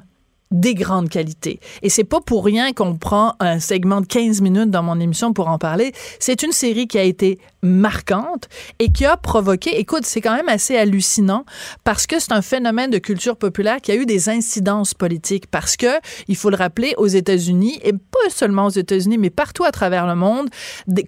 des 0.52 0.74
grandes 0.74 1.10
qualités. 1.10 1.60
Et 1.82 1.90
c'est 1.90 2.04
pas 2.04 2.22
pour 2.22 2.46
rien 2.46 2.72
qu'on 2.72 2.96
prend 2.96 3.36
un 3.40 3.60
segment 3.60 4.02
de 4.02 4.06
15 4.06 4.42
minutes 4.42 4.72
dans 4.72 4.84
mon 4.84 5.00
émission 5.00 5.34
pour 5.34 5.50
en 5.50 5.58
parler. 5.58 5.92
C'est 6.20 6.44
une 6.44 6.52
série 6.52 6.88
qui 6.88 6.98
a 6.98 7.04
été 7.04 7.40
marquante 7.66 8.48
et 8.80 8.92
qui 8.92 9.06
a 9.06 9.18
provoqué, 9.18 9.80
écoute, 9.80 10.06
c'est 10.06 10.22
quand 10.22 10.36
même 10.36 10.50
assez 10.50 10.78
hallucinant 10.78 11.46
parce 11.84 12.08
que 12.08 12.20
c'est 12.20 12.32
un 12.32 12.42
phénomène 12.42 12.92
de 12.92 12.98
culture 12.98 13.36
populaire 13.36 13.82
qui 13.82 13.92
a 13.92 13.96
eu 13.96 14.06
des 14.06 14.30
incidences 14.30 14.94
politiques 14.94 15.48
parce 15.48 15.76
que, 15.76 16.00
il 16.28 16.36
faut 16.36 16.50
le 16.50 16.56
rappeler, 16.56 16.94
aux 16.98 17.08
États-Unis, 17.08 17.80
et 17.84 17.94
pas 17.94 18.30
seulement 18.30 18.66
aux 18.66 18.70
États-Unis, 18.70 19.18
mais 19.18 19.30
partout 19.30 19.64
à 19.64 19.72
travers 19.72 20.08
le 20.08 20.16
monde, 20.16 20.50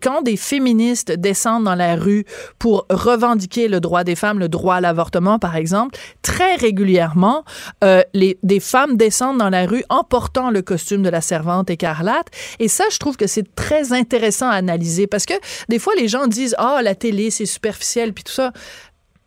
quand 0.02 0.22
des 0.22 0.38
féministes 0.38 1.12
descendent 1.12 1.64
dans 1.64 1.76
la 1.76 1.96
rue 1.96 2.26
pour 2.60 2.86
revendiquer 2.90 3.68
le 3.68 3.80
droit 3.80 4.04
des 4.04 4.16
femmes, 4.16 4.40
le 4.40 4.50
droit 4.50 4.76
à 4.76 4.82
l'avortement, 4.82 5.40
par 5.40 5.56
exemple, 5.56 5.98
très 6.22 6.56
régulièrement, 6.56 7.44
euh, 7.84 8.02
des 8.14 8.60
femmes 8.60 8.98
descendent 8.98 9.38
dans 9.38 9.50
la 9.50 9.66
rue 9.66 9.84
en 9.90 10.04
portant 10.04 10.50
le 10.50 10.62
costume 10.62 11.04
de 11.04 11.10
la 11.10 11.22
servante 11.22 11.70
écarlate. 11.70 12.28
Et 12.60 12.68
ça, 12.68 12.86
je 12.92 12.98
trouve 12.98 13.18
que 13.18 13.28
c'est 13.28 13.56
très 13.56 13.94
intéressant 13.94 14.50
à 14.50 14.54
analyser 14.56 15.08
parce 15.08 15.26
que 15.26 15.34
des 15.70 15.80
fois, 15.80 15.94
les 15.96 16.08
gens 16.08 16.28
disent, 16.28 16.47
ah, 16.58 16.82
la 16.84 16.96
télé, 16.96 17.32
c'est 17.32 17.46
superficiel, 17.46 18.14
puis 18.14 18.24
tout 18.24 18.34
ça. 18.34 18.52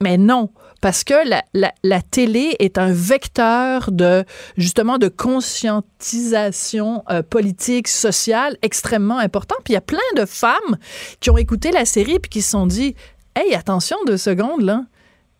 Mais 0.03 0.17
non, 0.17 0.51
parce 0.81 1.05
que 1.05 1.29
la, 1.29 1.45
la, 1.83 2.03
télé 2.03 2.57
est 2.59 2.79
un 2.79 2.91
vecteur 2.91 3.91
de 3.93 4.25
justement 4.57 4.97
de 4.97 5.09
conscientisation 5.09 7.05
euh, 7.11 7.23
politique, 7.23 7.87
sociale 7.87 8.57
extrêmement 8.63 9.19
important. 9.19 9.57
Puis 9.63 9.73
il 9.73 9.75
y 9.75 9.79
a 9.79 9.83
plein 9.83 9.99
de 10.17 10.25
femmes 10.25 10.79
qui 11.21 11.29
ont 11.29 11.37
écouté 11.37 11.71
la 11.71 11.85
série 11.85 12.19
puis 12.19 12.31
qui 12.31 12.43
se 12.43 12.53
sont 12.53 12.67
dit, 12.67 12.95
hey, 13.37 13.55
attention 13.55 13.99
deux 14.07 14.17
secondes 14.17 14.63
là, 14.63 14.85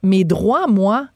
mes 0.03 0.25
droits, 0.25 0.67
moi, 0.67 1.09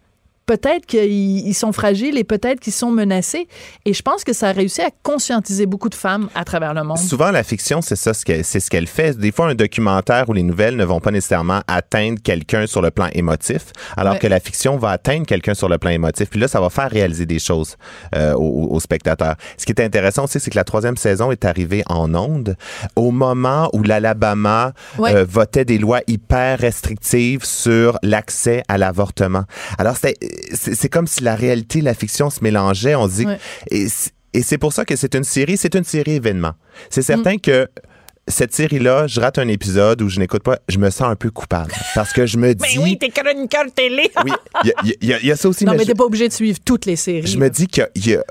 peut-être 0.47 0.87
qu'ils 0.87 1.55
sont 1.55 1.73
fragiles 1.73 2.19
et 2.19 2.25
peut-être 2.25 2.61
qu'ils 2.61 2.73
sont 2.73 2.91
menacés. 2.91 3.49
Et 3.85 3.95
je 3.95 4.03
pense 4.03 4.25
que 4.25 4.33
ça 4.33 4.49
a 4.49 4.53
réussi 4.53 4.83
à 4.83 4.91
conscientiser 5.03 5.67
beaucoup 5.67 5.89
de 5.89 5.95
femmes 5.95 6.29
à 6.35 6.45
travers 6.45 6.75
le 6.75 6.83
monde. 6.83 6.99
Souvent, 6.99 7.31
la 7.31 7.43
fiction, 7.43 7.81
c'est 7.81 7.97
ça, 7.97 8.13
c'est 8.15 8.43
ce 8.43 8.71
qu'elle 8.71 8.87
fait. 8.87 9.19
Des 9.19 9.33
fois, 9.33 9.49
un 9.49 9.55
documentaire 9.55 10.29
ou 10.29 10.33
les 10.33 10.43
nouvelles 10.43 10.77
ne 10.77 10.85
vont 10.85 11.01
pas 11.01 11.11
nécessairement 11.11 11.61
atteindre 11.67 12.19
quelqu'un 12.23 12.67
sur 12.67 12.83
le 12.83 12.91
plan 12.91 13.09
émotif, 13.13 13.73
alors 13.97 14.19
que 14.19 14.27
la 14.27 14.41
fiction 14.41 14.77
va 14.77 14.91
atteindre 14.91 15.27
quelqu'un 15.27 15.55
sur 15.55 15.69
le 15.69 15.79
plan 15.79 15.91
émotif. 15.91 16.31
Puis 16.31 16.41
là, 16.41 16.49
ça 16.49 16.61
va 16.61 16.71
faire 16.71 16.91
réaliser 16.91 17.27
des 17.27 17.39
choses 17.39 17.77
euh, 18.15 18.35
aux, 18.35 18.81
spectateurs. 18.81 19.37
Ce 19.57 19.65
qui 19.65 19.73
est 19.73 19.81
intéressant 19.81 20.25
aussi, 20.25 20.41
c'est 20.41 20.51
que 20.51 20.57
la 20.57 20.65
troisième 20.65 20.97
saison 20.97 21.31
est 21.31 21.45
arrivée 21.45 21.83
en 21.87 22.15
ondes 22.15 22.57
au 22.97 23.11
moment 23.11 23.71
où 23.73 23.83
l'Alabama 23.83 24.73
euh, 25.01 25.25
votait 25.29 25.65
des 25.65 25.79
lois 25.79 26.01
hyper 26.07 26.59
restrictives 26.59 27.45
sur 27.45 27.99
l'accès 28.03 28.63
à 28.69 28.79
l'avortement. 28.79 29.45
Alors, 29.79 29.97
c'était 29.97 30.17
c'est 30.53 30.89
comme 30.89 31.07
si 31.07 31.23
la 31.23 31.37
réalité 31.37 31.79
et 31.81 31.83
la 31.83 31.95
fiction 31.95 32.31
se 32.31 32.43
mélangeaient. 32.43 32.95
On 32.95 33.09
dit. 33.09 33.27
Et, 33.71 33.89
c'est 34.43 34.59
pour 34.59 34.73
ça 34.73 34.85
que 34.85 34.97
c'est 34.97 35.15
une 35.15 35.23
série, 35.23 35.57
c'est 35.57 35.77
une 35.77 35.85
série 35.85 36.15
événement. 36.15 36.55
C'est 36.91 37.03
certain 37.03 37.35
mm. 37.35 37.41
que 37.41 37.69
cette 38.27 38.53
série-là, 38.53 39.07
je 39.07 39.21
rate 39.21 39.39
un 39.39 39.47
épisode 39.47 40.03
où 40.03 40.09
je 40.09 40.19
n'écoute 40.19 40.43
pas, 40.43 40.59
je 40.69 40.79
me 40.79 40.91
sens 40.91 41.09
un 41.09 41.15
peu 41.15 41.31
coupable. 41.31 41.73
Parce 41.95 42.13
que 42.13 42.27
je 42.27 42.37
me 42.37 42.55
dis. 42.55 42.79
Mais 42.79 42.83
oui, 42.83 42.99
t'es 42.99 43.11
chroniqueur 43.11 43.67
télé. 43.75 44.11
oui, 44.25 44.33
il 45.01 45.09
y, 45.09 45.31
a 45.31 45.37
ça 45.37 45.49
aussi. 45.49 45.65
Non, 45.65 45.75
mais, 45.77 45.85
t'es 45.85 45.95
pas 45.95 46.05
obligé 46.05 46.29
de 46.29 46.33
suivre 46.33 46.59
toutes 46.65 46.87
les 46.87 46.97
séries. 46.97 47.27
Je 47.27 47.39
me 47.39 47.49
dis 47.49 47.69
qu'il 47.69 47.87
y 47.97 48.15
a 48.15 48.25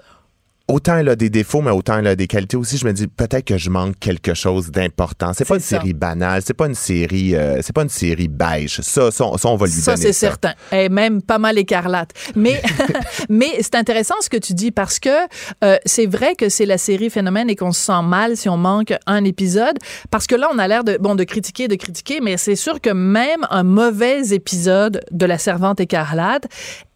autant 0.67 0.97
elle 0.97 1.09
a 1.09 1.15
des 1.15 1.29
défauts, 1.29 1.61
mais 1.61 1.71
autant 1.71 1.97
elle 1.97 2.07
a 2.07 2.15
des 2.15 2.27
qualités 2.27 2.55
aussi. 2.57 2.77
Je 2.77 2.85
me 2.85 2.93
dis 2.93 3.07
peut-être 3.07 3.45
que 3.45 3.57
je 3.57 3.69
manque 3.69 3.99
quelque 3.99 4.33
chose 4.33 4.71
d'important. 4.71 5.31
C'est 5.33 5.47
pas 5.47 5.55
une 5.55 5.61
série 5.61 5.93
banale, 5.93 6.41
c'est 6.45 6.53
pas 6.53 6.67
une 6.67 6.75
série, 6.75 7.35
euh, 7.35 7.59
c'est 7.61 7.73
pas 7.73 7.83
une 7.83 7.89
série 7.89 8.27
beige. 8.27 8.81
Ça, 8.81 9.11
ça, 9.11 9.25
on 9.25 9.55
va 9.55 9.65
lui 9.65 9.73
ça, 9.73 9.91
donner. 9.91 9.97
ça, 9.97 10.07
c'est 10.07 10.13
certain. 10.13 10.53
Et 10.71 10.89
même 10.89 11.21
pas 11.21 11.37
mal 11.37 11.57
écarlate. 11.57 12.11
Mais, 12.35 12.61
mais 13.29 13.57
c'est 13.59 13.75
intéressant 13.75 14.15
ce 14.21 14.29
que 14.29 14.37
tu 14.37 14.53
dis 14.53 14.71
parce 14.71 14.99
que 14.99 15.09
euh, 15.63 15.77
c'est 15.85 16.05
vrai 16.05 16.35
que 16.35 16.49
c'est 16.49 16.65
la 16.65 16.77
série 16.77 17.09
phénomène 17.09 17.49
et 17.49 17.55
qu'on 17.55 17.73
se 17.73 17.81
sent 17.81 18.01
mal 18.03 18.37
si 18.37 18.47
on 18.47 18.57
manque 18.57 18.93
un 19.05 19.23
épisode. 19.25 19.77
Parce 20.11 20.27
que 20.27 20.35
là, 20.35 20.49
on 20.53 20.59
a 20.59 20.67
l'air 20.67 20.83
de, 20.83 20.97
bon, 20.97 21.15
de 21.15 21.23
critiquer, 21.23 21.67
de 21.67 21.75
critiquer, 21.75 22.21
mais 22.21 22.37
c'est 22.37 22.55
sûr 22.55 22.79
que 22.79 22.89
même 22.89 23.45
un 23.49 23.63
mauvais 23.63 24.33
épisode 24.33 25.01
de 25.11 25.25
La 25.25 25.37
Servante 25.37 25.79
écarlate 25.79 26.45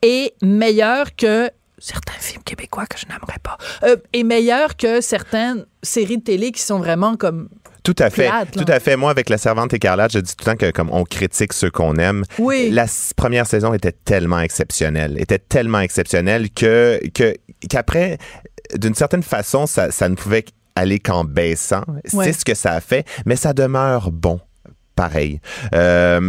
est 0.02 0.34
meilleur 0.42 1.16
que 1.16 1.50
certains 1.78 2.20
films 2.20 2.44
québécois 2.44 2.86
que 2.86 2.98
je 2.98 3.06
n'aimerais 3.08 3.40
pas, 3.42 3.58
euh, 3.84 3.98
est 4.14 4.24
meilleur 4.24 4.76
que 4.78 5.02
certaines 5.02 5.66
séries 5.84 6.18
de 6.18 6.24
télé 6.24 6.52
qui 6.52 6.62
sont 6.62 6.80
vraiment 6.80 7.16
comme 7.16 7.50
tout 7.84 7.96
à 8.00 8.10
fait. 8.10 8.30
tout 8.52 8.66
à 8.68 8.82
fait. 8.82 8.98
Moi, 8.98 9.10
avec 9.10 9.30
La 9.30 9.38
Servante 9.38 9.74
écarlate, 9.74 10.12
je 10.12 10.20
dis 10.20 10.36
tout 10.36 10.44
le 10.46 10.52
temps 10.52 10.58
que 10.58 10.72
comme 10.72 10.90
on 10.92 11.06
critique 11.06 11.54
ceux 11.54 11.72
qu'on 11.72 11.96
aime. 11.96 12.26
Oui. 12.38 12.70
La 12.70 12.86
première 13.16 13.48
saison 13.48 13.74
était 13.74 13.94
tellement 13.94 14.42
exceptionnelle, 14.42 15.16
était 15.22 15.40
tellement 15.40 15.80
exceptionnelle 15.80 16.50
que 16.52 17.00
qu'après, 17.70 18.18
d'une 18.76 18.94
certaine 18.94 19.24
façon, 19.24 19.68
ça, 19.68 19.90
ça 19.92 20.10
ne 20.10 20.16
pouvait 20.16 20.44
aller 20.76 21.00
qu'en 21.00 21.24
baissant. 21.24 21.84
C'est 22.04 22.34
ce 22.34 22.44
que 22.44 22.56
ça 22.56 22.74
a 22.74 22.82
fait, 22.82 23.08
mais 23.26 23.38
ça 23.38 23.54
demeure 23.54 24.12
bon 24.12 24.42
pareil. 24.98 25.40
Euh, 25.76 26.20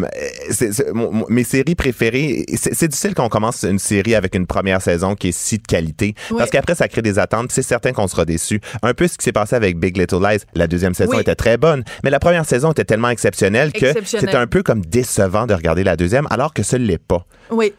mes 1.28 1.42
séries 1.42 1.74
préférées, 1.74 2.44
c'est 2.54 2.86
difficile 2.86 3.14
qu'on 3.14 3.30
commence 3.30 3.64
une 3.64 3.78
série 3.78 4.14
avec 4.14 4.36
une 4.36 4.46
première 4.46 4.82
saison 4.82 5.16
qui 5.16 5.28
est 5.28 5.32
si 5.32 5.58
de 5.58 5.66
qualité, 5.66 6.14
parce 6.36 6.50
qu'après 6.50 6.76
ça 6.76 6.86
crée 6.86 7.02
des 7.02 7.18
attentes. 7.18 7.50
C'est 7.50 7.62
certain 7.62 7.92
qu'on 7.92 8.06
sera 8.06 8.24
déçu. 8.24 8.60
Un 8.82 8.94
peu 8.94 9.08
ce 9.08 9.16
qui 9.16 9.24
s'est 9.24 9.32
passé 9.32 9.56
avec 9.56 9.78
Big 9.78 9.96
Little 9.96 10.22
Lies. 10.22 10.42
La 10.54 10.68
deuxième 10.68 10.94
saison 10.94 11.18
était 11.18 11.34
très 11.34 11.56
bonne, 11.56 11.82
mais 12.04 12.10
la 12.10 12.20
première 12.20 12.44
saison 12.44 12.70
était 12.70 12.84
tellement 12.84 13.08
exceptionnelle 13.08 13.72
que 13.72 13.92
c'était 14.04 14.36
un 14.36 14.46
peu 14.46 14.62
comme 14.62 14.84
décevant 14.84 15.46
de 15.46 15.54
regarder 15.54 15.82
la 15.82 15.96
deuxième, 15.96 16.28
alors 16.30 16.52
que 16.52 16.62
ce 16.62 16.76
l'est 16.76 16.98
pas. 16.98 17.24
Oui. 17.50 17.72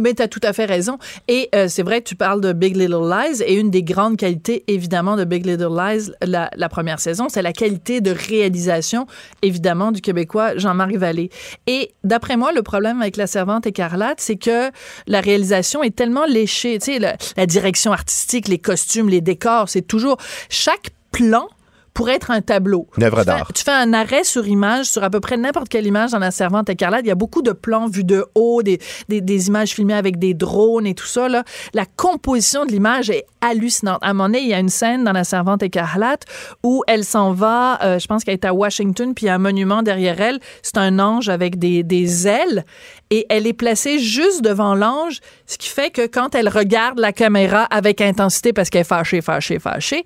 Mais 0.00 0.14
tu 0.14 0.22
as 0.22 0.28
tout 0.28 0.40
à 0.42 0.52
fait 0.52 0.64
raison. 0.64 0.98
Et 1.28 1.48
euh, 1.54 1.68
c'est 1.68 1.82
vrai 1.82 2.02
tu 2.02 2.16
parles 2.16 2.40
de 2.40 2.52
Big 2.52 2.76
Little 2.76 3.08
Lies 3.08 3.42
et 3.42 3.54
une 3.54 3.70
des 3.70 3.82
grandes 3.82 4.16
qualités, 4.16 4.64
évidemment, 4.68 5.16
de 5.16 5.24
Big 5.24 5.46
Little 5.46 5.76
Lies, 5.76 6.10
la, 6.22 6.68
première 6.68 7.00
saison, 7.00 7.28
c'est 7.28 7.42
la 7.42 7.52
qualité 7.52 8.00
de 8.00 8.10
réalisation, 8.10 9.06
évidemment, 9.42 9.92
du 9.92 10.00
Québécois 10.00 10.56
Jean-Marc 10.56 10.94
Vallée. 10.94 11.30
Et 11.66 11.92
d'après 12.02 12.36
moi, 12.36 12.52
le 12.52 12.62
problème 12.62 13.00
avec 13.00 13.16
La 13.16 13.26
Servante 13.26 13.66
écarlate, 13.66 14.20
c'est 14.20 14.36
que 14.36 14.70
la 15.06 15.20
réalisation 15.20 15.82
est 15.82 15.94
tellement 15.94 16.24
léchée. 16.26 16.78
Tu 16.78 16.94
sais, 16.94 16.98
la 16.98 17.46
direction 17.46 17.92
artistique, 17.92 18.48
les 18.48 18.58
costumes, 18.58 19.08
les 19.08 19.20
décors, 19.20 19.68
c'est 19.68 19.82
toujours... 19.82 20.16
Chaque 20.48 20.90
plan 21.10 21.48
pour 21.94 22.10
être 22.10 22.32
un 22.32 22.40
tableau. 22.40 22.88
Une 22.98 23.04
œuvre 23.04 23.24
d'art. 23.24 23.52
Tu 23.54 23.62
fais 23.62 23.70
un 23.70 23.92
arrêt 23.92 24.24
sur 24.24 24.46
image, 24.46 24.86
sur 24.86 25.04
à 25.04 25.10
peu 25.10 25.20
près 25.20 25.36
n'importe 25.36 25.68
quelle 25.68 25.86
image 25.86 26.10
dans 26.10 26.18
la 26.18 26.32
Servante 26.32 26.68
écarlate. 26.68 27.02
Il 27.04 27.08
y 27.08 27.12
a 27.12 27.14
beaucoup 27.14 27.40
de 27.40 27.52
plans 27.52 27.86
vus 27.86 28.04
de 28.04 28.26
haut, 28.34 28.62
des, 28.62 28.80
des, 29.08 29.20
des 29.20 29.46
images 29.46 29.70
filmées 29.70 29.94
avec 29.94 30.18
des 30.18 30.34
drones 30.34 30.86
et 30.86 30.94
tout 30.94 31.06
ça. 31.06 31.28
Là. 31.28 31.44
La 31.72 31.86
composition 31.86 32.66
de 32.66 32.72
l'image 32.72 33.10
est 33.10 33.24
hallucinante. 33.40 33.98
À 34.02 34.10
un 34.10 34.12
moment 34.12 34.28
donné, 34.28 34.40
il 34.40 34.48
y 34.48 34.54
a 34.54 34.58
une 34.58 34.68
scène 34.68 35.04
dans 35.04 35.12
la 35.12 35.24
Servante 35.24 35.62
écarlate 35.62 36.24
où 36.64 36.82
elle 36.88 37.04
s'en 37.04 37.32
va, 37.32 37.80
euh, 37.82 37.98
je 38.00 38.06
pense 38.08 38.24
qu'elle 38.24 38.34
est 38.34 38.44
à 38.44 38.52
Washington, 38.52 39.14
puis 39.14 39.26
il 39.26 39.28
y 39.28 39.30
a 39.30 39.34
un 39.34 39.38
monument 39.38 39.82
derrière 39.82 40.20
elle. 40.20 40.40
C'est 40.62 40.78
un 40.78 40.98
ange 40.98 41.28
avec 41.28 41.58
des, 41.58 41.84
des 41.84 42.26
ailes 42.26 42.64
et 43.10 43.26
elle 43.28 43.46
est 43.46 43.52
placée 43.52 43.98
juste 43.98 44.42
devant 44.42 44.74
l'ange, 44.74 45.20
ce 45.46 45.58
qui 45.58 45.68
fait 45.68 45.90
que 45.90 46.06
quand 46.06 46.34
elle 46.34 46.48
regarde 46.48 46.98
la 46.98 47.12
caméra 47.12 47.64
avec 47.64 48.00
intensité 48.00 48.52
parce 48.52 48.70
qu'elle 48.70 48.82
est 48.82 48.84
fâchée, 48.84 49.20
fâchée, 49.20 49.58
fâchée, 49.58 50.04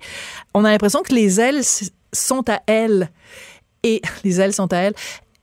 on 0.53 0.65
a 0.65 0.71
l'impression 0.71 1.01
que 1.01 1.13
les 1.13 1.39
ailes 1.39 1.61
sont 2.13 2.43
à 2.49 2.59
elle. 2.67 3.09
Et 3.83 4.01
les 4.23 4.41
ailes 4.41 4.53
sont 4.53 4.71
à 4.73 4.77
elle 4.77 4.93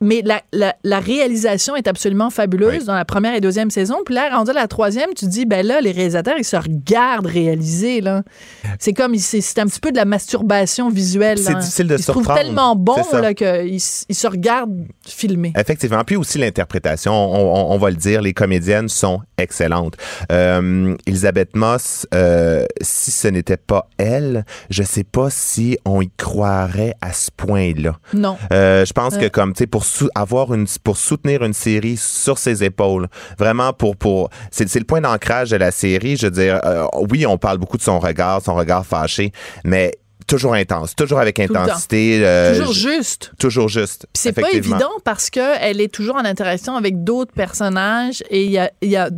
mais 0.07 0.23
la, 0.25 0.41
la, 0.53 0.77
la, 0.85 1.01
réalisation 1.01 1.75
est 1.77 1.89
absolument 1.89 2.31
fabuleuse 2.31 2.85
dans 2.85 2.95
la 2.95 3.05
première 3.05 3.35
et 3.35 3.41
deuxième 3.41 3.71
saison. 3.71 3.97
Puis 4.05 4.15
là, 4.15 4.31
rendu 4.31 4.53
à 4.53 4.55
la 4.55 4.69
troisième, 4.69 5.11
tu 5.15 5.27
dis, 5.27 5.47
ben 5.47 5.67
là, 5.67 5.81
les 5.81 5.91
réalisateurs, 5.91 6.37
ils 6.39 6.45
se 6.45 6.57
regardent 6.57 7.27
réaliser, 7.27 8.01
là. 8.01 8.23
C'est 8.79 8.93
comme, 8.93 9.17
c'est 9.17 9.59
un 9.59 9.67
petit 9.67 9.81
peu 9.81 9.91
de 9.91 9.97
la 9.97 10.05
masturbation 10.05 10.89
visuelle. 10.89 11.39
C'est 11.39 11.55
difficile 11.55 11.89
de 11.89 11.97
ils 11.97 12.03
se 12.03 12.13
trouvent 12.13 12.33
tellement 12.35 12.77
bon, 12.77 13.03
là, 13.13 13.35
qu'ils 13.35 13.75
ils 14.09 14.15
se 14.15 14.27
regardent 14.27 14.87
filmer. 15.05 15.53
Effectivement. 15.59 16.03
Puis 16.05 16.17
aussi 16.17 16.39
l'interprétation, 16.39 17.13
on, 17.13 17.73
on, 17.73 17.79
va 17.79 17.91
le 17.91 17.97
dire, 17.97 18.23
les 18.23 18.33
comédiennes 18.33 18.89
sont 18.89 19.21
excellentes. 19.39 19.97
Euh, 20.31 20.95
Elisabeth 21.07 21.57
Moss, 21.57 22.07
euh, 22.15 22.65
si 22.81 23.11
ce 23.11 23.29
n'était 23.29 23.57
pas 23.57 23.89
elle, 23.99 24.45
je 24.71 24.83
sais 24.83 25.05
pas 25.05 25.31
si 25.31 25.79
on 25.85 26.01
y 26.01 26.11
croirait 26.17 26.95
à 27.01 27.13
ce 27.13 27.31
point-là. 27.37 27.97
Non. 28.15 28.37
Euh, 28.53 28.85
je 28.85 28.93
pense 28.93 29.17
que 29.17 29.29
comme, 29.29 29.53
tu 29.53 29.61
sais, 29.61 29.67
pour 29.67 29.85
avoir 30.15 30.55
une 30.55 30.67
pour 30.83 30.97
soutenir 30.97 31.43
une 31.43 31.53
série 31.53 31.97
sur 31.97 32.39
ses 32.39 32.65
épaules. 32.65 33.09
Vraiment 33.39 33.73
pour 33.73 33.97
pour 33.97 34.31
c'est 34.51 34.73
le 34.75 34.85
point 34.85 35.01
d'ancrage 35.01 35.51
de 35.51 35.57
la 35.57 35.71
série. 35.71 36.17
Je 36.17 36.27
veux 36.27 36.33
dire, 36.33 36.61
euh, 36.65 36.87
oui, 37.11 37.27
on 37.27 37.39
parle 37.39 37.59
beaucoup 37.59 37.77
de 37.77 37.83
son 37.83 37.99
regard, 37.99 38.43
son 38.43 38.55
regard 38.55 38.85
fâché, 38.87 39.33
mais 39.65 39.93
toujours 40.27 40.55
intense, 40.55 40.95
toujours 40.95 41.19
avec 41.19 41.39
intensité. 41.39 42.21
Euh, 42.23 42.59
toujours 42.59 42.73
juste. 42.73 43.33
Toujours 43.39 43.69
juste. 43.69 44.07
C'est 44.15 44.33
pas 44.33 44.51
évident 44.53 44.91
parce 45.05 45.31
que 45.31 45.57
elle 45.61 45.81
est 45.81 45.93
toujours 45.93 46.17
en 46.17 46.25
interaction 46.25 46.77
avec 46.77 47.05
d'autres 47.05 47.33
personnages 47.33 48.23
et 48.31 48.45
il 48.45 48.51
y 48.51 48.59
a, 48.59 48.71
y 48.83 48.97
a, 48.97 49.11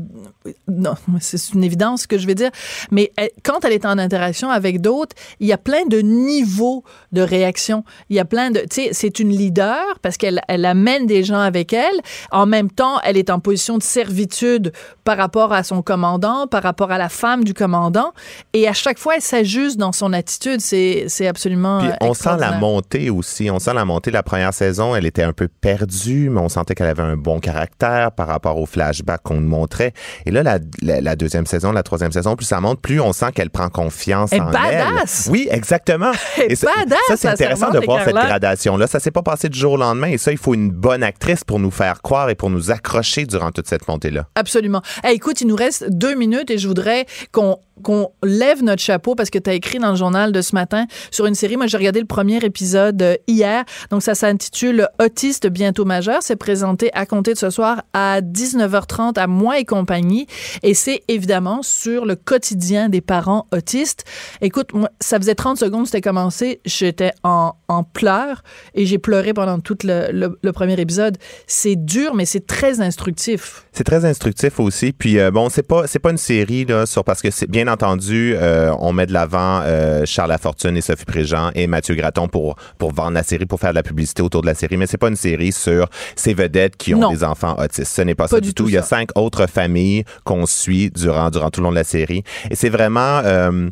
non, 0.67 0.95
c'est 1.21 1.55
une 1.55 1.65
évidence 1.65 2.03
ce 2.03 2.07
que 2.07 2.19
je 2.19 2.27
vais 2.27 2.35
dire, 2.35 2.51
mais 2.91 3.13
quand 3.43 3.65
elle 3.65 3.73
est 3.73 3.87
en 3.87 3.99
interaction 3.99 4.51
avec 4.51 4.81
d'autres, 4.81 5.17
il 5.41 5.47
y 5.47 5.53
a 5.53 5.59
plein 5.59 5.87
de 5.87 5.99
niveaux 5.99 6.85
de 7.13 7.23
réaction. 7.23 7.85
Il 8.11 8.17
y 8.17 8.21
a 8.21 8.25
plein 8.25 8.51
de, 8.51 8.61
tu 8.61 8.67
sais, 8.71 8.89
c'est 8.93 9.19
une 9.19 9.31
leader 9.31 9.99
parce 10.03 10.17
qu'elle 10.17 10.41
elle 10.49 10.65
amène 10.65 11.07
des 11.07 11.25
gens 11.25 11.41
avec 11.41 11.73
elle. 11.73 12.01
En 12.31 12.47
même 12.47 12.71
temps, 12.71 13.01
elle 13.05 13.17
est 13.17 13.31
en 13.31 13.41
position 13.41 13.79
de 13.79 13.83
servitude 13.83 14.73
par 15.05 15.17
rapport 15.17 15.53
à 15.53 15.63
son 15.63 15.83
commandant, 15.83 16.47
par 16.47 16.63
rapport 16.63 16.91
à 16.91 16.99
la 16.99 17.09
femme 17.09 17.45
du 17.45 17.55
commandant, 17.55 18.13
et 18.53 18.69
à 18.69 18.73
chaque 18.73 18.99
fois, 18.99 19.17
elle 19.17 19.23
s'ajuste 19.23 19.79
dans 19.79 19.93
son 19.93 20.13
attitude. 20.13 20.61
C'est 20.61 20.98
c'est 21.09 21.27
absolument. 21.27 21.79
Puis 21.79 21.91
on 22.01 22.15
sent 22.15 22.37
la 22.39 22.53
montée 22.53 23.11
aussi. 23.11 23.51
On 23.51 23.59
sent 23.59 23.75
la 23.75 23.85
montée 23.85 24.11
de 24.11 24.17
la 24.17 24.23
première 24.23 24.53
saison. 24.53 24.97
Elle 24.97 25.07
était 25.07 25.23
un 25.23 25.33
peu 25.33 25.49
perdue, 25.49 26.31
mais 26.31 26.41
on 26.41 26.49
sentait 26.49 26.75
qu'elle 26.75 26.89
avait 26.89 27.03
un 27.03 27.17
bon 27.17 27.41
caractère 27.41 28.13
par 28.13 28.27
rapport 28.27 28.59
au 28.59 28.67
flashback 28.67 29.23
qu'on 29.23 29.41
nous 29.41 29.49
montrait. 29.49 29.93
Et 30.27 30.31
là, 30.31 30.43
la, 30.83 31.17
deuxième 31.17 31.47
saison, 31.47 31.73
la 31.73 31.83
troisième 31.83 32.13
saison, 32.13 32.37
plus 32.37 32.47
ça 32.47 32.61
monte, 32.61 32.81
plus 32.81 33.01
on 33.01 33.13
sent 33.13 33.33
qu'elle 33.35 33.51
prend 33.51 33.69
confiance 33.69 34.33
elle 34.33 34.43
en 34.43 34.51
badass. 34.51 35.27
elle. 35.27 35.33
Oui, 35.33 35.49
exactement. 35.51 36.13
Elle 36.39 36.57
ça, 36.57 36.69
badass, 36.75 36.99
ça 37.09 37.17
c'est 37.17 37.29
intéressant 37.29 37.71
de 37.71 37.79
voir 37.81 38.05
cette 38.05 38.15
gradation-là. 38.15 38.87
Ça 38.87 39.01
s'est 39.01 39.11
pas 39.11 39.23
passé 39.23 39.49
du 39.49 39.59
jour 39.59 39.73
au 39.73 39.77
lendemain. 39.77 40.09
Et 40.09 40.19
ça, 40.19 40.33
il 40.33 40.39
faut 40.39 40.55
une 40.55 40.71
bonne 40.71 41.03
actrice 41.03 41.45
pour 41.45 41.59
nous 41.59 41.71
faire 41.71 42.03
croire 42.03 42.31
et 42.31 42.35
pour 42.35 42.51
nous 42.51 42.71
accrocher 42.71 43.27
durant 43.27 43.51
toute 43.51 43.69
cette 43.69 43.87
montée-là. 43.89 44.27
Absolument. 44.35 44.83
écoute, 45.09 45.41
il 45.41 45.47
nous 45.47 45.57
reste 45.57 45.87
deux 45.91 46.15
minutes 46.15 46.51
et 46.51 46.59
je 46.59 46.69
voudrais 46.69 47.07
qu'on 47.33 47.59
qu'on 47.83 48.11
lève 48.23 48.63
notre 48.63 48.83
chapeau 48.83 49.15
parce 49.15 49.31
que 49.31 49.39
tu 49.39 49.51
as 49.51 49.55
écrit 49.55 49.79
dans 49.79 49.91
le 49.91 49.97
journal 49.97 50.33
de 50.33 50.41
ce 50.43 50.55
matin 50.55 50.87
sur 51.11 51.27
une 51.27 51.35
série. 51.35 51.57
Moi, 51.57 51.67
j'ai 51.67 51.77
regardé 51.77 52.01
le 52.01 52.07
premier 52.07 52.39
épisode 52.45 53.01
euh, 53.03 53.17
hier. 53.27 53.65
Donc, 53.91 54.03
ça 54.03 54.15
s'intitule 54.15 54.89
Autiste 55.03 55.47
bientôt 55.47 55.85
majeur. 55.85 56.19
C'est 56.23 56.37
présenté 56.37 56.91
à 56.95 57.07
compter 57.07 57.33
de 57.33 57.39
ce 57.39 57.51
soir 57.51 57.83
à 57.93 58.21
19h30 58.21 59.19
à 59.19 59.27
Moi 59.27 59.59
et 59.59 59.65
compagnie. 59.65 60.27
Et 60.63 60.75
c'est 60.75 61.03
évidemment 61.09 61.63
sur 61.63 62.05
le 62.05 62.17
quotidien 62.17 62.89
des 62.89 63.01
parents 63.01 63.47
autistes. 63.53 64.05
Écoute, 64.41 64.73
moi, 64.75 64.91
ça 65.01 65.19
faisait 65.19 65.35
30 65.35 65.59
secondes 65.59 65.87
c'était 65.87 66.01
commencé. 66.01 66.61
J'étais 66.65 67.13
en, 67.23 67.55
pleurs 67.93 68.43
et 68.75 68.87
j'ai 68.87 68.99
pleuré 68.99 69.35
pendant 69.35 69.61
tout 69.61 69.77
le, 69.85 70.51
premier 70.53 70.81
épisode. 70.81 71.19
C'est 71.47 71.77
dur, 71.77 72.15
mais 72.15 72.25
c'est 72.25 72.47
très 72.47 72.81
instructif. 72.81 73.67
C'est 73.73 73.85
très 73.85 74.05
instructif 74.05 74.59
aussi. 74.59 74.93
Puis, 74.93 75.19
euh, 75.19 75.31
bon, 75.31 75.49
c'est 75.49 75.63
pas, 75.63 75.85
pas 76.03 76.11
une 76.11 76.17
série, 76.17 76.65
là, 76.65 76.87
sur, 76.87 77.05
parce 77.05 77.23
que 77.23 77.31
c'est 77.31 77.49
bien 77.49 77.68
entendu, 77.69 78.35
euh, 78.37 78.73
on 78.79 78.93
met 78.93 79.07
de 79.07 79.13
l'avant 79.13 79.63
euh, 79.65 80.05
Charles 80.05 80.31
Lafortune 80.31 80.77
et 80.77 80.81
Sophie 80.81 81.05
Préjean 81.05 81.51
et 81.55 81.67
Mathieu 81.67 81.95
Graton 81.95 82.29
pour 82.29 82.57
pour 82.79 82.93
vendre 82.93 83.13
la 83.13 83.23
série, 83.23 83.47
pour 83.47 83.61
faire 83.61 83.71
de 83.71 83.77
la 83.77 83.83
publicité 83.83 84.23
autour 84.23 84.43
de 84.43 84.47
la 84.47 84.55
série. 84.55 84.77
Mais 84.77 84.87
c'est 84.87 84.99
pas 84.99 85.09
une 85.09 85.17
série 85.17 85.53
sur 85.53 85.89
ces 86.17 86.35
vedettes 86.35 86.77
qui 86.77 86.95
ont 86.95 87.11
des 87.11 87.25
enfants 87.25 87.57
autistes. 87.59 87.95
Ce 87.95 88.03
n'est 88.03 88.15
pas, 88.15 88.29
ça 88.29 88.41
du 88.41 88.55
tout. 88.55 88.69
Il 88.69 88.75
y 88.75 88.79
a 88.79 88.83
cinq 88.83 89.11
autres 89.17 89.47
familles 89.47 90.05
qu'on 90.25 90.47
suit 90.47 90.91
durant 90.91 91.31
durant 91.31 91.51
tout 91.51 91.61
le 91.61 91.65
long 91.65 91.71
de 91.71 91.77
la 91.77 91.85
série. 91.85 92.23
Et 92.51 92.57
c'est 92.57 92.69
vraiment 92.69 93.21
euh, 93.25 93.69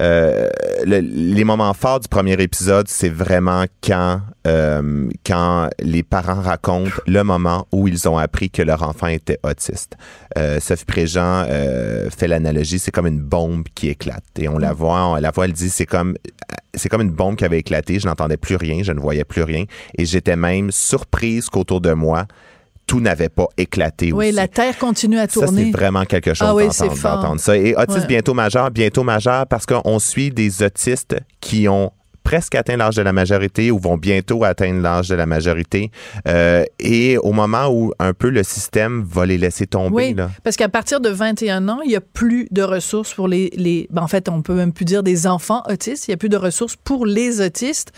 euh, 0.00 0.48
les 0.84 1.44
moments 1.44 1.72
forts 1.74 2.00
du 2.00 2.08
premier 2.08 2.34
épisode, 2.34 2.88
c'est 2.88 3.08
vraiment 3.08 3.64
quand 3.82 4.20
euh, 4.46 5.08
quand 5.24 5.70
les 5.80 6.02
parents 6.02 6.40
racontent 6.40 6.90
le 7.06 7.22
moment 7.22 7.66
où 7.72 7.88
ils 7.88 8.08
ont 8.08 8.18
appris 8.18 8.50
que 8.50 8.62
leur 8.62 8.82
enfant 8.82 9.06
était 9.06 9.38
autiste. 9.42 9.96
Euh, 10.36 10.60
Sophie 10.60 10.84
Préjean 10.84 11.46
euh, 11.48 12.10
fait 12.10 12.28
l'analogie, 12.28 12.78
c'est 12.78 12.90
comme 12.90 13.06
une 13.06 13.20
bombe 13.20 13.64
qui 13.74 13.88
éclate 13.88 14.24
et 14.38 14.48
on 14.48 14.58
la 14.58 14.72
mm. 14.72 14.76
voit, 14.76 15.06
on 15.06 15.14
la 15.14 15.30
voit, 15.30 15.46
elle 15.46 15.52
dit 15.52 15.70
c'est 15.70 15.86
comme 15.86 16.16
c'est 16.74 16.88
comme 16.88 17.02
une 17.02 17.12
bombe 17.12 17.36
qui 17.36 17.44
avait 17.44 17.60
éclaté, 17.60 18.00
je 18.00 18.06
n'entendais 18.06 18.36
plus 18.36 18.56
rien, 18.56 18.82
je 18.82 18.92
ne 18.92 19.00
voyais 19.00 19.24
plus 19.24 19.42
rien 19.42 19.64
et 19.96 20.04
j'étais 20.04 20.36
même 20.36 20.72
surprise 20.72 21.48
qu'autour 21.48 21.80
de 21.80 21.92
moi 21.92 22.26
tout 22.86 23.00
n'avait 23.00 23.28
pas 23.28 23.46
éclaté 23.56 24.12
oui, 24.12 24.32
la 24.32 24.48
Terre 24.48 24.78
continue 24.78 25.18
à 25.18 25.26
tourner. 25.26 25.48
Ça, 25.48 25.54
c'est 25.56 25.70
vraiment 25.70 26.04
quelque 26.04 26.34
chose 26.34 26.46
ah 26.48 27.16
d'entendre 27.16 27.40
ça. 27.40 27.56
Et 27.56 27.74
autiste 27.74 28.06
bientôt 28.06 28.34
majeur, 28.34 28.70
bientôt 28.70 29.02
majeur, 29.02 29.46
parce 29.46 29.66
qu'on 29.66 29.98
suit 29.98 30.30
des 30.30 30.62
autistes 30.62 31.16
qui 31.40 31.68
ont 31.68 31.92
presque 32.24 32.54
atteint 32.54 32.76
l'âge 32.76 32.96
de 32.96 33.02
la 33.02 33.12
majorité 33.12 33.70
ou 33.70 33.78
vont 33.78 33.96
bientôt 33.96 34.42
atteindre 34.44 34.80
l'âge 34.80 35.08
de 35.08 35.14
la 35.14 35.26
majorité. 35.26 35.90
Euh, 36.26 36.64
et 36.80 37.18
au 37.18 37.32
moment 37.32 37.68
où 37.68 37.92
un 37.98 38.14
peu 38.14 38.30
le 38.30 38.42
système 38.42 39.04
va 39.04 39.26
les 39.26 39.38
laisser 39.38 39.66
tomber. 39.66 40.14
Oui, 40.16 40.16
parce 40.42 40.56
qu'à 40.56 40.70
partir 40.70 41.00
de 41.00 41.10
21 41.10 41.68
ans, 41.68 41.80
il 41.84 41.90
n'y 41.90 41.96
a 41.96 42.00
plus 42.00 42.48
de 42.50 42.62
ressources 42.62 43.14
pour 43.14 43.28
les... 43.28 43.50
les 43.54 43.86
ben, 43.90 44.02
en 44.02 44.08
fait, 44.08 44.28
on 44.28 44.42
peut 44.42 44.54
même 44.54 44.72
plus 44.72 44.86
dire 44.86 45.02
des 45.02 45.26
enfants 45.26 45.62
autistes. 45.68 46.08
Il 46.08 46.10
n'y 46.10 46.14
a 46.14 46.16
plus 46.16 46.30
de 46.30 46.36
ressources 46.36 46.76
pour 46.76 47.06
les 47.06 47.40
autistes. 47.40 47.92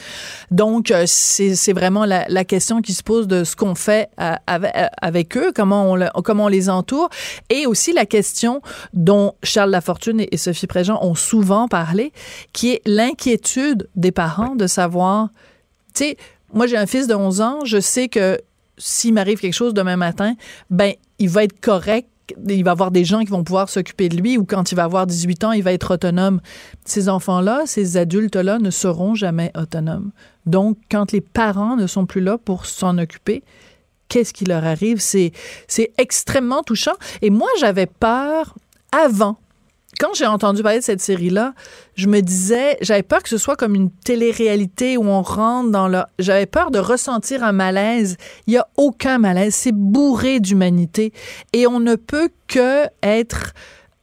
Donc, 0.50 0.90
euh, 0.90 1.04
c'est 1.06 1.72
vraiment 1.72 2.04
la, 2.04 2.26
la, 2.28 2.44
question 2.44 2.82
qui 2.82 2.92
se 2.92 3.02
pose 3.02 3.28
de 3.28 3.44
ce 3.44 3.54
qu'on 3.54 3.74
fait 3.74 4.08
euh, 4.20 4.34
avec, 4.46 4.72
avec, 5.00 5.36
eux, 5.36 5.52
comment 5.54 5.92
on, 5.92 6.22
comment 6.22 6.46
on 6.46 6.48
les 6.48 6.68
entoure. 6.68 7.08
Et 7.48 7.66
aussi 7.66 7.92
la 7.92 8.06
question 8.06 8.60
dont 8.92 9.34
Charles 9.42 9.70
Lafortune 9.70 10.20
et, 10.20 10.28
et 10.32 10.36
Sophie 10.36 10.66
Préjean 10.66 10.98
ont 11.00 11.14
souvent 11.14 11.68
parlé, 11.68 12.12
qui 12.52 12.72
est 12.72 12.82
l'inquiétude 12.86 13.88
des 13.94 14.12
parents 14.16 14.56
de 14.56 14.66
savoir, 14.66 15.28
tu 15.94 16.04
sais, 16.04 16.16
moi 16.52 16.66
j'ai 16.66 16.76
un 16.76 16.86
fils 16.86 17.06
de 17.06 17.14
11 17.14 17.40
ans, 17.40 17.58
je 17.64 17.78
sais 17.78 18.08
que 18.08 18.40
s'il 18.78 19.14
m'arrive 19.14 19.38
quelque 19.38 19.54
chose 19.54 19.74
demain 19.74 19.96
matin, 19.96 20.34
ben 20.70 20.92
il 21.18 21.28
va 21.28 21.44
être 21.44 21.60
correct 21.60 22.08
il 22.48 22.64
va 22.64 22.72
avoir 22.72 22.90
des 22.90 23.04
gens 23.04 23.20
qui 23.20 23.30
vont 23.30 23.44
pouvoir 23.44 23.68
s'occuper 23.68 24.08
de 24.08 24.16
lui 24.16 24.36
ou 24.36 24.44
quand 24.44 24.72
il 24.72 24.74
va 24.74 24.84
avoir 24.84 25.06
18 25.06 25.44
ans, 25.44 25.52
il 25.52 25.62
va 25.62 25.72
être 25.72 25.94
autonome. 25.94 26.40
Ces 26.84 27.08
enfants-là, 27.08 27.62
ces 27.66 27.96
adultes-là 27.96 28.58
ne 28.58 28.70
seront 28.70 29.14
jamais 29.14 29.52
autonomes. 29.56 30.10
Donc, 30.44 30.76
quand 30.90 31.12
les 31.12 31.20
parents 31.20 31.76
ne 31.76 31.86
sont 31.86 32.06
plus 32.06 32.20
là 32.20 32.38
pour 32.38 32.66
s'en 32.66 32.98
occuper, 32.98 33.42
qu'est-ce 34.08 34.32
qui 34.32 34.44
leur 34.44 34.64
arrive? 34.64 35.00
C'est, 35.00 35.32
c'est 35.68 35.92
extrêmement 35.98 36.62
touchant. 36.62 36.94
Et 37.22 37.30
moi, 37.30 37.48
j'avais 37.60 37.86
peur 37.86 38.56
avant 38.92 39.38
quand 39.98 40.14
j'ai 40.14 40.26
entendu 40.26 40.62
parler 40.62 40.78
de 40.78 40.84
cette 40.84 41.00
série-là, 41.00 41.54
je 41.94 42.06
me 42.06 42.20
disais, 42.20 42.76
j'avais 42.80 43.02
peur 43.02 43.22
que 43.22 43.28
ce 43.28 43.38
soit 43.38 43.56
comme 43.56 43.74
une 43.74 43.90
télé-réalité 43.90 44.96
où 44.96 45.04
on 45.04 45.22
rentre 45.22 45.70
dans 45.70 45.88
le... 45.88 46.02
J'avais 46.18 46.46
peur 46.46 46.70
de 46.70 46.78
ressentir 46.78 47.42
un 47.42 47.52
malaise. 47.52 48.16
Il 48.46 48.52
n'y 48.52 48.58
a 48.58 48.68
aucun 48.76 49.18
malaise. 49.18 49.54
C'est 49.54 49.74
bourré 49.74 50.40
d'humanité. 50.40 51.12
Et 51.52 51.66
on 51.66 51.80
ne 51.80 51.94
peut 51.94 52.30
que 52.48 52.84
être... 53.02 53.52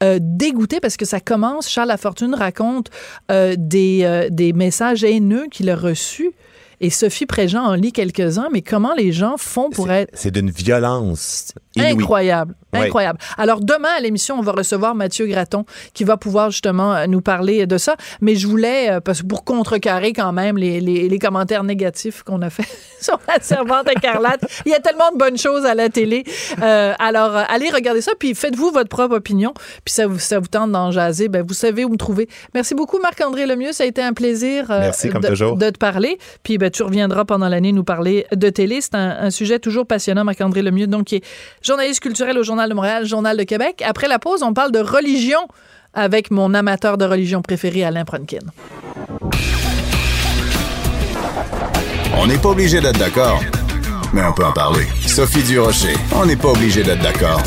Euh, 0.02 0.18
dégoûté 0.20 0.80
parce 0.80 0.96
que 0.96 1.04
ça 1.04 1.20
commence, 1.20 1.70
Charles 1.70 1.88
Lafortune 1.88 2.34
raconte 2.34 2.90
euh, 3.30 3.54
des, 3.56 4.00
euh, 4.02 4.28
des 4.28 4.52
messages 4.52 5.04
haineux 5.04 5.46
qu'il 5.50 5.70
a 5.70 5.76
reçus 5.76 6.32
et 6.80 6.90
Sophie 6.90 7.26
Préjean 7.26 7.62
en 7.62 7.74
lit 7.74 7.92
quelques-uns, 7.92 8.48
mais 8.52 8.62
comment 8.62 8.94
les 8.94 9.12
gens 9.12 9.36
font 9.36 9.70
pour 9.70 9.90
être... 9.90 10.10
C'est 10.14 10.30
d'une 10.30 10.50
violence 10.50 11.52
incroyable. 11.76 12.54
Incroyable. 12.72 13.18
Alors 13.38 13.60
demain 13.60 13.90
à 13.96 14.00
l'émission, 14.00 14.36
on 14.38 14.42
va 14.42 14.52
recevoir 14.52 14.94
Mathieu 14.94 15.26
Graton 15.26 15.64
qui 15.92 16.04
va 16.04 16.16
pouvoir 16.16 16.50
justement 16.50 16.94
euh, 16.94 17.06
nous 17.06 17.20
parler 17.20 17.66
de 17.66 17.78
ça. 17.78 17.96
Mais 18.20 18.34
je 18.34 18.46
voulais, 18.46 18.90
euh, 18.90 19.00
parce 19.00 19.22
que 19.22 19.26
pour 19.26 19.44
contrecarrer 19.44 20.12
quand 20.12 20.32
même 20.32 20.56
les, 20.56 20.80
les, 20.80 21.08
les 21.08 21.18
commentaires 21.18 21.64
négatifs 21.64 22.22
qu'on 22.22 22.42
a 22.42 22.50
fait 22.50 22.66
sur 23.00 23.18
la 23.28 23.40
servante 23.40 23.88
écarlate, 23.90 24.40
il 24.66 24.72
y 24.72 24.74
a 24.74 24.80
tellement 24.80 25.10
de 25.12 25.18
bonnes 25.18 25.38
choses 25.38 25.64
à 25.64 25.74
la 25.74 25.88
télé. 25.88 26.24
Euh, 26.62 26.94
alors 26.98 27.36
allez 27.48 27.70
regarder 27.70 28.00
ça, 28.00 28.12
puis 28.18 28.34
faites-vous 28.34 28.70
votre 28.70 28.88
propre 28.88 29.16
opinion. 29.16 29.54
Puis 29.84 29.94
ça 29.94 30.06
vous, 30.06 30.18
ça 30.18 30.38
vous 30.38 30.48
tente 30.48 30.72
d'en 30.72 30.90
jaser, 30.90 31.28
ben 31.28 31.44
vous 31.46 31.54
savez 31.54 31.84
où 31.84 31.90
me 31.90 31.96
trouver. 31.96 32.28
Merci 32.54 32.74
beaucoup 32.74 32.98
Marc-André 32.98 33.46
Lemieux, 33.46 33.72
ça 33.72 33.84
a 33.84 33.86
été 33.86 34.02
un 34.02 34.12
plaisir 34.12 34.66
Merci, 34.68 35.10
comme 35.10 35.22
de, 35.22 35.28
toujours. 35.28 35.56
de 35.56 35.70
te 35.70 35.78
parler. 35.78 36.18
Puis 36.42 36.58
ben, 36.58 36.63
tu 36.70 36.82
reviendras 36.82 37.24
pendant 37.24 37.48
l'année 37.48 37.72
nous 37.72 37.84
parler 37.84 38.26
de 38.34 38.50
télé. 38.50 38.80
C'est 38.80 38.94
un, 38.94 39.16
un, 39.20 39.30
sujet 39.30 39.58
toujours 39.58 39.86
passionnant, 39.86 40.24
Marc-André 40.24 40.62
Lemieux, 40.62 40.86
donc 40.86 41.04
qui 41.04 41.16
est 41.16 41.24
journaliste 41.62 42.00
culturel 42.00 42.38
au 42.38 42.42
Journal 42.42 42.68
de 42.68 42.74
Montréal, 42.74 43.04
Journal 43.06 43.36
de 43.36 43.42
Québec. 43.42 43.82
Après 43.86 44.08
la 44.08 44.18
pause, 44.18 44.42
on 44.42 44.52
parle 44.54 44.72
de 44.72 44.80
religion 44.80 45.40
avec 45.94 46.30
mon 46.30 46.54
amateur 46.54 46.98
de 46.98 47.04
religion 47.04 47.42
préféré, 47.42 47.84
Alain 47.84 48.04
Pronkin. 48.04 48.38
On 52.16 52.26
n'est 52.26 52.38
pas 52.38 52.50
obligé 52.50 52.80
d'être 52.80 52.98
d'accord, 52.98 53.42
mais 54.12 54.22
on 54.24 54.32
peut 54.32 54.44
en 54.44 54.52
parler. 54.52 54.86
Sophie 55.06 55.42
Durocher, 55.42 55.94
on 56.14 56.26
n'est 56.26 56.36
pas 56.36 56.48
obligé 56.50 56.82
d'être 56.82 57.02
d'accord. 57.02 57.42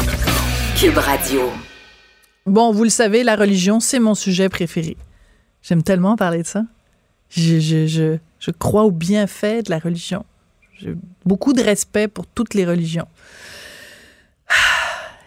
Cube 0.78 0.98
Radio. 0.98 1.52
Bon, 2.46 2.72
vous 2.72 2.84
le 2.84 2.90
savez, 2.90 3.24
la 3.24 3.36
religion, 3.36 3.80
c'est 3.80 4.00
mon 4.00 4.16
sujet 4.16 4.50
préféré. 4.50 4.96
J'aime 5.62 5.84
tellement 5.84 6.16
parler 6.16 6.44
de 6.44 6.48
ça. 6.48 6.64
Je, 7.30 7.60
je, 7.60 7.88
je, 7.88 8.18
je 8.40 8.52
crois 8.52 8.84
au 8.84 8.92
bienfait 8.92 9.64
de 9.64 9.70
la 9.70 9.80
religion. 9.80 10.26
J'ai 10.80 10.96
beaucoup 11.26 11.54
de 11.54 11.62
respect 11.62 12.08
pour 12.08 12.28
toutes 12.28 12.54
les 12.54 12.66
religions. 12.66 13.08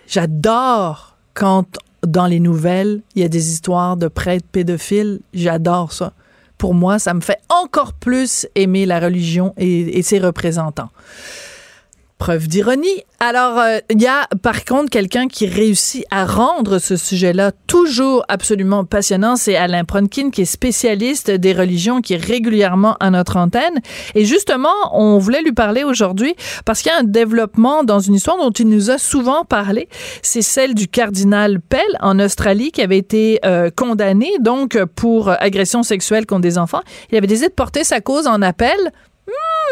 J'adore 0.07 1.17
quand 1.35 1.79
dans 2.07 2.27
les 2.27 2.41
nouvelles, 2.41 3.03
il 3.15 3.23
y 3.23 3.25
a 3.25 3.29
des 3.29 3.51
histoires 3.53 3.97
de 3.97 4.09
prêtres 4.09 4.47
pédophiles. 4.51 5.21
J'adore 5.35 5.93
ça. 5.93 6.13
Pour 6.57 6.75
moi, 6.75 6.99
ça 6.99 7.15
me 7.15 7.21
fait 7.21 7.39
encore 7.49 7.93
plus 7.95 8.47
aimer 8.55 8.87
la 8.87 9.01
religion 9.01 9.55
et, 9.57 9.99
et 9.99 10.03
ses 10.03 10.19
représentants. 10.19 10.91
Preuve 12.21 12.49
d'ironie. 12.49 13.03
Alors, 13.18 13.59
euh, 13.59 13.79
il 13.89 14.01
y 14.01 14.07
a 14.07 14.29
par 14.43 14.66
contre 14.66 14.91
quelqu'un 14.91 15.27
qui 15.27 15.47
réussit 15.47 16.05
à 16.11 16.27
rendre 16.27 16.79
ce 16.79 16.95
sujet-là 16.95 17.51
toujours 17.66 18.27
absolument 18.29 18.85
passionnant. 18.85 19.37
C'est 19.37 19.57
Alain 19.57 19.85
Pronkin, 19.85 20.29
qui 20.29 20.43
est 20.43 20.45
spécialiste 20.45 21.31
des 21.31 21.55
religions, 21.55 22.03
qui 22.03 22.12
est 22.12 22.23
régulièrement 22.23 22.99
à 23.01 23.11
notre 23.11 23.39
antenne. 23.39 23.81
Et 24.14 24.27
justement, 24.27 24.68
on 24.93 25.16
voulait 25.16 25.41
lui 25.41 25.53
parler 25.53 25.83
aujourd'hui 25.83 26.35
parce 26.66 26.83
qu'il 26.83 26.93
y 26.93 26.95
a 26.95 26.99
un 26.99 27.05
développement 27.05 27.85
dans 27.85 28.01
une 28.01 28.14
histoire 28.14 28.37
dont 28.37 28.51
il 28.51 28.68
nous 28.68 28.91
a 28.91 28.99
souvent 28.99 29.47
parlé. 29.47 29.89
C'est 30.21 30.43
celle 30.43 30.75
du 30.75 30.89
cardinal 30.89 31.59
Pell 31.59 31.81
en 32.01 32.18
Australie 32.18 32.71
qui 32.71 32.83
avait 32.83 32.99
été 32.99 33.41
euh, 33.47 33.71
condamné 33.75 34.31
donc 34.41 34.79
pour 34.95 35.31
agression 35.31 35.83
sexuelle 35.83 36.27
contre 36.27 36.43
des 36.43 36.59
enfants. 36.59 36.83
Il 37.11 37.16
avait 37.16 37.27
décidé 37.27 37.49
de 37.49 37.55
porter 37.55 37.83
sa 37.83 38.03
cause 38.03 38.27
en 38.27 38.43
appel 38.43 38.77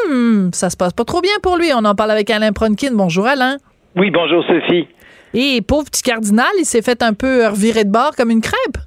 Hmm, 0.08 0.50
ça 0.52 0.70
se 0.70 0.76
passe 0.76 0.92
pas 0.92 1.04
trop 1.04 1.20
bien 1.20 1.32
pour 1.42 1.56
lui. 1.56 1.70
On 1.74 1.84
en 1.84 1.94
parle 1.94 2.10
avec 2.10 2.30
Alain 2.30 2.52
Pronkin. 2.52 2.92
Bonjour 2.92 3.26
Alain. 3.26 3.58
Oui, 3.96 4.10
bonjour 4.10 4.44
Sophie. 4.44 4.86
Et 5.34 5.60
pauvre 5.62 5.84
petit 5.84 6.02
cardinal, 6.02 6.46
il 6.58 6.64
s'est 6.64 6.82
fait 6.82 7.02
un 7.02 7.12
peu 7.12 7.46
revirer 7.46 7.84
de 7.84 7.90
bord 7.90 8.16
comme 8.16 8.30
une 8.30 8.40
crêpe. 8.40 8.78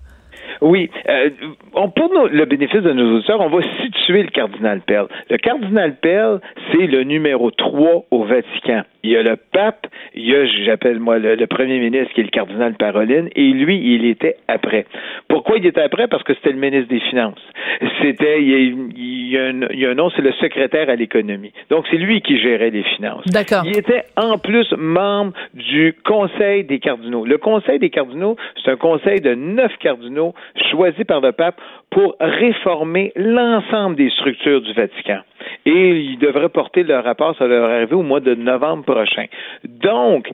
Oui. 0.61 0.89
Euh, 1.09 1.29
on, 1.73 1.89
pour 1.89 2.11
le 2.31 2.45
bénéfice 2.45 2.81
de 2.81 2.93
nos 2.93 3.17
auditeurs, 3.17 3.41
on 3.41 3.49
va 3.49 3.61
situer 3.81 4.23
le 4.23 4.29
cardinal 4.29 4.81
Pell. 4.81 5.05
Le 5.29 5.37
cardinal 5.37 5.95
Pell, 5.95 6.39
c'est 6.71 6.87
le 6.87 7.03
numéro 7.03 7.49
3 7.51 8.05
au 8.11 8.23
Vatican. 8.23 8.83
Il 9.03 9.09
y 9.09 9.17
a 9.17 9.23
le 9.23 9.35
pape, 9.35 9.87
il 10.13 10.29
y 10.29 10.35
a, 10.35 10.45
j'appelle 10.65 10.99
moi, 10.99 11.17
le, 11.17 11.47
premier 11.47 11.79
ministre 11.79 12.13
qui 12.13 12.21
est 12.21 12.25
le 12.25 12.29
cardinal 12.29 12.75
Paroline, 12.75 13.29
et 13.35 13.49
lui, 13.49 13.81
il 13.95 14.05
était 14.05 14.35
après. 14.47 14.85
Pourquoi 15.27 15.57
il 15.57 15.65
était 15.65 15.81
après? 15.81 16.07
Parce 16.07 16.21
que 16.21 16.35
c'était 16.35 16.51
le 16.51 16.59
ministre 16.59 16.89
des 16.89 16.99
Finances. 16.99 17.41
C'était, 18.01 18.43
il 18.43 19.31
y 19.31 19.37
a, 19.37 19.45
un, 19.45 19.61
il 19.71 19.79
y 19.79 19.85
a 19.87 19.89
un 19.89 19.95
nom, 19.95 20.11
c'est 20.11 20.21
le 20.21 20.33
secrétaire 20.33 20.89
à 20.89 20.95
l'économie. 20.95 21.51
Donc, 21.71 21.85
c'est 21.89 21.97
lui 21.97 22.21
qui 22.21 22.37
gérait 22.37 22.69
les 22.69 22.83
finances. 22.83 23.25
D'accord. 23.25 23.63
Il 23.65 23.75
était 23.75 24.03
en 24.15 24.37
plus 24.37 24.71
membre 24.77 25.33
du 25.55 25.95
Conseil 26.05 26.63
des 26.65 26.79
cardinaux. 26.79 27.25
Le 27.25 27.39
Conseil 27.39 27.79
des 27.79 27.89
cardinaux, 27.89 28.35
c'est 28.63 28.71
un 28.71 28.75
conseil 28.75 29.19
de 29.21 29.33
neuf 29.33 29.71
cardinaux 29.79 30.33
choisis 30.71 31.03
par 31.05 31.21
le 31.21 31.31
pape 31.31 31.59
pour 31.89 32.15
réformer 32.19 33.11
l'ensemble 33.15 33.95
des 33.95 34.09
structures 34.09 34.61
du 34.61 34.73
Vatican. 34.73 35.19
Et 35.65 35.99
ils 35.99 36.17
devraient 36.17 36.49
porter 36.49 36.83
leur 36.83 37.03
rapport, 37.03 37.35
ça 37.37 37.45
leur 37.45 37.69
arriver 37.69 37.93
au 37.93 38.01
mois 38.01 38.19
de 38.19 38.33
novembre 38.33 38.83
prochain. 38.83 39.25
Donc, 39.63 40.27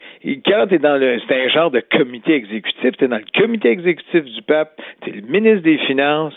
quand 0.46 0.68
tu 0.68 0.76
es 0.76 0.80
dans 0.80 0.98
le, 0.98 1.20
c'est 1.28 1.46
un 1.46 1.50
genre 1.50 1.72
de 1.72 1.84
comité 1.92 2.34
exécutif, 2.36 2.92
tu 2.98 3.06
es 3.06 3.08
dans 3.08 3.18
le 3.18 3.40
comité 3.40 3.70
exécutif 3.70 4.24
du 4.24 4.42
pape, 4.44 4.80
tu 5.02 5.10
es 5.10 5.14
le 5.14 5.22
ministre 5.22 5.64
des 5.64 5.78
Finances, 5.80 6.34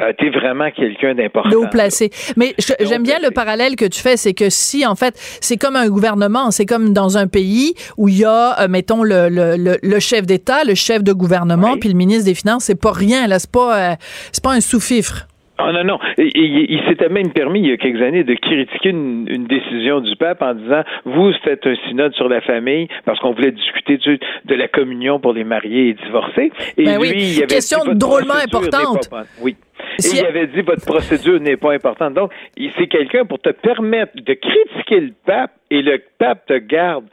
euh, 0.00 0.12
tu 0.18 0.26
es 0.26 0.30
vraiment 0.30 0.70
quelqu'un 0.70 1.14
d'important. 1.14 1.56
Haut 1.56 1.68
placé. 1.70 2.10
Mais 2.36 2.54
j'aime 2.80 3.02
bien 3.02 3.18
le 3.22 3.30
parallèle 3.30 3.76
que 3.76 3.84
tu 3.84 4.00
fais, 4.00 4.16
c'est 4.16 4.34
que 4.34 4.50
si, 4.50 4.86
en 4.86 4.96
fait, 4.96 5.14
c'est 5.40 5.56
comme 5.56 5.76
un 5.76 5.88
gouvernement, 5.88 6.50
c'est 6.50 6.66
comme 6.66 6.92
dans 6.92 7.18
un 7.18 7.28
pays 7.28 7.74
où 7.96 8.08
il 8.08 8.18
y 8.18 8.24
a, 8.24 8.60
euh, 8.60 8.68
mettons, 8.68 9.02
le, 9.02 9.28
le, 9.28 9.76
le, 9.80 10.00
chef 10.00 10.26
d'État, 10.26 10.64
le 10.64 10.74
chef 10.74 11.04
de 11.04 11.12
gouvernement, 11.12 11.76
puis 11.78 11.88
le 11.88 11.94
ministre 11.94 12.24
des 12.24 12.34
Finances, 12.34 12.64
c'est 12.64 12.80
pas 12.80 12.92
rien, 12.92 13.26
là, 13.28 13.38
c'est 13.38 13.52
pas, 13.52 13.92
euh, 13.92 13.94
c'est 14.32 14.42
pas 14.42 14.52
un 14.52 14.60
sous-fifre. 14.60 15.28
Oh 15.64 15.72
non, 15.72 15.84
non. 15.84 15.98
Il, 16.18 16.80
s'était 16.88 17.08
même 17.08 17.32
permis, 17.32 17.60
il 17.60 17.68
y 17.68 17.72
a 17.72 17.76
quelques 17.76 18.02
années, 18.02 18.24
de 18.24 18.34
critiquer 18.34 18.90
une, 18.90 19.46
décision 19.46 20.00
du 20.00 20.16
pape 20.16 20.42
en 20.42 20.54
disant 20.54 20.82
Vous 21.04 21.32
faites 21.44 21.66
un 21.66 21.74
synode 21.88 22.14
sur 22.14 22.28
la 22.28 22.40
famille 22.40 22.88
parce 23.04 23.18
qu'on 23.20 23.32
voulait 23.32 23.52
discuter 23.52 23.98
de 23.98 24.54
la 24.54 24.68
communion 24.68 25.20
pour 25.20 25.32
les 25.32 25.44
mariés 25.44 25.90
et 25.90 25.94
divorcés. 25.94 26.52
Et 26.76 26.84
ben 26.84 27.00
lui, 27.00 27.10
il 27.10 27.38
avait 27.38 27.46
question 27.46 27.78
drôlement 27.94 28.34
importante. 28.34 29.08
oui. 29.40 29.56
Et 29.98 30.18
il 30.18 30.24
avait 30.24 30.46
dit 30.46 30.62
votre 30.62 30.84
procédure 30.84 31.40
n'est 31.40 31.56
pas 31.56 31.72
importante. 31.72 32.14
Donc, 32.14 32.32
c'est 32.56 32.86
quelqu'un 32.86 33.24
pour 33.24 33.40
te 33.40 33.50
permettre 33.50 34.12
de 34.16 34.34
critiquer 34.34 35.00
le 35.00 35.12
pape 35.26 35.52
et 35.70 35.82
le 35.82 36.02
pape 36.18 36.46
te 36.46 36.58
garde 36.58 37.04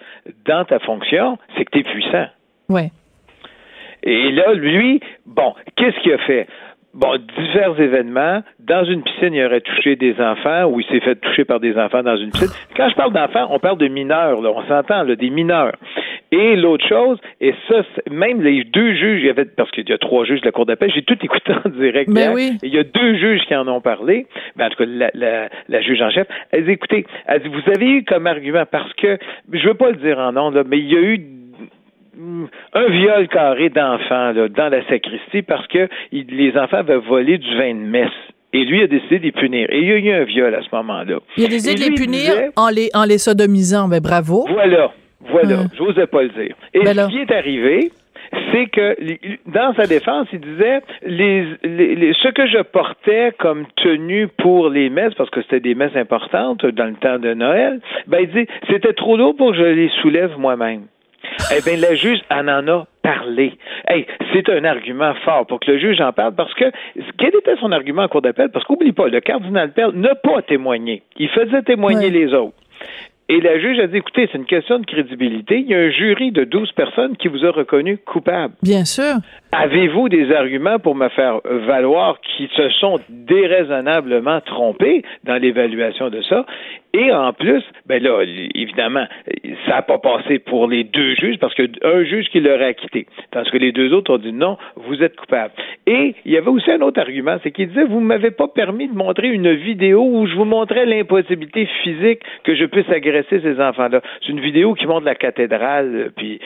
dans 0.46 0.66
ta 0.66 0.80
fonction, 0.80 1.38
c'est 1.58 1.66
que 1.66 1.72
tu 1.72 1.80
es 1.80 1.84
puissant. 1.84 2.28
Oui. 2.70 2.92
Et 4.04 4.32
là, 4.32 4.54
lui, 4.54 5.02
bon, 5.26 5.54
qu'est-ce 5.76 6.00
qu'il 6.02 6.14
a 6.14 6.18
fait? 6.20 6.48
Bon, 6.94 7.18
divers 7.38 7.80
événements. 7.80 8.44
Dans 8.60 8.84
une 8.84 9.04
piscine, 9.04 9.34
il 9.34 9.44
aurait 9.46 9.62
touché 9.62 9.96
des 9.96 10.20
enfants 10.20 10.66
ou 10.66 10.80
il 10.80 10.86
s'est 10.88 11.00
fait 11.00 11.16
toucher 11.16 11.46
par 11.46 11.60
des 11.60 11.78
enfants 11.78 12.04
dans 12.04 12.18
une 12.18 12.32
piscine. 12.32 12.50
Quand 12.76 12.90
je 12.90 12.96
parle 12.96 13.14
d'enfants, 13.14 13.48
on 13.50 13.60
parle 13.60 13.78
de 13.78 13.88
mineurs, 13.88 14.42
là, 14.42 14.52
on 14.56 14.64
s'entend, 14.68 15.04
là, 15.04 15.16
des 15.16 15.30
mineurs. 15.30 15.74
Et 16.32 16.56
l'autre 16.56 16.88
chose, 16.88 17.18
et 17.42 17.56
ça, 17.68 17.82
même 18.12 18.42
les 18.42 18.64
deux 18.64 18.94
juges, 18.94 19.22
il 19.22 19.26
y 19.26 19.30
avait, 19.30 19.46
parce 19.46 19.72
qu'il 19.72 19.90
y 19.90 19.94
a 19.94 19.98
trois 19.98 20.26
juges 20.26 20.42
de 20.42 20.46
la 20.46 20.52
Cour 20.52 20.68
d'appel, 20.68 20.92
j'ai 20.94 21.02
tout 21.02 21.18
écouté 21.24 21.54
en 21.66 21.70
direct. 21.70 22.10
Mais 22.10 22.28
ben 22.28 22.34
oui. 22.34 22.58
il 22.62 22.74
y 22.74 22.78
a 22.78 22.84
deux 22.84 23.16
juges 23.16 23.42
qui 23.48 23.56
en 23.56 23.68
ont 23.68 23.82
parlé. 23.82 24.28
Ben, 24.56 24.68
en 24.68 24.70
tout 24.70 24.78
cas, 24.78 24.86
la, 24.86 25.10
la, 25.16 25.50
la, 25.68 25.82
juge 25.82 26.02
en 26.02 26.12
chef. 26.12 26.28
Elle 26.52 26.66
dit, 26.66 26.72
écoutez, 26.72 27.06
elle 27.26 27.42
dit, 27.42 27.50
vous 27.50 27.72
avez 27.72 27.88
eu 27.88 28.04
comme 28.04 28.28
argument, 28.28 28.66
parce 28.70 28.94
que, 28.94 29.18
je 29.52 29.68
veux 29.68 29.74
pas 29.74 29.90
le 29.90 29.98
dire 29.98 30.20
en 30.20 30.32
nom, 30.32 30.52
là, 30.52 30.64
mais 30.68 30.78
il 30.78 30.92
y 30.92 30.96
a 30.96 31.02
eu 31.02 31.39
un 32.74 32.88
viol 32.90 33.28
carré 33.28 33.70
d'enfants 33.70 34.34
dans 34.34 34.70
la 34.70 34.88
sacristie 34.88 35.42
parce 35.42 35.68
que 35.68 35.88
les 36.12 36.58
enfants 36.58 36.78
avaient 36.78 36.98
volé 36.98 37.38
du 37.38 37.58
vin 37.58 37.74
de 37.74 37.80
messe. 37.80 38.10
Et 38.52 38.66
lui 38.66 38.82
a 38.82 38.88
décidé 38.88 39.20
de 39.20 39.24
les 39.26 39.32
punir. 39.32 39.68
Et 39.70 39.78
il 39.78 39.88
y 39.88 39.92
a 39.92 39.98
eu 39.98 40.12
un 40.12 40.24
viol 40.24 40.56
à 40.56 40.62
ce 40.64 40.76
moment-là. 40.76 41.20
Il 41.38 41.46
a 41.46 41.48
décidé 41.48 41.76
de 41.76 41.90
les 41.90 41.96
punir 41.96 42.34
en, 42.56 42.70
les, 42.70 42.90
en 42.96 43.04
les 43.04 43.20
sodomisant. 43.20 43.88
Ben, 43.88 44.00
bravo. 44.00 44.48
Voilà. 44.50 44.92
Voilà. 45.30 45.60
Hum. 45.60 45.68
Je 45.78 45.84
n'osais 45.84 46.08
pas 46.08 46.24
le 46.24 46.30
dire. 46.30 46.56
Et 46.74 46.80
ben 46.80 46.96
ce 46.96 47.10
qui 47.10 47.20
est 47.20 47.32
arrivé, 47.32 47.92
c'est 48.52 48.66
que 48.68 48.96
dans 49.48 49.74
sa 49.76 49.86
défense, 49.86 50.28
il 50.34 50.40
disait 50.40 50.82
les, 51.06 51.46
les, 51.64 52.14
ce 52.14 52.30
que 52.30 52.48
je 52.48 52.62
portais 52.64 53.34
comme 53.38 53.66
tenue 53.76 54.28
pour 54.28 54.70
les 54.70 54.90
messes, 54.90 55.14
parce 55.16 55.30
que 55.30 55.42
c'était 55.44 55.60
des 55.60 55.76
messes 55.76 55.96
importantes 55.96 56.66
dans 56.66 56.86
le 56.86 56.96
temps 56.96 57.20
de 57.20 57.34
Noël, 57.34 57.82
ben 58.08 58.20
il 58.22 58.32
dit 58.32 58.48
c'était 58.70 58.94
trop 58.94 59.18
lourd 59.18 59.36
pour 59.36 59.52
que 59.52 59.58
je 59.58 59.64
les 59.64 59.90
soulève 60.02 60.38
moi-même. 60.38 60.86
Eh 61.56 61.62
bien, 61.62 61.78
la 61.78 61.96
juge 61.96 62.20
en 62.30 62.48
en 62.48 62.68
a 62.68 62.86
parlé. 63.02 63.54
Hey, 63.88 64.06
c'est 64.34 64.50
un 64.50 64.64
argument 64.66 65.14
fort 65.26 65.46
pour 65.48 65.60
que 65.60 65.72
le 65.72 65.80
juge 65.80 66.00
en 66.02 66.12
parle 66.12 66.36
parce 66.36 66.54
que 66.54 66.66
quel 67.18 67.36
était 67.36 67.56
son 67.60 67.72
argument 67.72 68.04
en 68.04 68.08
cour 68.08 68.22
d'appel? 68.22 68.50
Parce 68.52 68.66
qu'oublie 68.66 68.92
pas, 68.92 69.08
le 69.08 69.20
cardinal 69.20 69.72
Pell 69.72 69.92
n'a 69.96 70.16
pas 70.16 70.42
témoigné. 70.42 71.04
Il 71.18 71.30
faisait 71.30 71.62
témoigner 71.64 72.10
les 72.10 72.34
autres. 72.34 72.54
Et 73.32 73.42
la 73.42 73.60
juge 73.60 73.78
a 73.78 73.86
dit, 73.86 73.98
écoutez, 73.98 74.28
c'est 74.32 74.40
une 74.40 74.46
question 74.46 74.80
de 74.80 74.88
crédibilité. 74.88 75.60
Il 75.60 75.68
y 75.68 75.76
a 75.76 75.78
un 75.78 75.92
jury 75.92 76.32
de 76.32 76.46
12 76.46 76.72
personnes 76.72 77.16
qui 77.16 77.28
vous 77.28 77.46
a 77.46 77.52
reconnu 77.52 78.00
coupable. 78.00 78.56
Bien 78.64 78.86
sûr. 78.86 79.18
Avez-vous 79.52 80.10
des 80.10 80.32
arguments 80.34 80.80
pour 80.80 80.96
me 80.96 81.10
faire 81.10 81.40
valoir 81.46 82.20
qui 82.22 82.50
se 82.56 82.70
sont 82.80 83.00
déraisonnablement 83.08 84.42
trompés 84.42 85.04
dans 85.26 85.36
l'évaluation 85.36 86.10
de 86.10 86.24
ça? 86.24 86.48
Et 86.94 87.12
en 87.12 87.34
plus, 87.34 87.64
ben 87.86 88.02
là, 88.02 88.24
évidemment, 88.56 89.06
ça 89.68 89.76
n'a 89.76 89.82
pas 89.84 90.00
passé 90.00 90.40
pour 90.40 90.68
les 90.68 90.84
deux 90.84 91.14
juges 91.16 91.38
parce 91.40 91.54
qu'un 91.54 92.04
juge 92.04 92.30
qui 92.30 92.40
l'aurait 92.40 92.66
acquitté, 92.66 93.06
tandis 93.32 93.52
que 93.52 93.58
les 93.58 93.72
deux 93.72 93.94
autres 93.94 94.12
ont 94.12 94.18
dit 94.18 94.34
non, 94.34 94.58
vous 94.76 95.04
êtes 95.04 95.16
coupable. 95.16 95.54
Et 95.86 96.16
il 96.26 96.32
y 96.32 96.38
avait 96.38 96.50
aussi 96.50 96.72
un 96.72 96.82
autre 96.82 97.00
argument, 97.00 97.38
c'est 97.44 97.52
qu'il 97.52 97.68
disait 97.68 97.84
vous 97.84 98.02
ne 98.02 98.06
m'avez 98.06 98.32
pas 98.32 98.48
permis 98.48 98.88
de 98.88 98.96
montrer 98.96 99.28
une 99.28 99.54
vidéo 99.54 100.04
où 100.04 100.26
je 100.26 100.34
vous 100.34 100.46
montrais 100.46 100.88
l'impossibilité 100.88 101.68
physique 101.84 102.22
que 102.44 102.56
je 102.56 102.66
puisse 102.66 102.90
agresser 102.90 103.40
ces 103.40 103.62
enfants-là. 103.62 104.02
C'est 104.22 104.30
une 104.30 104.40
vidéo 104.40 104.74
qui 104.74 104.88
montre 104.88 105.06
la 105.06 105.16
cathédrale 105.16 105.96
euh, 105.96 106.10
puis 106.16 106.40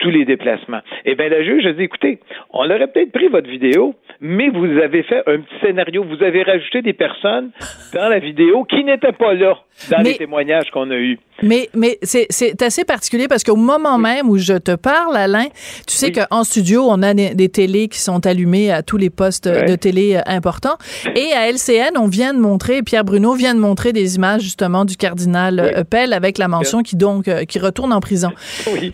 tous 0.00 0.10
les 0.10 0.24
déplacements. 0.24 0.80
Eh 1.04 1.14
bien, 1.14 1.28
le 1.28 1.44
juge 1.44 1.66
a 1.66 1.72
dit 1.72 1.84
écoutez, 1.84 2.18
on 2.52 2.64
aurait 2.64 2.88
peut-être 2.88 3.12
pris 3.12 3.28
votre 3.28 3.48
vidéo, 3.48 3.94
mais 4.20 4.48
vous 4.48 4.78
avez 4.78 5.04
fait 5.04 5.22
un 5.28 5.38
petit 5.38 5.58
scénario, 5.62 6.02
vous 6.02 6.22
avez 6.24 6.42
rajouté 6.42 6.82
des 6.82 6.94
personnes 6.94 7.50
dans 7.94 8.08
la 8.08 8.18
vidéo 8.18 8.64
qui 8.64 8.82
n'étaient 8.82 9.12
pas 9.12 9.34
là 9.34 9.58
dans 9.90 9.98
les 9.98 10.16
témoignages 10.16 10.70
qu'on 10.72 10.90
a 10.90 10.96
eus. 10.96 11.18
Mais, 11.42 11.68
mais 11.74 11.98
c'est 12.02 12.62
assez 12.62 12.84
particulier 12.84 13.26
parce 13.26 13.42
qu'au 13.42 13.56
moment 13.56 13.98
même 13.98 14.28
où 14.28 14.38
je 14.38 14.54
te 14.54 14.76
parle, 14.76 15.16
Alain, 15.16 15.46
tu 15.86 15.94
sais 15.94 16.12
qu'en 16.12 16.44
studio, 16.44 16.86
on 16.88 17.02
a 17.02 17.14
des, 17.14 17.48
télés 17.48 17.88
qui 17.88 17.98
sont 17.98 18.26
allumées 18.26 18.72
à 18.72 18.82
tous 18.82 18.96
les 18.96 19.10
postes 19.10 19.48
de 19.48 19.76
télé 19.76 20.16
euh, 20.16 20.20
importants. 20.26 20.76
Et 21.14 21.32
à 21.32 21.50
LCN, 21.50 21.96
on 21.96 22.06
vient 22.06 22.34
de 22.34 22.38
montrer, 22.38 22.82
Pierre 22.82 23.04
Bruno 23.04 23.34
vient 23.34 23.54
de 23.54 23.60
montrer 23.60 23.92
des 23.92 24.16
images 24.16 24.42
justement 24.42 24.84
du 24.84 24.96
cardinal. 24.96 25.60
Euh, 25.60 25.82
avec 26.12 26.38
la 26.38 26.48
mention 26.48 26.82
qui 26.82 26.96
donc 26.96 27.28
euh, 27.28 27.44
qui 27.44 27.58
retourne 27.58 27.92
en 27.92 28.00
prison. 28.00 28.32
Oui. 28.72 28.92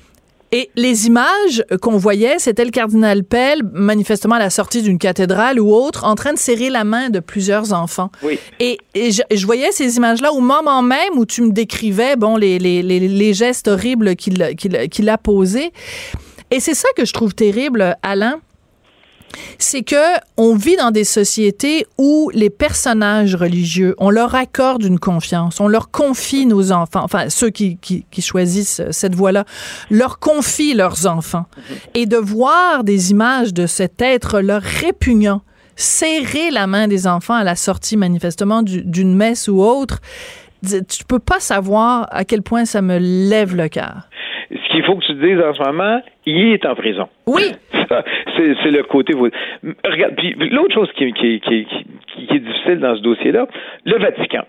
Et 0.53 0.71
les 0.75 1.07
images 1.07 1.65
qu'on 1.81 1.97
voyait, 1.97 2.39
c'était 2.39 2.65
le 2.65 2.73
cardinal 2.73 3.23
Pell, 3.23 3.63
manifestement 3.73 4.35
à 4.35 4.39
la 4.41 4.51
sortie 4.51 4.83
d'une 4.83 4.99
cathédrale 4.99 5.61
ou 5.61 5.73
autre, 5.73 6.05
en 6.05 6.17
train 6.17 6.33
de 6.33 6.39
serrer 6.39 6.71
la 6.71 6.83
main 6.83 7.09
de 7.09 7.21
plusieurs 7.21 7.73
enfants. 7.73 8.11
Oui. 8.23 8.39
Et, 8.59 8.79
je, 8.95 9.47
voyais 9.47 9.71
ces 9.71 9.97
images-là 9.97 10.33
au 10.33 10.41
moment 10.41 10.83
même 10.83 11.17
où 11.17 11.25
tu 11.25 11.43
me 11.43 11.53
décrivais, 11.53 12.17
bon, 12.17 12.37
les, 12.37 12.59
les, 12.59 12.83
les, 12.83 13.01
les 13.01 13.35
gestes 13.35 13.69
horribles 13.69 14.17
qu'il 14.17 14.57
qu'il 14.57 15.09
a 15.09 15.19
posés. 15.19 15.73
Et 16.51 16.59
c'est 16.59 16.75
ça 16.75 16.89
que 16.97 17.05
je 17.05 17.13
trouve 17.13 17.35
terrible, 17.35 17.97
Alain 18.03 18.41
c'est 19.59 19.83
que 19.83 20.19
on 20.37 20.55
vit 20.55 20.77
dans 20.77 20.91
des 20.91 21.05
sociétés 21.05 21.87
où 21.99 22.31
les 22.35 22.51
personnages 22.51 23.35
religieux, 23.35 23.95
on 23.99 24.11
leur 24.11 24.35
accorde 24.35 24.83
une 24.83 24.99
confiance, 24.99 25.61
on 25.61 25.69
leur 25.69 25.91
confie 25.91 26.47
nos 26.47 26.73
enfants, 26.73 27.03
enfin 27.03 27.29
ceux 27.29 27.51
qui, 27.51 27.79
qui, 27.79 28.23
choisissent 28.23 28.83
cette 28.91 29.15
voie-là, 29.15 29.45
leur 29.91 30.19
confient 30.19 30.75
leurs 30.75 31.07
enfants. 31.07 31.47
Et 31.95 32.07
de 32.07 32.17
voir 32.17 32.85
des 32.85 33.11
images 33.11 33.55
de 33.55 33.67
cet 33.67 34.03
être-là 34.03 34.61
répugnant, 34.61 35.43
serrer 35.77 36.51
la 36.51 36.67
main 36.67 36.89
des 36.89 37.07
enfants 37.07 37.35
à 37.35 37.45
la 37.45 37.57
sortie 37.57 37.97
manifestement 37.97 38.63
d'une 38.63 39.15
messe 39.15 39.49
ou 39.49 39.63
autre, 39.63 40.01
tu 40.63 41.05
peux 41.07 41.19
pas 41.19 41.41
savoir 41.41 42.07
à 42.11 42.25
quel 42.25 42.43
point 42.43 42.65
ça 42.65 42.83
me 42.83 42.99
lève 42.99 43.57
le 43.57 43.69
cœur 43.69 44.09
qu'il 44.71 44.85
faut 44.85 44.97
que 44.97 45.05
tu 45.05 45.15
dises 45.15 45.41
en 45.41 45.55
ce 45.55 45.63
moment, 45.63 46.01
il 46.27 46.53
est 46.53 46.65
en 46.67 46.75
prison. 46.75 47.09
Oui. 47.27 47.43
c'est 48.37 48.71
le 48.71 48.83
côté. 48.85 49.15
Regarde, 49.15 50.15
puis 50.17 50.35
l'autre 50.51 50.75
chose 50.75 50.91
qui, 50.97 51.13
qui, 51.13 51.41
qui, 51.41 51.67
qui, 51.67 52.35
est 52.35 52.39
difficile 52.39 52.79
dans 52.79 52.97
ce 52.97 53.03
dossier-là, 53.03 53.47
le 53.85 53.99
Vatican 53.99 54.45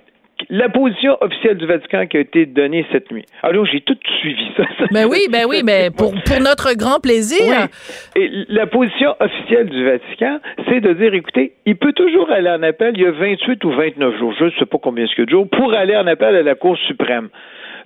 la 0.49 0.69
position 0.69 1.17
officielle 1.21 1.57
du 1.57 1.65
Vatican 1.65 2.07
qui 2.07 2.17
a 2.17 2.21
été 2.21 2.45
donnée 2.45 2.85
cette 2.91 3.11
nuit. 3.11 3.25
Alors, 3.43 3.65
j'ai 3.65 3.81
tout 3.81 3.97
suivi 4.19 4.47
ça. 4.57 4.63
Ben 4.91 5.05
oui, 5.09 5.27
ben 5.31 5.45
oui, 5.47 5.61
mais 5.63 5.89
pour, 5.89 6.11
pour 6.11 6.39
notre 6.41 6.75
grand 6.75 6.99
plaisir. 6.99 7.67
Et 8.15 8.29
la 8.49 8.65
position 8.65 9.15
officielle 9.19 9.69
du 9.69 9.85
Vatican, 9.85 10.39
c'est 10.67 10.81
de 10.81 10.93
dire, 10.93 11.13
écoutez, 11.13 11.53
il 11.65 11.77
peut 11.77 11.93
toujours 11.93 12.29
aller 12.31 12.49
en 12.49 12.63
appel, 12.63 12.93
il 12.95 13.03
y 13.03 13.05
a 13.05 13.11
28 13.11 13.63
ou 13.63 13.71
29 13.71 14.17
jours, 14.17 14.33
je 14.37 14.45
ne 14.45 14.51
sais 14.59 14.65
pas 14.65 14.79
combien 14.81 15.05
de 15.05 15.29
jours, 15.29 15.47
pour 15.49 15.73
aller 15.73 15.95
en 15.95 16.07
appel 16.07 16.35
à 16.35 16.41
la 16.41 16.55
Cour 16.55 16.77
suprême. 16.87 17.29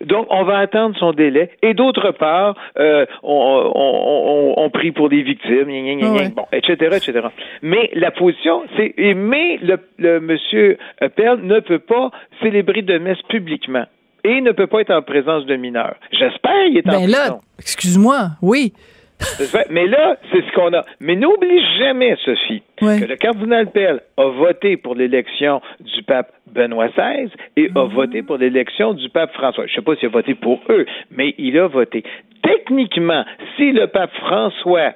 Donc, 0.01 0.27
on 0.29 0.43
va 0.43 0.57
attendre 0.59 0.95
son 0.97 1.13
délai. 1.13 1.51
Et 1.61 1.73
d'autre 1.73 2.11
part, 2.11 2.55
euh, 2.79 3.05
on, 3.23 3.71
on, 3.75 4.53
on, 4.57 4.69
prie 4.69 4.91
pour 4.91 5.09
des 5.09 5.21
victimes, 5.21 5.67
bon, 6.35 6.45
etc., 6.51 6.97
etc. 6.97 7.27
Mais 7.61 7.89
la 7.93 8.11
position, 8.11 8.63
c'est 8.75 8.93
mais 9.15 9.57
le, 9.61 9.77
le 9.97 10.19
monsieur 10.19 10.77
Pell 11.15 11.39
ne 11.43 11.59
peut 11.59 11.79
pas 11.79 12.11
célébrer 12.41 12.81
de 12.81 12.97
messe 12.97 13.21
publiquement 13.29 13.85
et 14.25 14.41
ne 14.41 14.51
peut 14.51 14.67
pas 14.67 14.81
être 14.81 14.93
en 14.93 15.01
présence 15.01 15.45
de 15.45 15.55
mineurs. 15.55 15.95
J'espère 16.11 16.65
qu'il 16.65 16.77
est 16.77 16.89
en 16.89 17.01
ben 17.01 17.09
là, 17.09 17.37
excuse-moi, 17.59 18.29
oui. 18.41 18.73
Mais 19.69 19.87
là, 19.87 20.17
c'est 20.31 20.41
ce 20.41 20.51
qu'on 20.53 20.73
a. 20.73 20.83
Mais 20.99 21.15
n'oublie 21.15 21.61
jamais, 21.79 22.15
Sophie, 22.23 22.63
que 22.77 23.05
le 23.05 23.15
cardinal 23.15 23.71
Pell 23.71 24.01
a 24.17 24.29
voté 24.29 24.77
pour 24.77 24.95
l'élection 24.95 25.61
du 25.79 26.03
pape 26.03 26.31
Benoît 26.47 26.89
XVI 26.89 27.29
et 27.57 27.69
a 27.75 27.85
mhm. 27.85 27.93
voté 27.93 28.21
pour 28.21 28.37
l'élection 28.37 28.93
du 28.93 29.09
pape 29.09 29.33
François. 29.33 29.65
Je 29.65 29.71
ne 29.71 29.75
sais 29.75 29.81
pas 29.81 29.95
s'il 29.95 30.07
a 30.07 30.11
voté 30.11 30.35
pour 30.35 30.61
eux, 30.69 30.85
mais 31.11 31.35
il 31.37 31.57
a 31.57 31.67
voté. 31.67 32.03
Techniquement, 32.43 33.25
si 33.57 33.71
le 33.71 33.87
pape 33.87 34.13
François 34.19 34.93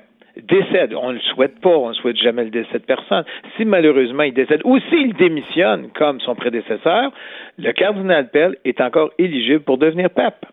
décède, 0.48 0.94
on 0.94 1.10
ne 1.10 1.14
le 1.16 1.20
souhaite 1.34 1.60
pas, 1.60 1.76
on 1.76 1.90
ne 1.90 1.94
souhaite 1.94 2.18
jamais 2.18 2.46
le 2.46 2.50
décès 2.50 2.80
de 2.80 2.86
personne, 2.86 3.24
si 3.58 3.66
malheureusement 3.66 4.24
il 4.24 4.34
décède 4.34 4.62
ou 4.64 4.80
s'il 4.90 5.14
démissionne 5.14 5.90
comme 5.98 6.20
son 6.22 6.36
prédécesseur, 6.36 7.12
le 7.58 7.72
cardinal 7.74 8.30
Pell 8.30 8.56
est 8.64 8.80
encore 8.80 9.10
éligible 9.18 9.62
pour 9.62 9.78
devenir 9.78 10.10
pape. 10.10 10.46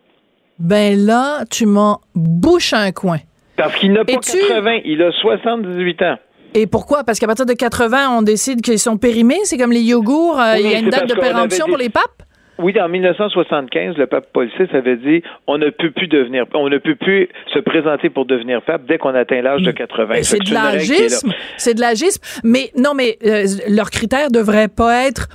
Ben 0.59 0.97
là, 0.97 1.45
tu 1.49 1.65
m'en 1.65 2.01
bouches 2.15 2.73
un 2.73 2.91
coin. 2.91 3.19
Parce 3.57 3.75
qu'il 3.75 3.91
n'a 3.91 4.05
pas 4.05 4.13
80, 4.13 4.79
il 4.85 5.01
a 5.01 5.11
78 5.11 6.01
ans. 6.03 6.15
Et 6.53 6.67
pourquoi? 6.67 7.03
Parce 7.03 7.19
qu'à 7.19 7.27
partir 7.27 7.45
de 7.45 7.53
80, 7.53 8.17
on 8.17 8.21
décide 8.21 8.61
qu'ils 8.61 8.79
sont 8.79 8.97
périmés? 8.97 9.39
C'est 9.43 9.57
comme 9.57 9.71
les 9.71 9.81
yogourts, 9.81 10.39
euh, 10.39 10.55
il 10.57 10.71
y 10.71 10.75
a 10.75 10.79
une 10.79 10.89
date 10.89 11.09
de 11.09 11.15
péremption 11.15 11.65
pour 11.67 11.77
les 11.77 11.89
papes? 11.89 12.23
Oui, 12.59 12.79
en 12.79 12.89
1975, 12.89 13.97
le 13.97 14.07
pape 14.07 14.27
Paul 14.33 14.49
VI 14.57 14.75
avait 14.75 14.97
dit 14.97 15.23
on 15.45 15.57
ne 15.57 15.69
peut 15.69 15.91
plus 15.91 16.07
devenir, 16.07 16.45
on 16.53 16.69
ne 16.69 16.77
peut 16.77 16.95
plus 16.95 17.29
se 17.53 17.59
présenter 17.59 18.09
pour 18.09 18.25
devenir 18.25 18.61
pape 18.61 18.85
dès 18.87 18.97
qu'on 18.97 19.13
atteint 19.13 19.41
l'âge 19.41 19.61
de 19.61 19.71
80. 19.71 20.15
C'est 20.23 20.39
de 20.39 20.53
l'agisme, 20.53 21.33
c'est 21.57 21.73
de 21.73 21.81
l'agisme. 21.81 22.21
Mais 22.43 22.71
non, 22.77 22.93
mais 22.95 23.17
euh, 23.25 23.45
leur 23.69 23.89
critère 23.89 24.29
devrait 24.31 24.69
pas 24.69 25.07
être 25.07 25.27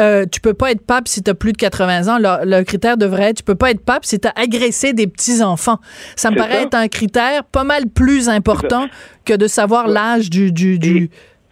euh, 0.00 0.24
tu 0.30 0.40
peux 0.40 0.54
pas 0.54 0.70
être 0.70 0.84
pape 0.84 1.08
si 1.08 1.22
tu 1.22 1.30
as 1.30 1.34
plus 1.34 1.52
de 1.52 1.58
80 1.58 2.08
ans. 2.08 2.18
Le, 2.18 2.62
critère 2.62 2.96
devrait 2.96 3.30
être 3.30 3.38
tu 3.38 3.44
peux 3.44 3.54
pas 3.54 3.70
être 3.70 3.84
pape 3.84 4.04
si 4.04 4.18
tu 4.18 4.28
as 4.28 4.32
agressé 4.36 4.92
des 4.92 5.06
petits 5.06 5.42
enfants. 5.42 5.78
Ça 6.16 6.30
me 6.30 6.36
paraît 6.36 6.62
être 6.62 6.74
un 6.74 6.88
critère 6.88 7.44
pas 7.44 7.64
mal 7.64 7.84
plus 7.94 8.28
important 8.28 8.88
que 9.24 9.34
de 9.34 9.46
savoir 9.46 9.88
l'âge 9.88 10.30
du, 10.30 10.52
du, 10.52 10.78
du 10.78 11.10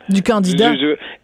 du 0.08 0.22
candidat. 0.22 0.72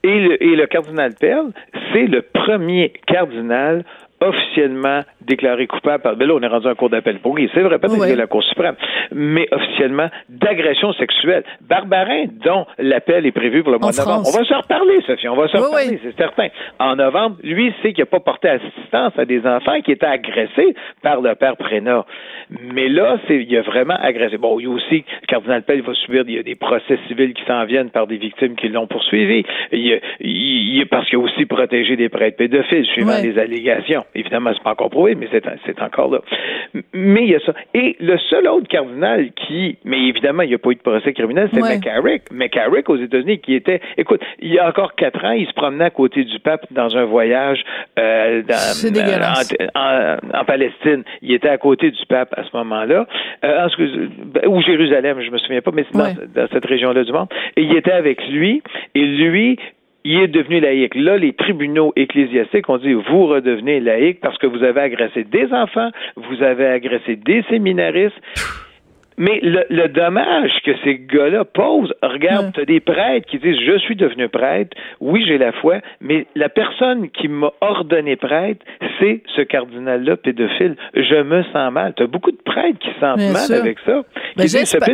Et 0.02 0.20
le, 0.20 0.42
et 0.42 0.56
le 0.56 0.66
cardinal 0.66 1.14
Perle, 1.14 1.52
c'est 1.92 2.06
le 2.06 2.22
premier 2.22 2.92
cardinal 3.06 3.84
officiellement 4.24 5.00
déclaré 5.20 5.66
coupable 5.66 6.02
par. 6.02 6.16
Ben 6.16 6.28
là, 6.28 6.34
on 6.34 6.42
est 6.42 6.46
rendu 6.46 6.66
en 6.66 6.74
cours 6.74 6.90
d'appel. 6.90 7.18
Oui, 7.24 7.48
c'est 7.54 7.60
vrai, 7.60 7.78
peut-être 7.78 7.98
oui. 7.98 8.14
la 8.14 8.26
Cour 8.26 8.42
suprême, 8.42 8.74
mais 9.12 9.46
officiellement 9.52 10.08
d'agression 10.28 10.92
sexuelle. 10.94 11.44
Barbarin, 11.62 12.26
dont 12.44 12.66
l'appel 12.78 13.26
est 13.26 13.32
prévu 13.32 13.62
pour 13.62 13.72
le 13.72 13.78
mois 13.78 13.92
de 13.92 13.96
novembre. 13.96 14.26
On 14.26 14.38
va 14.38 14.44
se 14.44 14.54
reparler, 14.54 15.00
Sophie, 15.06 15.28
on 15.28 15.36
va 15.36 15.48
se 15.48 15.56
reparler, 15.56 15.98
c'est 16.02 16.16
certain. 16.16 16.48
En 16.78 16.96
novembre, 16.96 17.36
lui, 17.42 17.72
sait 17.82 17.92
qu'il 17.92 18.02
n'a 18.02 18.06
pas 18.06 18.20
porté 18.20 18.48
assistance 18.48 19.12
à 19.18 19.24
des 19.24 19.46
enfants 19.46 19.80
qui 19.82 19.92
étaient 19.92 20.06
agressés 20.06 20.74
par 21.02 21.20
le 21.20 21.34
père 21.34 21.56
Prénat. 21.56 22.04
Mais 22.50 22.88
là, 22.88 23.18
c'est, 23.26 23.42
il 23.42 23.56
a 23.56 23.62
vraiment 23.62 23.96
agressé. 24.00 24.36
Bon, 24.36 24.58
il 24.58 24.64
y 24.64 24.66
a 24.66 24.70
aussi, 24.70 25.04
le 25.22 25.26
cardinal 25.26 25.62
Pell 25.62 25.82
va 25.82 25.94
subir, 25.94 26.24
il 26.26 26.34
y 26.34 26.38
a 26.38 26.42
des 26.42 26.54
procès 26.54 26.98
civils 27.08 27.34
qui 27.34 27.44
s'en 27.46 27.64
viennent 27.64 27.90
par 27.90 28.06
des 28.06 28.16
victimes 28.16 28.54
qui 28.56 28.68
l'ont 28.68 28.86
poursuivi. 28.86 29.44
Il, 29.72 30.00
il, 30.20 30.86
parce 30.86 31.08
qu'il 31.08 31.18
a 31.18 31.22
aussi 31.22 31.46
protégé 31.46 31.96
des 31.96 32.08
prêtres 32.08 32.36
pédophiles, 32.36 32.84
suivant 32.86 33.18
les 33.22 33.38
allégations. 33.38 34.04
Évidemment, 34.14 34.50
c'est 34.54 34.62
pas 34.62 34.70
encore 34.70 34.90
prouvé, 34.90 35.14
mais 35.14 35.28
c'est 35.32 35.82
encore 35.82 36.10
là. 36.10 36.20
Mais 36.92 37.24
il 37.24 37.30
y 37.30 37.34
a 37.34 37.40
ça. 37.40 37.52
Et 37.74 37.96
le 38.00 38.16
seul 38.18 38.46
autre 38.48 38.68
cardinal 38.68 39.30
qui, 39.32 39.76
mais 39.84 40.08
évidemment, 40.08 40.42
il 40.42 40.48
n'y 40.48 40.54
a 40.54 40.58
pas 40.58 40.70
eu 40.70 40.76
de 40.76 40.80
procès 40.80 41.12
criminel, 41.12 41.48
c'est 41.52 41.60
McCarrick. 41.60 42.30
McCarrick 42.30 42.88
aux 42.88 42.96
États-Unis, 42.96 43.40
qui 43.40 43.54
était, 43.54 43.80
écoute, 43.96 44.20
il 44.40 44.52
y 44.52 44.58
a 44.58 44.68
encore 44.68 44.94
quatre 44.94 45.24
ans, 45.24 45.32
il 45.32 45.46
se 45.46 45.52
promenait 45.52 45.84
à 45.84 45.90
côté 45.90 46.24
du 46.24 46.38
pape 46.38 46.66
dans 46.70 46.96
un 46.96 47.04
voyage 47.04 47.64
euh, 47.98 48.42
en, 49.74 50.16
en, 50.32 50.44
Palestine. 50.44 51.04
Il 51.22 51.32
était 51.32 51.48
à 51.48 51.58
côté 51.58 51.90
du 51.90 52.06
pape 52.06 52.34
à 52.36 52.44
ce 52.44 52.56
moment-là, 52.56 53.06
euh, 53.44 53.68
ou 54.46 54.62
Jérusalem, 54.62 55.20
je 55.20 55.30
me 55.30 55.38
souviens 55.38 55.62
pas, 55.62 55.70
mais 55.72 55.84
c'est 55.90 55.98
dans, 55.98 56.42
dans 56.42 56.48
cette 56.52 56.66
région-là 56.66 57.04
du 57.04 57.12
monde. 57.12 57.28
Et 57.56 57.62
il 57.62 57.76
était 57.76 57.92
avec 57.92 58.26
lui, 58.28 58.62
et 58.94 59.04
lui, 59.04 59.58
il 60.04 60.20
est 60.20 60.28
devenu 60.28 60.60
laïque. 60.60 60.94
Là, 60.94 61.16
les 61.16 61.32
tribunaux 61.32 61.92
ecclésiastiques 61.96 62.68
ont 62.68 62.78
dit 62.78 62.92
vous 62.92 63.26
redevenez 63.26 63.80
laïque 63.80 64.20
parce 64.20 64.36
que 64.38 64.46
vous 64.46 64.62
avez 64.62 64.82
agressé 64.82 65.24
des 65.24 65.52
enfants, 65.52 65.90
vous 66.16 66.42
avez 66.42 66.66
agressé 66.66 67.16
des 67.16 67.42
séminaristes. 67.48 68.20
Mais 69.16 69.40
le, 69.42 69.86
dommage 69.88 70.50
que 70.64 70.72
ces 70.82 70.98
gars-là 70.98 71.44
posent, 71.44 71.92
regarde, 72.02 72.52
tu 72.52 72.60
as 72.60 72.64
des 72.64 72.80
prêtres 72.80 73.26
qui 73.28 73.38
disent 73.38 73.58
Je 73.64 73.78
suis 73.78 73.96
devenu 73.96 74.28
prêtre, 74.28 74.76
oui, 75.00 75.24
j'ai 75.26 75.38
la 75.38 75.52
foi, 75.52 75.78
mais 76.00 76.26
la 76.34 76.48
personne 76.48 77.10
qui 77.10 77.28
m'a 77.28 77.52
ordonné 77.60 78.16
prêtre, 78.16 78.64
c'est 78.98 79.22
ce 79.36 79.42
cardinal-là 79.42 80.16
pédophile. 80.16 80.76
Je 80.94 81.22
me 81.22 81.42
sens 81.44 81.72
mal. 81.72 81.94
Tu 81.96 82.02
as 82.02 82.06
beaucoup 82.06 82.32
de 82.32 82.42
prêtres 82.44 82.78
qui 82.78 82.88
se 82.88 83.00
sentent 83.00 83.18
mal 83.18 83.52
avec 83.52 83.78
ça. 83.84 84.02
Mais, 84.36 84.46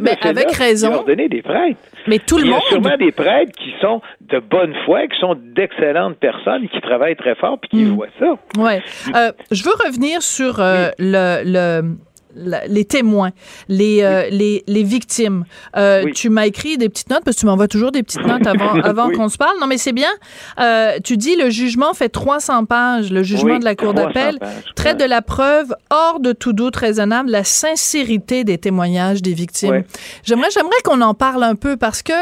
mais 0.02 0.26
avec 0.28 0.50
raison. 0.52 0.92
ordonné 0.94 1.28
des 1.28 1.42
prêtres. 1.42 1.78
Mais 2.06 2.18
tout 2.18 2.38
le 2.38 2.44
monde. 2.44 2.60
Il 2.70 2.74
y 2.74 2.76
a 2.76 2.80
sûrement 2.80 2.96
des 2.96 3.12
prêtres 3.12 3.52
qui 3.52 3.74
sont 3.80 4.00
de 4.20 4.38
bonne 4.38 4.74
foi, 4.84 5.06
qui 5.06 5.18
sont 5.18 5.34
d'excellentes 5.34 6.16
personnes, 6.18 6.68
qui 6.68 6.80
travaillent 6.80 7.16
très 7.16 7.34
fort, 7.34 7.58
puis 7.58 7.70
qui 7.70 7.84
mm. 7.84 7.94
voient 7.94 8.08
ça. 8.18 8.36
Ouais. 8.58 8.82
Euh, 9.14 9.32
je 9.50 9.64
veux 9.64 9.74
revenir 9.86 10.22
sur 10.22 10.60
euh, 10.60 10.88
le, 10.98 11.42
le 11.44 11.96
les 12.34 12.84
témoins, 12.84 13.30
les, 13.68 14.02
euh, 14.02 14.28
les, 14.30 14.64
les, 14.66 14.82
victimes. 14.82 15.44
Euh, 15.76 16.04
tu 16.14 16.30
m'as 16.30 16.46
écrit 16.46 16.78
des 16.78 16.88
petites 16.88 17.10
notes 17.10 17.22
parce 17.24 17.36
que 17.36 17.40
tu 17.40 17.46
m'envoies 17.46 17.68
toujours 17.68 17.92
des 17.92 18.02
petites 18.02 18.24
notes 18.24 18.46
avant, 18.46 18.80
avant 18.82 19.10
qu'on 19.10 19.28
se 19.28 19.36
parle. 19.36 19.58
Non, 19.60 19.66
mais 19.66 19.78
c'est 19.78 19.92
bien. 19.92 20.10
Euh, 20.58 20.98
tu 21.02 21.16
dis 21.16 21.36
le 21.36 21.50
jugement 21.50 21.94
fait 21.94 22.08
300 22.08 22.64
pages, 22.64 23.10
le 23.10 23.22
jugement 23.22 23.58
de 23.58 23.64
la 23.64 23.74
Cour 23.74 23.94
d'appel 23.94 24.38
traite 24.74 24.98
de 24.98 25.04
la 25.04 25.22
preuve 25.22 25.74
hors 25.90 26.20
de 26.20 26.32
tout 26.32 26.52
doute 26.52 26.76
raisonnable, 26.76 27.30
la 27.30 27.44
sincérité 27.44 28.44
des 28.44 28.58
témoignages 28.58 29.22
des 29.22 29.34
victimes. 29.34 29.84
J'aimerais, 30.24 30.50
j'aimerais 30.52 30.80
qu'on 30.84 31.00
en 31.00 31.14
parle 31.14 31.42
un 31.42 31.54
peu 31.54 31.76
parce 31.76 32.02
que 32.02 32.12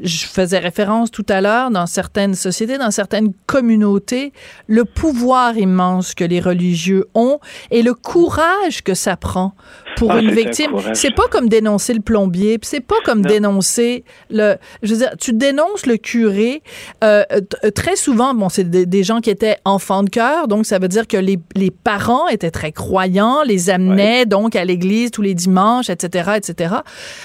je 0.00 0.26
faisais 0.26 0.58
référence 0.58 1.10
tout 1.10 1.26
à 1.28 1.40
l'heure 1.40 1.70
dans 1.70 1.86
certaines 1.86 2.34
sociétés, 2.34 2.78
dans 2.78 2.90
certaines 2.90 3.32
communautés, 3.46 4.32
le 4.66 4.84
pouvoir 4.84 5.56
immense 5.56 6.14
que 6.14 6.24
les 6.24 6.40
religieux 6.40 7.06
ont 7.14 7.38
et 7.70 7.82
le 7.82 7.94
courage 7.94 8.82
que 8.82 8.94
ça 8.94 9.16
prend 9.16 9.51
pour 9.96 10.10
Ah, 10.12 10.20
une 10.20 10.30
victime. 10.30 10.70
C'est 10.94 11.14
pas 11.14 11.28
comme 11.30 11.48
dénoncer 11.48 11.94
le 11.94 12.00
plombier, 12.00 12.58
c'est 12.62 12.80
pas 12.80 12.96
comme 13.04 13.20
Non. 13.20 13.28
dénoncer 13.28 14.04
le. 14.30 14.56
Je 14.82 14.92
veux 14.92 14.98
dire, 14.98 15.10
tu 15.20 15.32
dénonces 15.32 15.86
le 15.86 15.96
curé. 15.96 16.62
euh, 17.04 17.24
t- 17.24 17.70
très 17.72 17.96
souvent, 17.96 18.34
bon, 18.34 18.48
c'est 18.48 18.68
des, 18.68 18.86
des 18.86 19.02
gens 19.02 19.20
qui 19.20 19.30
étaient 19.30 19.56
enfants 19.64 20.02
de 20.02 20.10
cœur, 20.10 20.48
donc 20.48 20.66
ça 20.66 20.78
veut 20.78 20.88
dire 20.88 21.06
que 21.06 21.16
les, 21.16 21.38
les 21.54 21.70
parents 21.70 22.28
étaient 22.28 22.50
très 22.50 22.72
croyants, 22.72 23.42
les 23.42 23.70
amenaient 23.70 24.26
donc 24.26 24.56
à 24.56 24.64
l'église 24.64 25.10
tous 25.10 25.22
les 25.22 25.34
dimanches, 25.34 25.90
etc., 25.90 26.32
etc. 26.36 26.74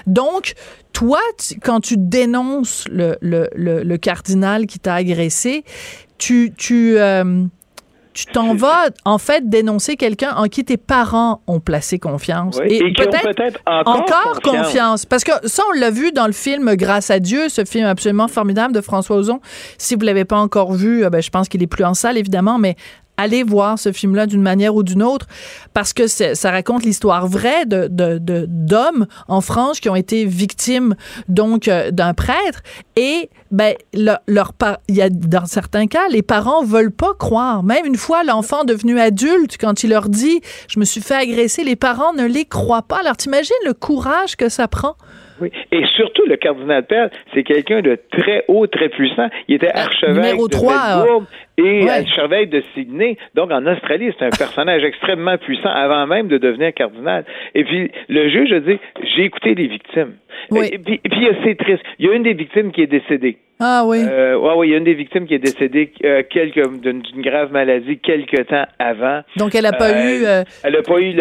Donc, 0.05 0.53
toi, 0.93 1.19
tu- 1.37 1.59
quand 1.59 1.79
tu 1.79 1.95
dénonces 1.97 2.85
le, 2.91 3.17
le, 3.21 3.49
le, 3.55 3.83
le 3.83 3.97
cardinal 3.97 4.65
qui 4.65 4.79
t'a 4.79 4.95
agressé, 4.95 5.63
tu, 6.17 6.51
tu, 6.57 6.97
euh, 6.97 7.43
tu 8.17 8.25
t'en 8.25 8.55
vas, 8.55 8.87
en 9.05 9.19
fait, 9.19 9.47
dénoncer 9.47 9.95
quelqu'un 9.95 10.33
en 10.35 10.45
qui 10.47 10.65
tes 10.65 10.77
parents 10.77 11.41
ont 11.45 11.59
placé 11.59 11.99
confiance. 11.99 12.57
Oui, 12.59 12.77
et, 12.77 12.91
peut-être 12.91 13.59
encore, 13.67 13.95
Encore 13.95 14.41
confiance. 14.41 15.05
Parce 15.05 15.23
que 15.23 15.31
ça, 15.43 15.61
on 15.69 15.79
l'a 15.79 15.91
vu 15.91 16.11
dans 16.11 16.25
le 16.25 16.33
film 16.33 16.75
Grâce 16.75 17.11
à 17.11 17.19
Dieu, 17.19 17.47
ce 17.47 17.63
film 17.63 17.85
absolument 17.85 18.27
formidable 18.27 18.73
de 18.73 18.81
François 18.81 19.17
Ozon. 19.17 19.39
Si 19.77 19.93
vous 19.93 20.01
l'avez 20.01 20.25
pas 20.25 20.39
encore 20.39 20.73
vu, 20.73 21.05
euh, 21.05 21.11
ben, 21.11 21.21
je 21.21 21.29
pense 21.29 21.47
qu'il 21.47 21.61
est 21.61 21.67
plus 21.67 21.83
en 21.83 21.93
salle, 21.93 22.17
évidemment, 22.17 22.57
mais 22.57 22.75
allez 23.17 23.43
voir 23.43 23.77
ce 23.79 23.91
film-là 23.91 24.25
d'une 24.27 24.41
manière 24.41 24.75
ou 24.75 24.83
d'une 24.83 25.03
autre 25.03 25.25
parce 25.73 25.93
que 25.93 26.07
ça 26.07 26.51
raconte 26.51 26.83
l'histoire 26.83 27.27
vraie 27.27 27.65
de, 27.65 27.87
de, 27.89 28.17
de- 28.19 28.45
d'hommes 28.47 29.07
en 29.27 29.41
France 29.41 29.79
qui 29.79 29.89
ont 29.89 29.95
été 29.95 30.25
victimes 30.25 30.95
donc 31.27 31.67
euh, 31.67 31.91
d'un 31.91 32.13
prêtre. 32.13 32.61
Et 32.95 33.29
ben 33.51 33.75
le- 33.93 34.15
leur 34.27 34.53
il 34.87 34.95
y 34.95 35.01
a 35.01 35.09
dans 35.09 35.45
certains 35.45 35.87
cas 35.87 36.07
les 36.09 36.21
parents 36.21 36.63
veulent 36.63 36.91
pas 36.91 37.13
croire. 37.17 37.63
Même 37.63 37.85
une 37.85 37.95
fois 37.97 38.23
l'enfant 38.23 38.63
devenu 38.63 38.99
adulte 38.99 39.57
quand 39.59 39.83
il 39.83 39.89
leur 39.89 40.09
dit 40.09 40.41
je 40.67 40.79
me 40.79 40.85
suis 40.85 41.01
fait 41.01 41.15
agresser 41.15 41.63
les 41.63 41.75
parents 41.75 42.13
ne 42.13 42.25
les 42.25 42.45
croient 42.45 42.81
pas. 42.81 42.99
Alors 42.99 43.17
t'imagines 43.17 43.53
le 43.65 43.73
courage 43.73 44.35
que 44.35 44.49
ça 44.49 44.67
prend? 44.67 44.95
Oui. 45.41 45.51
Et 45.71 45.85
surtout, 45.95 46.23
le 46.27 46.35
cardinal 46.37 46.85
Pell, 46.85 47.09
c'est 47.33 47.43
quelqu'un 47.43 47.81
de 47.81 47.97
très 48.11 48.43
haut, 48.47 48.67
très 48.67 48.89
puissant. 48.89 49.29
Il 49.47 49.55
était 49.55 49.71
archevêque 49.71 50.09
Euh, 50.17 50.21
numéro 50.31 50.47
de 50.47 50.55
Melbourne 50.55 51.25
et 51.57 51.83
ouais. 51.83 51.89
archevêque 51.89 52.49
de 52.49 52.63
Sydney. 52.73 53.17
Donc, 53.35 53.51
en 53.51 53.65
Australie, 53.65 54.11
c'est 54.17 54.25
un 54.25 54.29
personnage 54.29 54.83
extrêmement 54.83 55.37
puissant 55.37 55.69
avant 55.69 56.07
même 56.07 56.27
de 56.27 56.37
devenir 56.37 56.73
cardinal. 56.73 57.25
Et 57.55 57.63
puis, 57.63 57.91
le 58.09 58.29
juge 58.29 58.51
a 58.53 58.59
dit, 58.59 58.79
j'ai 59.15 59.23
écouté 59.23 59.55
les 59.55 59.67
victimes. 59.67 60.13
Oui. 60.51 60.69
Et 60.71 60.77
puis, 60.77 61.01
et 61.03 61.09
puis, 61.09 61.27
c'est 61.43 61.55
triste. 61.57 61.83
Il 61.99 62.05
y 62.07 62.09
a 62.09 62.13
une 62.13 62.23
des 62.23 62.33
victimes 62.33 62.71
qui 62.71 62.81
est 62.81 62.87
décédée. 62.87 63.37
Ah 63.59 63.83
oui 63.85 63.99
Euh, 64.07 64.35
ouais, 64.37 64.53
ouais, 64.55 64.67
il 64.67 64.71
y 64.71 64.73
a 64.73 64.77
une 64.77 64.83
des 64.83 64.93
victimes 64.93 65.25
qui 65.27 65.33
est 65.33 65.39
décédée 65.39 65.91
euh, 66.05 66.23
quelques- 66.29 66.79
d'une 66.81 67.01
grave 67.17 67.51
maladie 67.51 67.97
quelque 67.99 68.41
temps 68.43 68.65
avant. 68.79 69.21
donc 69.37 69.55
elle 69.55 69.65
a 69.65 69.71
pas 69.73 69.89
Euh, 69.91 70.19
eu 70.21 70.25
euh, 70.25 70.43
Elle 70.63 70.73
n'a 70.73 70.81
pas 70.81 70.99
eu 70.99 71.13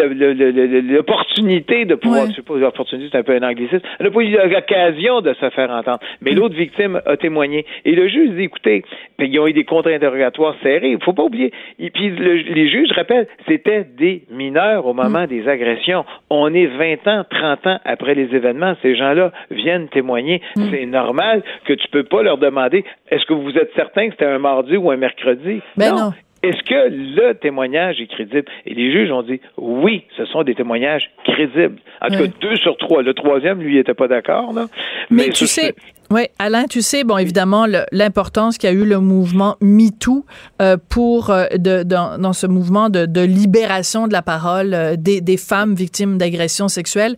l'opportunité 0.81 1.85
de 1.85 1.95
pouvoir, 1.95 2.23
Ouais. 2.23 2.29
je 2.31 2.35
sais 2.35 2.41
pas, 2.41 2.55
l'opportunité, 2.55 3.09
c'est 3.11 3.17
un 3.17 3.23
peu 3.23 3.35
un 3.35 3.47
anglicisme, 3.47 3.81
elle 3.99 4.05
n'a 4.07 4.11
pas 4.11 4.21
eu 4.21 4.31
l'occasion 4.53 5.21
de 5.21 5.33
se 5.33 5.49
faire 5.49 5.69
entendre. 5.71 5.99
Mais 6.21 6.31
Mm. 6.31 6.35
l'autre 6.35 6.55
victime 6.55 7.01
a 7.05 7.17
témoigné. 7.17 7.65
Et 7.85 7.93
le 7.93 8.07
juge 8.07 8.31
dit, 8.31 8.43
écoutez, 8.43 8.83
puis 9.17 9.27
ils 9.29 9.39
ont 9.39 9.47
eu 9.47 9.53
des 9.53 9.63
contre-interrogatoires 9.65 10.55
serrés, 10.63 10.91
il 10.91 11.03
faut 11.03 11.13
pas 11.13 11.23
oublier. 11.23 11.51
Et 11.79 11.89
puis 11.89 12.09
le- 12.09 12.33
les 12.35 12.69
juges, 12.69 12.87
je 12.89 12.93
rappelle, 12.95 13.27
c'était 13.47 13.85
des 13.97 14.23
mineurs 14.31 14.85
au 14.85 14.93
moment 14.93 15.23
Mm. 15.23 15.27
des 15.27 15.47
agressions. 15.47 16.05
On 16.29 16.53
est 16.53 16.67
20 16.67 17.07
ans, 17.07 17.23
30 17.29 17.65
ans 17.67 17.79
après 17.85 18.15
les 18.15 18.33
événements. 18.35 18.75
Ces 18.81 18.95
gens-là 18.95 19.31
viennent 19.51 19.87
témoigner. 19.89 20.41
Mm. 20.55 20.61
C'est 20.71 20.85
normal 20.85 21.43
que 21.65 21.73
tu 21.73 21.87
peux 21.89 22.03
pas 22.03 22.23
leur 22.27 22.37
demander, 22.37 22.85
est-ce 23.09 23.25
que 23.25 23.33
vous 23.33 23.51
êtes 23.51 23.71
certain 23.75 24.07
que 24.07 24.13
c'était 24.13 24.25
un 24.25 24.39
mardi 24.39 24.75
ou 24.77 24.91
un 24.91 24.97
mercredi? 24.97 25.61
Ben 25.75 25.95
non. 25.95 26.11
Est-ce 26.43 26.61
que 26.69 26.81
le 26.89 27.33
témoignage 27.33 27.99
est 27.99 28.07
crédible? 28.07 28.45
Et 28.67 28.73
les 28.75 28.91
juges 28.91 29.11
ont 29.11 29.23
dit 29.23 29.41
oui, 29.57 30.03
ce 30.15 30.23
sont 30.25 30.43
des 30.43 30.53
témoignages 30.53 31.09
crédibles. 31.23 31.79
En 31.99 32.09
tout 32.09 32.19
cas, 32.23 32.31
deux 32.39 32.55
sur 32.57 32.77
trois. 32.77 33.01
Le 33.01 33.13
troisième, 33.15 33.59
lui, 33.59 33.75
n'était 33.75 33.95
pas 33.95 34.07
d'accord. 34.07 34.53
là. 34.53 34.67
Mais, 35.09 35.29
tu 35.29 35.47
sais, 35.47 35.73
oui, 36.11 36.27
Alain, 36.37 36.65
tu 36.65 36.81
sais, 36.81 37.03
bon, 37.03 37.17
évidemment, 37.17 37.65
l'importance 37.91 38.59
qu'a 38.59 38.71
eu 38.71 38.85
le 38.85 38.99
mouvement 38.99 39.55
MeToo 39.61 40.25
euh, 40.61 40.77
pour, 40.89 41.31
euh, 41.31 41.47
de, 41.55 41.81
dans, 41.83 42.19
dans 42.19 42.33
ce 42.33 42.45
mouvement 42.45 42.89
de, 42.89 43.07
de 43.07 43.21
libération 43.21 44.07
de 44.07 44.13
la 44.13 44.21
parole 44.21 44.73
euh, 44.73 44.95
des, 44.95 45.21
des 45.21 45.37
femmes 45.37 45.73
victimes 45.73 46.19
d'agressions 46.19 46.67
sexuelles. 46.67 47.15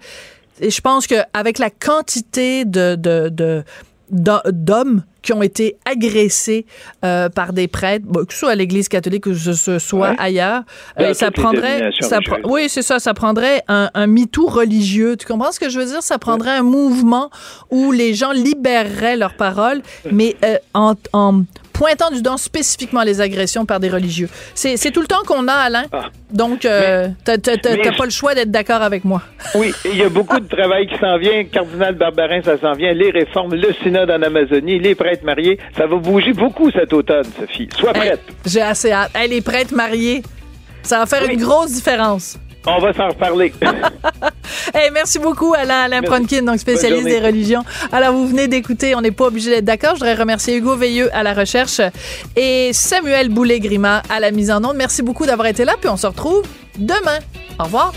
Et 0.62 0.72
je 0.72 0.82
pense 0.82 1.08
qu'avec 1.08 1.60
la 1.60 1.70
quantité 1.70 2.66
de, 2.66 2.96
de, 2.96 3.64
d'hommes 4.12 5.04
qui 5.22 5.34
ont 5.34 5.44
été 5.44 5.76
agressés 5.86 6.66
euh, 7.04 7.28
par 7.30 7.52
des 7.54 7.68
prêtres, 7.68 8.06
bon, 8.08 8.26
que 8.26 8.34
ce 8.34 8.40
soit 8.40 8.52
à 8.52 8.56
l'Église 8.56 8.88
catholique 8.88 9.26
ou 9.26 9.32
que 9.32 9.54
ce 9.54 9.80
soit 9.80 10.12
Ouais. 10.12 10.16
ailleurs, 10.18 10.64
euh, 11.00 11.14
ça 11.14 11.30
prendrait, 11.32 11.90
ça 12.00 12.20
pre- 12.20 12.40
oui, 12.50 12.70
c'est 12.70 12.82
ça, 12.82 13.00
ça 13.00 13.14
prendrait 13.14 13.64
un, 13.68 13.90
un 13.94 14.08
MeToo 14.08 14.48
religieux. 14.48 15.18
Tu 15.18 15.26
comprends 15.28 15.52
ce 15.52 15.60
que 15.60 15.70
je 15.70 15.78
veux 15.80 15.86
dire? 15.86 16.02
Ça 16.02 16.18
prendrait 16.20 16.52
un 16.58 16.64
mouvement 16.64 17.30
où 17.70 17.92
les 17.92 18.14
gens 18.14 18.32
libéreraient 18.32 19.18
leurs 19.18 19.36
paroles, 19.36 19.82
mais 20.12 20.36
euh, 20.46 20.58
en, 20.74 20.94
en 21.14 21.44
pointant 21.80 22.12
du 22.12 22.22
doigt 22.22 22.38
spécifiquement 22.38 23.04
les 23.04 23.22
agressions 23.22 23.66
par 23.66 23.80
des 23.80 23.88
religieux. 23.90 24.28
C'est 24.54 24.76
c'est 24.76 24.92
tout 24.92 25.00
le 25.00 25.08
temps 25.08 25.24
qu'on 25.26 25.48
a, 25.48 25.54
Alain. 25.54 25.86
Ah. 25.94 26.10
Donc, 26.30 26.66
euh, 26.66 27.08
t'as 27.24 27.38
pas 27.38 28.04
le 28.04 28.10
choix 28.12 28.36
d'être 28.36 28.52
d'accord 28.52 28.82
avec 28.82 29.06
moi. 29.06 29.22
Oui, 29.56 29.74
il 29.86 29.96
y 29.98 30.04
a 30.04 30.10
beaucoup 30.10 30.40
de 30.42 30.48
travail 30.48 30.88
qui 30.88 30.98
s'en 31.00 31.18
vient. 31.18 31.46
Cardinal 31.46 31.96
Barbarin, 31.96 32.42
ça 32.44 32.58
s'en 32.60 32.74
vient. 32.74 32.92
Les 32.94 33.12
réformes, 33.12 33.56
le 33.56 33.74
synode 33.82 34.12
en 34.12 34.22
Amazonie, 34.22 34.78
les 34.78 34.94
prêtres 34.94 35.24
mariés. 35.24 35.58
Ça 35.78 35.88
va 35.88 35.96
bouger 35.96 36.34
beaucoup 36.34 36.70
cet 36.70 36.92
automne, 36.92 37.26
Sophie. 37.40 37.70
Sois 37.80 37.92
Hey, 37.96 38.02
prête. 38.10 38.22
J'ai 38.46 38.62
assez 38.62 38.92
hâte. 38.92 39.12
Hey, 39.16 39.30
les 39.30 39.42
prêtres 39.42 39.74
mariés, 39.74 40.22
ça 40.84 41.00
va 41.00 41.06
faire 41.06 41.24
Oui. 41.26 41.34
une 41.36 41.42
grosse 41.42 41.72
différence. 41.72 42.38
On 42.66 42.80
va 42.80 42.94
s'en 42.94 43.08
reparler. 43.10 43.54
Hey, 44.74 44.92
merci 44.92 45.20
beaucoup, 45.20 45.54
Alain, 45.54 45.84
Alain 45.84 46.02
Merci. 46.02 46.28
Pronkin, 46.28 46.44
donc 46.44 46.60
spécialiste 46.60 47.06
des 47.06 47.20
religions. 47.20 47.64
Alors, 47.92 48.14
vous 48.14 48.28
venez 48.28 48.48
d'écouter, 48.48 48.94
on 48.94 49.02
n'est 49.02 49.12
pas 49.12 49.26
obligé 49.26 49.50
d'être 49.50 49.66
d'accord. 49.66 49.92
Je 49.92 50.00
voudrais 50.00 50.16
remercier 50.16 50.58
Hugo 50.58 50.76
Veilleux 50.76 51.10
à 51.16 51.24
la 51.24 51.34
recherche 51.34 51.82
et 52.36 52.72
Samuel 52.74 53.30
Boulet-Grima 53.30 54.04
à 54.10 54.20
la 54.20 54.32
mise 54.32 54.52
en 54.52 54.64
onde. 54.64 54.76
Merci 54.76 55.02
beaucoup 55.02 55.26
d'avoir 55.26 55.48
été 55.48 55.66
là, 55.66 55.74
puis 55.80 55.90
on 55.90 55.98
se 55.98 56.08
retrouve 56.08 56.44
demain. 56.78 57.20
Au 57.60 57.64
revoir. 57.64 57.94